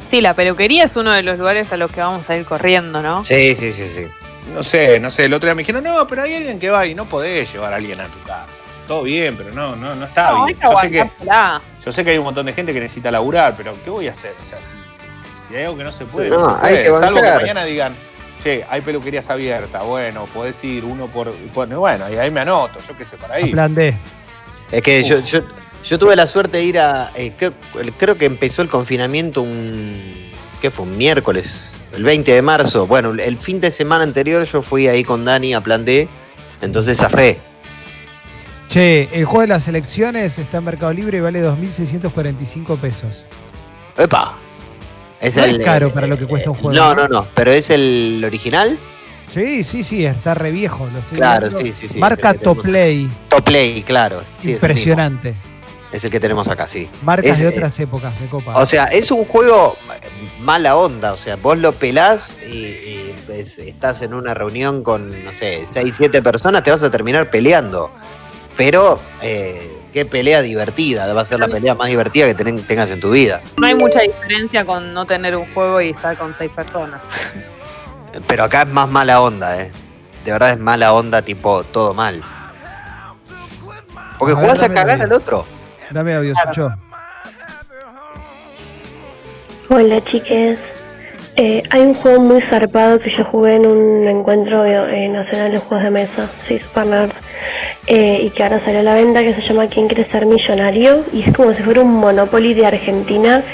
Sí, 0.07 0.21
la 0.21 0.35
peluquería 0.35 0.85
es 0.85 0.97
uno 0.97 1.13
de 1.13 1.23
los 1.23 1.39
lugares 1.39 1.73
a 1.73 1.77
los 1.77 1.91
que 1.91 2.01
vamos 2.01 2.29
a 2.29 2.37
ir 2.37 2.45
corriendo, 2.45 3.03
¿no? 3.03 3.25
Sí, 3.25 3.55
sí, 3.55 3.73
sí, 3.73 3.85
sí. 3.95 4.07
No 4.53 4.63
sé, 4.63 5.01
no 5.01 5.11
sé. 5.11 5.25
El 5.27 5.35
otro 5.35 5.47
día 5.47 5.55
me 5.55 5.63
dijeron, 5.63 5.83
no, 5.85 6.07
pero 6.07 6.23
hay 6.23 6.35
alguien 6.35 6.59
que 6.59 6.71
va 6.71 6.87
y 6.87 6.95
no 6.95 7.07
podés 7.09 7.53
llevar 7.53 7.73
a 7.73 7.77
alguien 7.77 8.01
a 8.01 8.09
tu 8.09 8.23
casa. 8.23 8.61
Todo 8.87 9.03
bien, 9.05 9.37
pero 9.37 9.51
no, 9.53 9.75
no, 9.75 9.95
no 9.95 10.05
está 10.07 10.31
No, 10.33 10.45
bien. 10.47 10.59
Yo 10.63 10.77
sé, 10.79 10.91
que, 10.91 11.01
aguantársela. 11.01 11.63
yo 11.85 11.93
sé 11.93 12.05
que 12.05 12.11
hay 12.11 12.19
un 12.19 12.25
montón 12.25 12.47
de 12.47 12.53
gente 12.53 12.73
que 12.75 12.81
necesita 12.81 13.11
laburar, 13.11 13.57
pero 13.57 13.75
¿qué 13.83 13.89
voy 13.91 14.09
a 14.09 14.13
hacer? 14.13 14.35
O 14.39 14.43
sea, 14.43 14.61
si, 14.61 14.77
si 15.49 15.57
hay 15.57 15.65
algo 15.65 15.79
que 15.79 15.85
no 15.85 15.93
se 15.93 16.05
puede, 16.05 16.29
no, 16.29 16.37
No, 16.39 16.61
se 16.61 16.67
hay 16.67 16.75
puede. 16.75 16.83
que 16.93 16.99
Salvo 16.99 17.21
que 17.23 17.31
mañana 17.31 17.65
digan, 17.65 17.97
che, 18.43 18.65
hay 18.69 18.83
peluquerías 18.83 19.31
abiertas, 19.31 19.83
bueno, 19.85 20.27
podés 20.27 20.63
ir 20.65 20.85
uno 20.85 21.07
por. 21.07 21.35
Bueno, 21.55 21.81
bueno, 21.81 22.13
y 22.13 22.17
ahí 22.19 22.31
me 22.31 22.41
anoto, 22.41 22.79
yo 22.87 22.97
qué 22.99 23.07
sé, 23.07 23.17
para 23.17 23.35
A 23.35 23.37
ahí. 23.39 23.53
plan 23.53 23.75
D. 23.75 23.97
Es 24.71 24.83
que 24.83 25.03
yo, 25.03 25.19
yo, 25.25 25.41
yo 25.83 25.99
tuve 25.99 26.15
la 26.15 26.27
suerte 26.27 26.59
de 26.59 26.65
ir 26.65 26.79
a. 26.79 27.11
eh, 27.15 27.33
creo, 27.39 27.55
creo 27.97 28.19
que 28.19 28.27
empezó 28.27 28.61
el 28.61 28.69
confinamiento 28.69 29.41
un. 29.41 30.31
¿Qué 30.61 30.71
fue? 30.71 30.85
Un 30.85 30.99
miércoles, 30.99 31.73
el 31.97 32.05
20 32.05 32.33
de 32.35 32.43
marzo. 32.43 32.87
Bueno, 32.87 33.11
el 33.13 33.37
fin 33.39 33.61
de 33.61 33.71
semana 33.71 34.05
anterior 34.05 34.45
yo 34.47 34.63
fui 34.63 34.89
ahí 34.89 35.05
con 35.05 35.25
Dani 35.25 35.55
a 35.55 35.61
Plan 35.61 35.85
D. 35.85 36.09
Entonces 36.61 36.99
zafé. 36.99 37.39
Che, 38.69 39.09
el 39.13 39.25
juego 39.25 39.43
de 39.43 39.49
las 39.49 39.69
elecciones 39.69 40.39
está 40.39 40.59
en 40.59 40.65
Mercado 40.65 40.93
Libre 40.93 41.19
y 41.19 41.21
vale 41.21 41.43
2.645 41.43 42.79
pesos. 42.79 43.25
¡Epa! 43.97 44.35
Es 45.21 45.37
No 45.37 45.45
es 45.45 45.59
caro 45.61 45.93
para 45.93 46.07
lo 46.07 46.19
que 46.19 46.27
cuesta 46.27 46.51
un 46.51 46.57
juego, 46.57 46.73
No, 46.75 46.95
¿no? 46.95 47.07
no. 47.09 47.27
Pero 47.35 47.53
es 47.53 47.71
el 47.71 48.23
original. 48.27 48.79
Sí, 49.29 49.65
sí, 49.65 49.83
sí, 49.85 50.05
está 50.05 50.35
re 50.35 50.51
viejo. 50.51 50.89
Lo 50.93 50.99
estoy 50.99 51.19
Claro, 51.19 51.49
viendo. 51.49 51.59
sí, 51.61 51.73
sí, 51.73 51.93
sí. 51.95 51.99
Marca 51.99 52.31
el 52.31 52.41
Toplay. 52.41 53.09
Toplay, 53.29 53.83
claro. 53.83 54.23
sí, 54.25 54.49
el 54.49 54.51
Impresionante. 54.55 55.35
Es 55.95 56.03
el 56.05 56.11
que 56.11 56.19
tenemos 56.19 56.49
acá, 56.49 56.67
sí. 56.67 56.91
Marcas 57.03 57.31
Es, 57.33 57.39
de 57.39 57.45
eh, 57.45 57.49
otras 57.51 57.79
épocas 57.79 58.19
de 58.21 58.27
Copa. 58.27 58.59
O 58.59 58.67
sea, 58.67 58.87
es 58.87 59.11
un 59.13 59.25
juego 59.25 59.77
mala 60.41 60.77
onda. 60.77 61.13
O 61.13 61.17
sea, 61.17 61.37
vos 61.37 61.57
lo 61.57 61.71
pelás 61.73 62.35
y, 62.49 62.53
y 62.67 63.17
ves- 63.29 63.59
estás 63.61 64.03
en 64.03 64.13
una 64.13 64.35
reunión 64.35 64.83
con, 64.83 65.25
no 65.25 65.33
sé, 65.33 65.65
6, 65.73 65.95
7 65.97 66.21
personas, 66.21 66.65
te 66.65 66.73
vas 66.73 66.83
a 66.83 66.91
terminar 66.91 67.31
peleando. 67.31 67.93
Pero, 68.57 69.01
eh, 69.23 69.71
qué 69.93 70.05
pelea 70.05 70.43
divertida. 70.43 71.13
Va 71.13 71.21
a 71.23 71.25
ser 71.25 71.39
la 71.39 71.47
pelea 71.47 71.75
más 71.77 71.87
divertida 71.89 72.27
que 72.27 72.35
ten- 72.35 72.65
tengas 72.65 72.91
en 72.91 72.99
tu 72.99 73.13
vida. 73.13 73.41
No 73.57 73.67
hay 73.69 73.77
mucha 73.77 74.01
diferencia 74.01 74.65
con 74.65 74.93
no 74.95 75.07
tener 75.07 75.37
un 75.37 75.47
juego 75.55 75.81
y 75.81 75.91
estar 75.91 76.17
con 76.19 76.35
seis 76.35 76.51
personas. 76.51 77.31
Pero 78.27 78.43
acá 78.43 78.63
es 78.63 78.69
más 78.69 78.89
mala 78.89 79.21
onda, 79.21 79.61
¿eh? 79.61 79.71
De 80.25 80.33
verdad 80.33 80.51
es 80.51 80.59
mala 80.59 80.93
onda, 80.93 81.23
tipo, 81.23 81.63
todo 81.63 81.95
mal. 81.95 82.21
Porque 84.19 84.33
A 84.33 84.37
ver, 84.37 84.45
jugás 84.51 84.63
a 84.63 84.73
cagar 84.73 85.01
al 85.03 85.13
otro. 85.13 85.47
Dame 85.95 86.13
audio, 86.13 86.35
Sucho. 86.35 86.75
Hola 89.69 90.03
chiques. 90.03 90.59
Eh, 91.37 91.63
hay 91.71 91.83
un 91.83 91.95
juego 91.95 92.21
muy 92.21 92.41
zarpado 92.43 92.99
que 92.99 93.17
yo 93.17 93.25
jugué 93.25 93.55
en 93.55 93.67
un 93.69 94.09
encuentro 94.09 94.65
eh, 94.65 95.09
nacional 95.09 95.53
de 95.53 95.59
juegos 95.59 95.85
de 95.85 95.91
mesa, 95.91 96.31
sí, 96.49 96.59
Super 96.59 96.87
Nerd, 96.87 97.13
eh, 97.87 98.23
y 98.25 98.31
que 98.31 98.43
ahora 98.43 98.61
salió 98.65 98.81
a 98.81 98.83
la 98.83 98.95
venta 98.95 99.23
que 99.23 99.35
se 99.35 99.43
llama 99.43 99.69
¿Quién 99.69 99.87
quiere 99.87 100.05
ser 100.11 100.27
millonario? 100.27 101.05
Y 101.13 101.23
es 101.23 101.33
como 101.33 101.55
si 101.55 101.63
fuera 101.63 101.83
un 101.83 101.93
Monopoly 101.93 102.55
de 102.55 102.67
Argentina, 102.67 103.45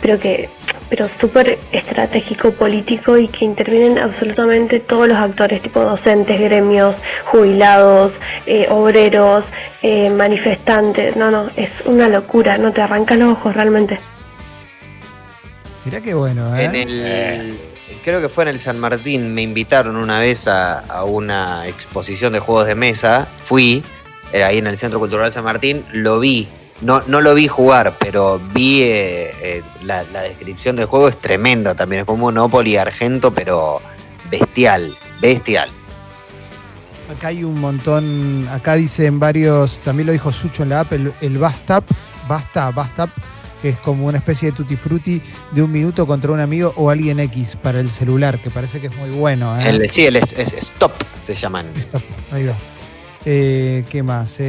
pero 0.00 0.18
que 0.18 0.48
pero 0.90 1.08
súper 1.20 1.56
estratégico 1.70 2.50
político 2.50 3.16
y 3.16 3.28
que 3.28 3.44
intervienen 3.44 3.96
absolutamente 3.98 4.80
todos 4.80 5.06
los 5.06 5.16
actores, 5.16 5.62
tipo 5.62 5.80
docentes, 5.80 6.38
gremios, 6.40 6.96
jubilados, 7.26 8.12
eh, 8.44 8.66
obreros, 8.68 9.44
eh, 9.82 10.10
manifestantes. 10.10 11.16
No, 11.16 11.30
no, 11.30 11.48
es 11.56 11.70
una 11.84 12.08
locura, 12.08 12.58
no 12.58 12.72
te 12.72 12.82
arrancas 12.82 13.16
los 13.18 13.32
ojos 13.34 13.54
realmente. 13.54 14.00
Mirá 15.84 16.00
qué 16.00 16.12
bueno, 16.12 16.54
¿eh? 16.56 16.64
En 16.64 16.74
el, 16.74 17.58
creo 18.04 18.20
que 18.20 18.28
fue 18.28 18.44
en 18.44 18.48
el 18.48 18.60
San 18.60 18.78
Martín, 18.78 19.32
me 19.32 19.42
invitaron 19.42 19.96
una 19.96 20.18
vez 20.18 20.48
a, 20.48 20.80
a 20.80 21.04
una 21.04 21.68
exposición 21.68 22.32
de 22.32 22.40
juegos 22.40 22.66
de 22.66 22.74
mesa. 22.74 23.28
Fui, 23.36 23.84
era 24.32 24.48
ahí 24.48 24.58
en 24.58 24.66
el 24.66 24.76
Centro 24.76 24.98
Cultural 24.98 25.32
San 25.32 25.44
Martín, 25.44 25.84
lo 25.92 26.18
vi. 26.18 26.48
No, 26.80 27.02
no 27.06 27.20
lo 27.20 27.34
vi 27.34 27.46
jugar, 27.46 27.96
pero 28.00 28.40
vi 28.54 28.82
eh, 28.82 29.32
eh, 29.42 29.62
la, 29.82 30.02
la 30.04 30.22
descripción 30.22 30.76
del 30.76 30.86
juego, 30.86 31.08
es 31.08 31.20
tremenda 31.20 31.74
también. 31.74 32.00
Es 32.00 32.06
como 32.06 32.26
un 32.26 32.34
Monopoly 32.34 32.76
argento, 32.76 33.32
pero 33.34 33.82
bestial, 34.30 34.96
bestial. 35.20 35.68
Acá 37.10 37.28
hay 37.28 37.44
un 37.44 37.60
montón, 37.60 38.46
acá 38.50 38.74
dicen 38.76 39.18
varios, 39.18 39.80
también 39.80 40.06
lo 40.06 40.12
dijo 40.12 40.32
Sucho 40.32 40.62
en 40.62 40.68
la 40.70 40.80
app, 40.80 40.92
el, 40.92 41.12
el 41.20 41.38
Bastap, 41.38 41.84
Basta, 42.28 42.70
Bastap, 42.70 43.10
que 43.60 43.70
es 43.70 43.78
como 43.78 44.06
una 44.06 44.18
especie 44.18 44.50
de 44.52 44.56
tutti 44.56 44.76
frutti 44.76 45.20
de 45.50 45.62
un 45.62 45.72
minuto 45.72 46.06
contra 46.06 46.30
un 46.30 46.38
amigo 46.40 46.72
o 46.76 46.88
alguien 46.88 47.18
X 47.20 47.56
para 47.60 47.80
el 47.80 47.90
celular, 47.90 48.40
que 48.40 48.48
parece 48.48 48.80
que 48.80 48.86
es 48.86 48.96
muy 48.96 49.10
bueno. 49.10 49.58
¿eh? 49.60 49.68
El, 49.68 49.90
sí, 49.90 50.06
el 50.06 50.16
es, 50.16 50.32
es- 50.32 50.52
Stop 50.54 50.92
se 51.22 51.34
llaman. 51.34 51.66
Stop, 51.76 52.02
ahí 52.32 52.46
va. 52.46 52.54
¿Qué 53.24 54.02
más? 54.04 54.40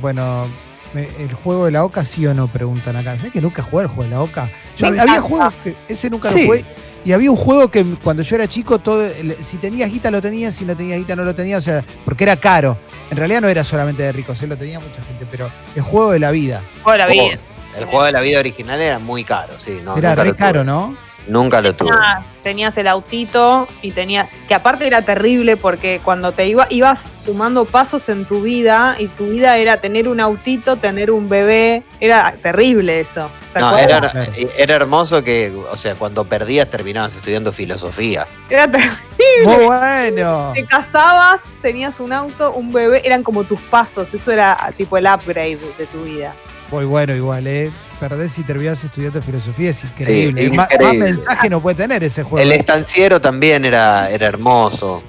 Bueno, 0.00 0.46
¿el 0.94 1.32
juego 1.34 1.66
de 1.66 1.70
la 1.72 1.84
Oca 1.84 2.04
sí 2.04 2.26
o 2.26 2.34
no? 2.34 2.48
Preguntan 2.52 2.96
acá. 2.96 3.16
¿Sabes 3.16 3.32
que 3.32 3.40
nunca 3.40 3.62
jugué 3.62 3.82
al 3.84 3.88
juego 3.88 4.02
de 4.04 4.10
la 4.10 4.22
Oca? 4.22 4.50
Yo, 4.76 4.86
había 4.88 5.02
encanta. 5.02 5.22
juegos 5.22 5.54
que 5.62 5.76
ese 5.88 6.10
nunca 6.10 6.30
Sí. 6.30 6.40
lo 6.42 6.46
jugué. 6.46 6.64
Y 7.04 7.12
había 7.12 7.30
un 7.30 7.36
juego 7.36 7.70
que 7.70 7.82
cuando 8.02 8.22
yo 8.22 8.36
era 8.36 8.46
chico, 8.46 8.78
todo, 8.78 9.06
el- 9.06 9.32
si 9.42 9.56
tenías 9.56 9.90
guita 9.90 10.10
lo 10.10 10.20
tenías, 10.20 10.54
si 10.54 10.64
no 10.66 10.76
tenías 10.76 10.98
guita 10.98 11.16
no 11.16 11.24
lo 11.24 11.34
tenías, 11.34 11.58
o 11.60 11.62
sea, 11.62 11.82
porque 12.04 12.24
era 12.24 12.36
caro. 12.36 12.76
En 13.10 13.16
realidad 13.16 13.40
no 13.40 13.48
era 13.48 13.64
solamente 13.64 14.02
de 14.02 14.12
ricos, 14.12 14.42
él 14.42 14.50
lo 14.50 14.56
tenía 14.58 14.78
mucha 14.80 15.02
gente, 15.02 15.26
pero 15.30 15.50
el 15.74 15.82
juego 15.82 16.12
de 16.12 16.18
la 16.18 16.30
vida. 16.30 16.62
Hola, 16.84 17.06
Oh, 17.08 17.10
bien. 17.10 17.38
el 17.78 17.84
juego 17.86 18.04
de 18.04 18.12
la 18.12 18.20
vida 18.20 18.38
original 18.38 18.78
era 18.80 18.98
muy 18.98 19.24
caro, 19.24 19.54
sí. 19.58 19.80
No, 19.82 19.96
era 19.96 20.14
re 20.14 20.34
caro, 20.34 20.62
¿no? 20.62 20.94
Nunca 21.26 21.60
lo 21.60 21.74
tuve. 21.74 21.90
Tenías 22.42 22.78
el 22.78 22.88
autito 22.88 23.68
y 23.82 23.90
tenías 23.90 24.28
que 24.48 24.54
aparte 24.54 24.86
era 24.86 25.02
terrible 25.02 25.58
porque 25.58 26.00
cuando 26.02 26.32
te 26.32 26.46
iba, 26.46 26.66
ibas 26.70 27.04
sumando 27.24 27.66
pasos 27.66 28.08
en 28.08 28.24
tu 28.24 28.40
vida 28.40 28.96
y 28.98 29.08
tu 29.08 29.26
vida 29.26 29.58
era 29.58 29.76
tener 29.78 30.08
un 30.08 30.20
autito, 30.20 30.76
tener 30.76 31.10
un 31.10 31.28
bebé, 31.28 31.82
era 32.00 32.34
terrible 32.42 33.00
eso. 33.00 33.30
¿Se 33.52 33.60
No, 33.60 33.76
era, 33.76 34.26
era 34.56 34.74
hermoso 34.74 35.22
que, 35.22 35.52
o 35.70 35.76
sea, 35.76 35.94
cuando 35.96 36.24
perdías 36.24 36.70
terminabas 36.70 37.14
estudiando 37.14 37.52
filosofía. 37.52 38.26
Era 38.48 38.70
terrible. 38.70 38.96
Muy 39.44 39.64
bueno. 39.64 40.52
Te 40.54 40.64
casabas, 40.64 41.42
tenías 41.60 42.00
un 42.00 42.12
auto, 42.12 42.52
un 42.52 42.72
bebé, 42.72 43.02
eran 43.04 43.22
como 43.22 43.44
tus 43.44 43.60
pasos, 43.60 44.14
eso 44.14 44.32
era 44.32 44.56
tipo 44.76 44.96
el 44.96 45.06
upgrade 45.06 45.58
de 45.76 45.86
tu 45.86 46.04
vida. 46.04 46.34
Muy 46.70 46.86
bueno 46.86 47.14
igual, 47.14 47.46
¿eh? 47.46 47.70
Perdés 48.00 48.32
si 48.32 48.42
terminás 48.44 48.82
estudiando 48.82 49.22
filosofía, 49.22 49.70
es 49.70 49.84
increíble. 49.84 50.42
Sí, 50.44 50.50
Ma- 50.50 50.56
Más, 50.56 50.72
increíble. 50.72 51.12
mensaje 51.12 51.50
no 51.50 51.60
puede 51.60 51.76
tener 51.76 52.02
ese 52.02 52.22
juego. 52.22 52.38
El 52.42 52.52
estanciero 52.52 53.20
también 53.20 53.64
era, 53.66 54.08
era 54.10 54.26
hermoso. 54.26 55.02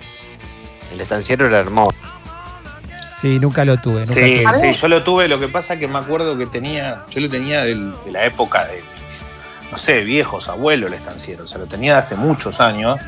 El 0.91 0.99
estanciero 0.99 1.47
era 1.47 1.59
hermoso. 1.59 1.95
Sí, 3.17 3.39
nunca 3.39 3.63
lo 3.63 3.77
tuve. 3.77 4.01
Nunca 4.01 4.13
Sí, 4.13 4.43
tuve. 4.43 4.73
sí, 4.73 4.79
yo 4.79 4.87
lo 4.89 5.03
tuve, 5.03 5.27
lo 5.29 5.39
que 5.39 5.47
pasa 5.47 5.77
que 5.79 5.87
me 5.87 5.99
acuerdo 5.99 6.37
que 6.37 6.47
tenía, 6.47 7.05
yo 7.09 7.21
lo 7.21 7.29
tenía 7.29 7.63
del- 7.63 7.93
de 8.03 8.11
la 8.11 8.25
época 8.25 8.65
de, 8.65 8.81
no 9.71 9.77
sé, 9.77 10.01
viejos, 10.01 10.49
abuelos 10.49 10.89
el 10.91 10.95
estanciero, 10.95 11.45
o 11.45 11.47
sea, 11.47 11.59
lo 11.59 11.67
tenía 11.67 11.97
hace 11.97 12.15
muchos 12.15 12.59
años 12.59 12.99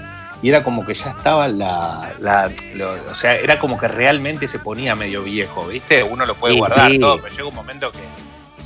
y 0.41 0.49
era 0.49 0.63
como 0.63 0.85
que 0.85 0.93
ya 0.93 1.09
estaba 1.09 1.47
la, 1.49 2.13
la- 2.21 2.49
lo- 2.75 2.93
o 3.11 3.13
sea, 3.15 3.35
era 3.35 3.59
como 3.59 3.77
que 3.77 3.87
realmente 3.89 4.47
se 4.47 4.59
ponía 4.59 4.95
medio 4.95 5.23
viejo, 5.23 5.65
¿viste? 5.67 6.03
Uno 6.03 6.25
lo 6.25 6.35
puede 6.35 6.53
Sí, 6.53 6.59
guardar 6.59 6.91
sí. 6.91 6.99
todo, 6.99 7.19
pero 7.21 7.35
llega 7.35 7.47
un 7.49 7.55
momento 7.55 7.91
que 7.91 7.99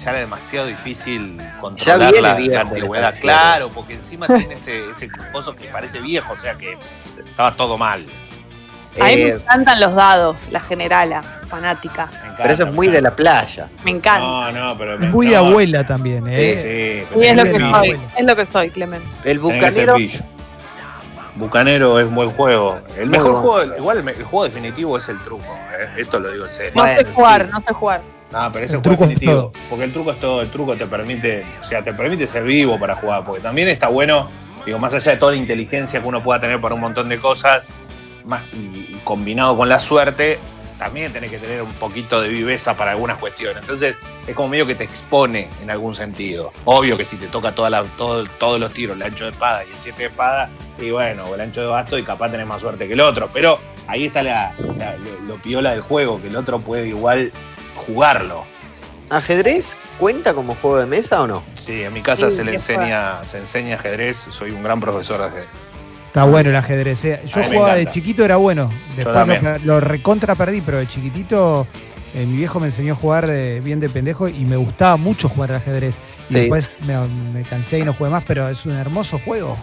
ya 0.07 0.11
era 0.11 0.19
demasiado 0.21 0.67
difícil 0.67 1.37
controlar 1.59 2.11
viene 2.11 2.21
la, 2.21 2.33
viejo 2.35 2.53
la 2.53 2.61
antigüedad. 2.61 3.15
Claro, 3.19 3.69
porque 3.69 3.95
encima 3.95 4.25
tiene 4.25 4.53
ese, 4.53 4.89
ese 4.91 5.09
coso 5.33 5.53
que 5.53 5.65
parece 5.65 5.99
viejo, 5.99 6.31
o 6.31 6.37
sea 6.37 6.55
que 6.55 6.77
estaba 7.25 7.53
todo 7.53 7.77
mal. 7.77 8.05
A 8.99 9.03
mí 9.03 9.15
me 9.15 9.21
Eh, 9.21 9.29
encantan 9.33 9.81
los 9.81 9.93
dados, 9.93 10.47
la 10.49 10.61
generala, 10.61 11.21
fanática. 11.49 12.03
Encanta, 12.03 12.35
pero 12.37 12.53
eso 12.53 12.63
es 12.67 12.73
muy 12.73 12.87
de 12.87 13.01
la 13.01 13.15
playa. 13.15 13.67
Me 13.83 13.91
encanta. 13.91 14.19
No, 14.19 14.51
no, 14.53 14.77
pero. 14.77 14.97
Es 14.97 15.09
muy 15.09 15.27
de 15.27 15.35
no, 15.35 15.45
abuela 15.45 15.85
también, 15.85 16.25
Sí, 16.25 16.31
¿eh? 16.33 17.01
sí. 17.01 17.07
pero 17.09 17.21
y 17.21 17.27
es 17.27 17.35
lo 17.35 17.43
es 17.43 17.49
que 17.49 17.59
soy, 17.59 17.99
es 18.15 18.25
lo 18.25 18.35
que 18.35 18.45
soy, 18.45 18.69
Clemente. 18.69 19.07
El 19.25 19.39
bucanero. 19.39 19.95
Bucanero 21.35 21.99
es 21.99 22.07
un 22.07 22.15
buen 22.15 22.29
juego. 22.31 22.79
El 22.97 23.09
mejor 23.09 23.33
juego, 23.41 23.75
igual 23.75 24.07
el, 24.07 24.23
juego 24.23 24.45
definitivo 24.45 24.97
es 24.97 25.09
el 25.09 25.21
truco. 25.21 25.43
¿eh? 25.77 26.01
Esto 26.01 26.19
lo 26.19 26.31
digo 26.31 26.45
en 26.45 26.53
serio. 26.53 26.71
No 26.75 26.87
sé 26.87 27.05
jugar, 27.13 27.45
sí. 27.45 27.51
no 27.51 27.61
sé 27.61 27.73
jugar. 27.73 28.01
No, 28.31 28.51
pero 28.51 28.65
ese 28.65 28.75
El 28.75 28.81
truco 28.81 29.05
es 29.05 29.19
todo. 29.19 29.51
Porque 29.69 29.85
el 29.85 29.93
truco 29.93 30.11
es 30.11 30.19
todo. 30.19 30.41
El 30.41 30.49
truco 30.51 30.75
te 30.75 30.85
permite, 30.85 31.45
o 31.61 31.63
sea, 31.63 31.83
te 31.83 31.93
permite 31.93 32.27
ser 32.27 32.43
vivo 32.43 32.77
para 32.79 32.95
jugar. 32.95 33.23
Porque 33.25 33.41
también 33.41 33.69
está 33.69 33.87
bueno, 33.87 34.29
digo, 34.65 34.79
más 34.79 34.93
allá 34.93 35.11
de 35.13 35.17
toda 35.17 35.31
la 35.31 35.37
inteligencia 35.37 36.01
que 36.01 36.07
uno 36.07 36.21
pueda 36.21 36.39
tener 36.39 36.59
para 36.59 36.75
un 36.75 36.81
montón 36.81 37.07
de 37.09 37.19
cosas, 37.19 37.63
más, 38.25 38.43
y, 38.53 38.57
y 38.57 39.01
combinado 39.05 39.55
con 39.55 39.69
la 39.69 39.79
suerte, 39.79 40.37
también 40.77 41.11
tenés 41.13 41.31
que 41.31 41.37
tener 41.39 41.61
un 41.61 41.71
poquito 41.73 42.21
de 42.21 42.27
viveza 42.27 42.75
para 42.75 42.91
algunas 42.91 43.17
cuestiones. 43.17 43.61
Entonces, 43.61 43.95
es 44.27 44.35
como 44.35 44.49
medio 44.49 44.67
que 44.67 44.75
te 44.75 44.83
expone 44.83 45.47
en 45.63 45.71
algún 45.71 45.95
sentido. 45.95 46.51
Obvio 46.65 46.97
que 46.97 47.05
si 47.05 47.15
te 47.15 47.27
toca 47.27 47.53
toda 47.55 47.69
la- 47.69 47.83
todo- 47.97 48.25
todos 48.37 48.59
los 48.59 48.73
tiros, 48.73 48.97
el 48.97 49.03
ancho 49.03 49.23
de 49.23 49.31
espada 49.31 49.63
y 49.63 49.69
el 49.71 49.79
7 49.79 50.03
de 50.03 50.09
espada, 50.09 50.49
y 50.77 50.91
bueno, 50.91 51.23
o 51.23 51.33
el 51.35 51.41
ancho 51.41 51.61
de 51.61 51.67
basto, 51.67 51.97
y 51.97 52.03
capaz 52.03 52.29
tenés 52.29 52.45
más 52.45 52.59
suerte 52.61 52.87
que 52.87 52.93
el 52.93 52.99
otro. 52.99 53.29
Pero 53.33 53.57
ahí 53.87 54.05
está 54.07 54.21
la, 54.21 54.51
la- 54.77 54.97
lo, 54.97 55.19
lo 55.25 55.41
piola 55.41 55.71
del 55.71 55.81
juego, 55.81 56.21
que 56.21 56.27
el 56.27 56.35
otro 56.35 56.59
puede 56.59 56.89
igual 56.89 57.31
jugarlo. 57.87 58.43
¿ajedrez 59.09 59.77
cuenta 59.97 60.33
como 60.33 60.53
juego 60.55 60.77
de 60.77 60.85
mesa 60.85 61.21
o 61.21 61.27
no? 61.27 61.41
Sí, 61.53 61.81
en 61.81 61.93
mi 61.93 62.01
casa 62.01 62.29
Sí, 62.29 62.37
se 62.37 62.43
le 62.43 62.53
enseña, 62.55 63.25
se 63.25 63.37
enseña 63.37 63.75
ajedrez, 63.75 64.17
soy 64.17 64.51
un 64.51 64.61
gran 64.63 64.79
profesor 64.81 65.19
de 65.21 65.25
ajedrez. 65.27 65.47
Está 66.07 66.25
bueno 66.25 66.49
el 66.49 66.55
ajedrez. 66.57 67.05
¿eh? 67.05 67.21
Yo 67.25 67.41
jugaba 67.43 67.75
de 67.75 67.89
chiquito, 67.91 68.25
era 68.25 68.35
bueno. 68.37 68.69
Después 68.95 69.41
lo, 69.41 69.57
lo 69.75 69.79
recontra 69.79 70.35
perdí, 70.35 70.59
pero 70.61 70.79
de 70.79 70.87
chiquitito 70.87 71.65
eh, 72.15 72.25
mi 72.25 72.35
viejo 72.37 72.59
me 72.59 72.65
enseñó 72.67 72.93
a 72.93 72.95
jugar 72.97 73.27
de- 73.27 73.61
bien 73.61 73.79
de 73.79 73.87
pendejo 73.89 74.27
y 74.27 74.43
me 74.45 74.57
gustaba 74.57 74.97
mucho 74.97 75.29
jugar 75.29 75.51
al 75.51 75.57
ajedrez. 75.57 75.99
Y 76.29 76.33
Sí. 76.33 76.39
después 76.41 76.71
me, 76.81 76.97
me 77.07 77.43
cansé 77.43 77.79
y 77.79 77.83
no 77.83 77.93
jugué 77.93 78.09
más, 78.09 78.23
pero 78.25 78.49
es 78.49 78.65
un 78.65 78.75
hermoso 78.77 79.19
juego. 79.19 79.57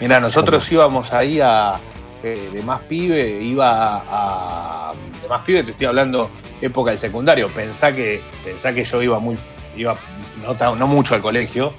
Mira, 0.00 0.20
nosotros 0.20 0.70
íbamos 0.70 1.12
ahí 1.12 1.40
a. 1.40 1.76
eh, 2.24 2.48
de 2.52 2.62
más 2.62 2.80
pibe, 2.82 3.28
iba 3.42 3.68
a, 3.98 4.90
a- 4.90 4.92
De 5.22 5.28
más 5.28 5.42
pibe, 5.42 5.62
te 5.62 5.72
estoy 5.72 5.86
hablando 5.86 6.30
época 6.60 6.90
del 6.90 6.98
secundario. 6.98 7.48
Pensá 7.50 7.94
que, 7.94 8.20
pensá 8.44 8.72
que 8.72 8.82
yo 8.84 9.02
iba 9.02 9.18
muy. 9.18 9.36
iba 9.76 9.96
no, 10.42 10.76
no 10.76 10.86
mucho 10.86 11.14
al 11.14 11.20
colegio. 11.20 11.72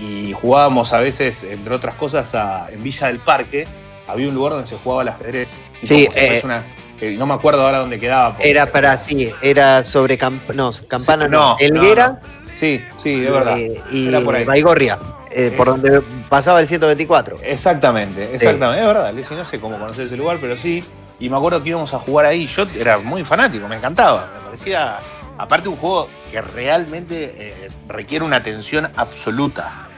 Y 0.00 0.32
jugábamos 0.32 0.92
a 0.94 1.00
veces, 1.00 1.44
entre 1.44 1.74
otras 1.74 1.94
cosas, 1.96 2.34
a- 2.34 2.68
en 2.72 2.82
Villa 2.82 3.08
del 3.08 3.18
Parque. 3.18 3.66
Había 4.08 4.28
un 4.28 4.34
lugar 4.34 4.54
donde 4.54 4.66
se 4.68 4.76
jugaba 4.78 5.02
al 5.02 5.08
ajedrez. 5.08 5.50
Y 5.82 5.86
Sí, 5.86 6.08
eh, 6.14 6.40
una- 6.44 6.64
eh, 7.00 7.14
no 7.18 7.26
me 7.26 7.34
acuerdo 7.34 7.62
ahora 7.62 7.78
dónde 7.78 8.00
quedaba. 8.00 8.36
Era 8.40 8.64
se- 8.64 8.70
para 8.72 8.96
sí, 8.96 9.30
era 9.42 9.82
sobre 9.84 10.16
camp 10.16 10.50
no, 10.54 10.72
Campana, 10.88 11.26
Sí, 11.26 11.30
no, 11.30 11.56
Elguera 11.58 12.08
no, 12.08 12.18
Sí, 12.54 12.80
sí, 12.96 13.20
de 13.20 13.30
verdad. 13.30 13.56
y 13.90 14.08
Era 14.08 14.20
por 14.20 14.36
ahí. 14.36 14.44
Baigorria, 14.44 14.98
eh, 15.34 15.54
por 15.56 15.68
donde 15.68 16.02
pasaba 16.28 16.60
el 16.60 16.66
124. 16.66 17.38
Exactamente, 17.42 18.34
exactamente. 18.34 18.82
Es 18.82 18.86
verdad, 18.86 19.14
Lizzy, 19.14 19.34
no 19.34 19.44
sé 19.44 19.60
cómo 19.60 19.78
conocer 19.78 20.06
ese 20.06 20.16
lugar, 20.16 20.38
pero 20.40 20.56
sí. 20.56 20.84
Y 21.20 21.28
me 21.28 21.36
acuerdo 21.36 21.62
que 21.62 21.70
íbamos 21.70 21.92
a 21.94 21.98
jugar 21.98 22.26
ahí. 22.26 22.46
Yo 22.46 22.64
era 22.78 22.98
muy 22.98 23.24
fanático, 23.24 23.68
me 23.68 23.76
encantaba. 23.76 24.28
Me 24.34 24.44
parecía, 24.46 24.98
aparte, 25.38 25.68
un 25.68 25.76
juego 25.76 26.08
que 26.30 26.40
realmente 26.40 27.34
eh, 27.36 27.68
requiere 27.88 28.24
una 28.24 28.36
atención 28.36 28.90
absoluta. 28.96 29.88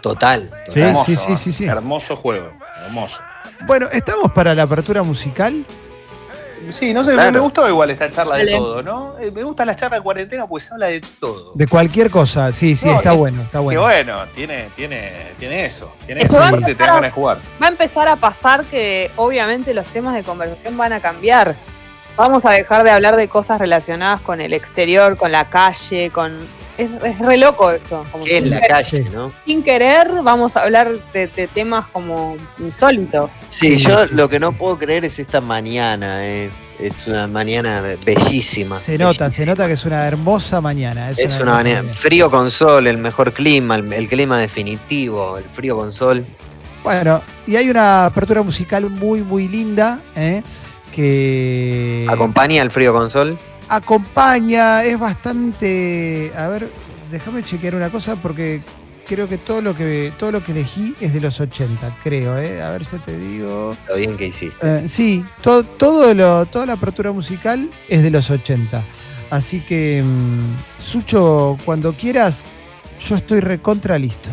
Total. 0.00 0.50
Sí, 0.68 0.80
hermoso, 0.80 1.04
sí, 1.04 1.16
sí, 1.16 1.36
sí, 1.36 1.52
sí. 1.52 1.64
Hermoso 1.64 2.14
juego, 2.14 2.52
hermoso. 2.86 3.20
Bueno, 3.66 3.88
estamos 3.90 4.30
para 4.32 4.54
la 4.54 4.62
apertura 4.62 5.02
musical. 5.02 5.64
Sí, 6.70 6.92
no 6.94 7.04
sé, 7.04 7.12
Claro. 7.14 7.32
me 7.32 7.38
gustó 7.38 7.68
igual 7.68 7.90
esta 7.90 8.10
charla 8.10 8.36
de 8.36 8.46
todo, 8.52 8.82
¿no? 8.82 9.14
Eh, 9.20 9.30
me 9.30 9.42
gusta 9.42 9.64
la 9.64 9.76
charla 9.76 9.96
de 9.98 10.02
cuarentena 10.02 10.46
porque 10.46 10.64
se 10.64 10.72
habla 10.74 10.86
de 10.86 11.00
todo. 11.00 11.52
De 11.54 11.66
cualquier 11.66 12.10
cosa. 12.10 12.50
Sí, 12.52 12.74
sí, 12.74 12.88
No, 12.88 12.96
está 12.96 13.12
es- 13.12 13.18
bueno, 13.18 13.42
está 13.42 13.58
Que 13.58 13.64
bueno. 13.64 13.80
bueno, 13.82 14.16
tiene, 14.34 14.68
tiene, 14.76 15.32
tiene 15.38 15.66
eso. 15.66 15.92
Tiene 16.06 16.22
Es 16.22 16.26
eso. 16.32 16.42
Aparte, 16.42 16.74
te 16.74 16.82
dan 16.82 16.90
a- 16.90 16.94
ganas 16.94 17.10
de 17.10 17.14
jugar. 17.14 17.38
Va 17.62 17.66
a 17.66 17.70
empezar 17.70 18.08
a 18.08 18.16
pasar 18.16 18.64
que 18.64 19.10
obviamente 19.16 19.74
los 19.74 19.86
temas 19.86 20.14
de 20.14 20.22
conversación 20.22 20.76
van 20.76 20.92
a 20.92 21.00
cambiar. 21.00 21.54
Vamos 22.16 22.44
a 22.46 22.50
dejar 22.50 22.82
de 22.82 22.90
hablar 22.90 23.16
de 23.16 23.28
cosas 23.28 23.58
relacionadas 23.60 24.20
con 24.22 24.40
el 24.40 24.54
exterior, 24.54 25.16
con 25.16 25.30
la 25.32 25.44
calle, 25.50 26.10
con... 26.10 26.48
Es, 26.78 26.90
es 27.02 27.18
re 27.18 27.36
loco 27.38 27.70
eso. 27.70 28.04
Como 28.12 28.24
¿Qué 28.24 28.36
es 28.38 28.42
sin, 28.42 28.50
la 28.50 28.56
querer, 28.60 28.70
calle, 28.70 29.06
no? 29.12 29.32
sin 29.46 29.62
querer 29.62 30.10
vamos 30.22 30.56
a 30.56 30.62
hablar 30.62 30.92
de, 31.12 31.26
de 31.28 31.46
temas 31.48 31.86
como 31.92 32.36
insólitos. 32.58 33.30
Sí, 33.50 33.78
Sí, 33.78 33.84
yo 33.88 34.06
lo 34.06 34.28
que 34.28 34.38
no 34.38 34.52
puedo 34.52 34.78
creer 34.78 35.04
es 35.04 35.18
esta 35.18 35.40
mañana, 35.40 36.26
eh. 36.26 36.50
Es 36.78 37.08
una 37.08 37.26
mañana 37.26 37.82
bellísima. 38.04 38.84
Se 38.84 38.98
nota, 38.98 39.32
se 39.32 39.46
nota 39.46 39.66
que 39.66 39.72
es 39.72 39.86
una 39.86 40.06
hermosa 40.06 40.60
mañana. 40.60 41.10
Es, 41.10 41.18
Es 41.18 41.40
una 41.40 41.52
hermosa 41.52 41.62
mañana. 41.62 41.92
Frío 41.94 42.30
con 42.30 42.50
sol, 42.50 42.86
el 42.86 42.98
mejor 42.98 43.32
clima, 43.32 43.76
el, 43.76 43.90
el 43.94 44.06
clima 44.08 44.38
definitivo, 44.38 45.38
el 45.38 45.44
frío 45.44 45.74
con 45.76 45.90
sol. 45.90 46.26
Bueno, 46.84 47.22
y 47.46 47.56
hay 47.56 47.70
una 47.70 48.04
apertura 48.04 48.42
musical 48.42 48.90
muy, 48.90 49.22
muy 49.22 49.48
linda, 49.48 50.02
¿eh? 50.14 50.42
que 50.92 52.06
Acompaña 52.10 52.62
el 52.62 52.70
frío 52.70 52.92
con 52.92 53.10
sol. 53.10 53.38
Acompaña, 53.68 54.84
es 54.84 54.98
bastante. 54.98 56.32
A 56.36 56.48
ver, 56.48 56.70
déjame 57.10 57.42
chequear 57.42 57.74
una 57.74 57.90
cosa 57.90 58.16
porque 58.16 58.62
creo 59.06 59.28
que 59.28 59.38
todo 59.38 59.62
lo 59.62 59.74
que 59.76 60.12
todo 60.18 60.32
lo 60.32 60.44
que 60.44 60.52
elegí 60.52 60.94
es 61.00 61.12
de 61.12 61.20
los 61.20 61.40
80, 61.40 61.98
creo, 62.02 62.38
¿eh? 62.38 62.62
A 62.62 62.70
ver, 62.70 62.86
yo 62.90 63.00
te 63.00 63.18
digo. 63.18 63.76
Lo 63.88 63.96
bien 63.96 64.16
que 64.16 64.26
hiciste. 64.26 64.56
Eh, 64.62 64.88
sí, 64.88 65.24
todo, 65.42 65.64
todo 65.64 66.12
lo, 66.14 66.46
toda 66.46 66.66
la 66.66 66.72
apertura 66.74 67.12
musical 67.12 67.70
es 67.88 68.02
de 68.02 68.10
los 68.10 68.30
80. 68.30 68.84
Así 69.30 69.60
que, 69.60 70.02
mm, 70.04 70.80
Sucho, 70.80 71.58
cuando 71.64 71.92
quieras, 71.92 72.44
yo 73.00 73.16
estoy 73.16 73.40
recontra 73.40 73.98
listo. 73.98 74.30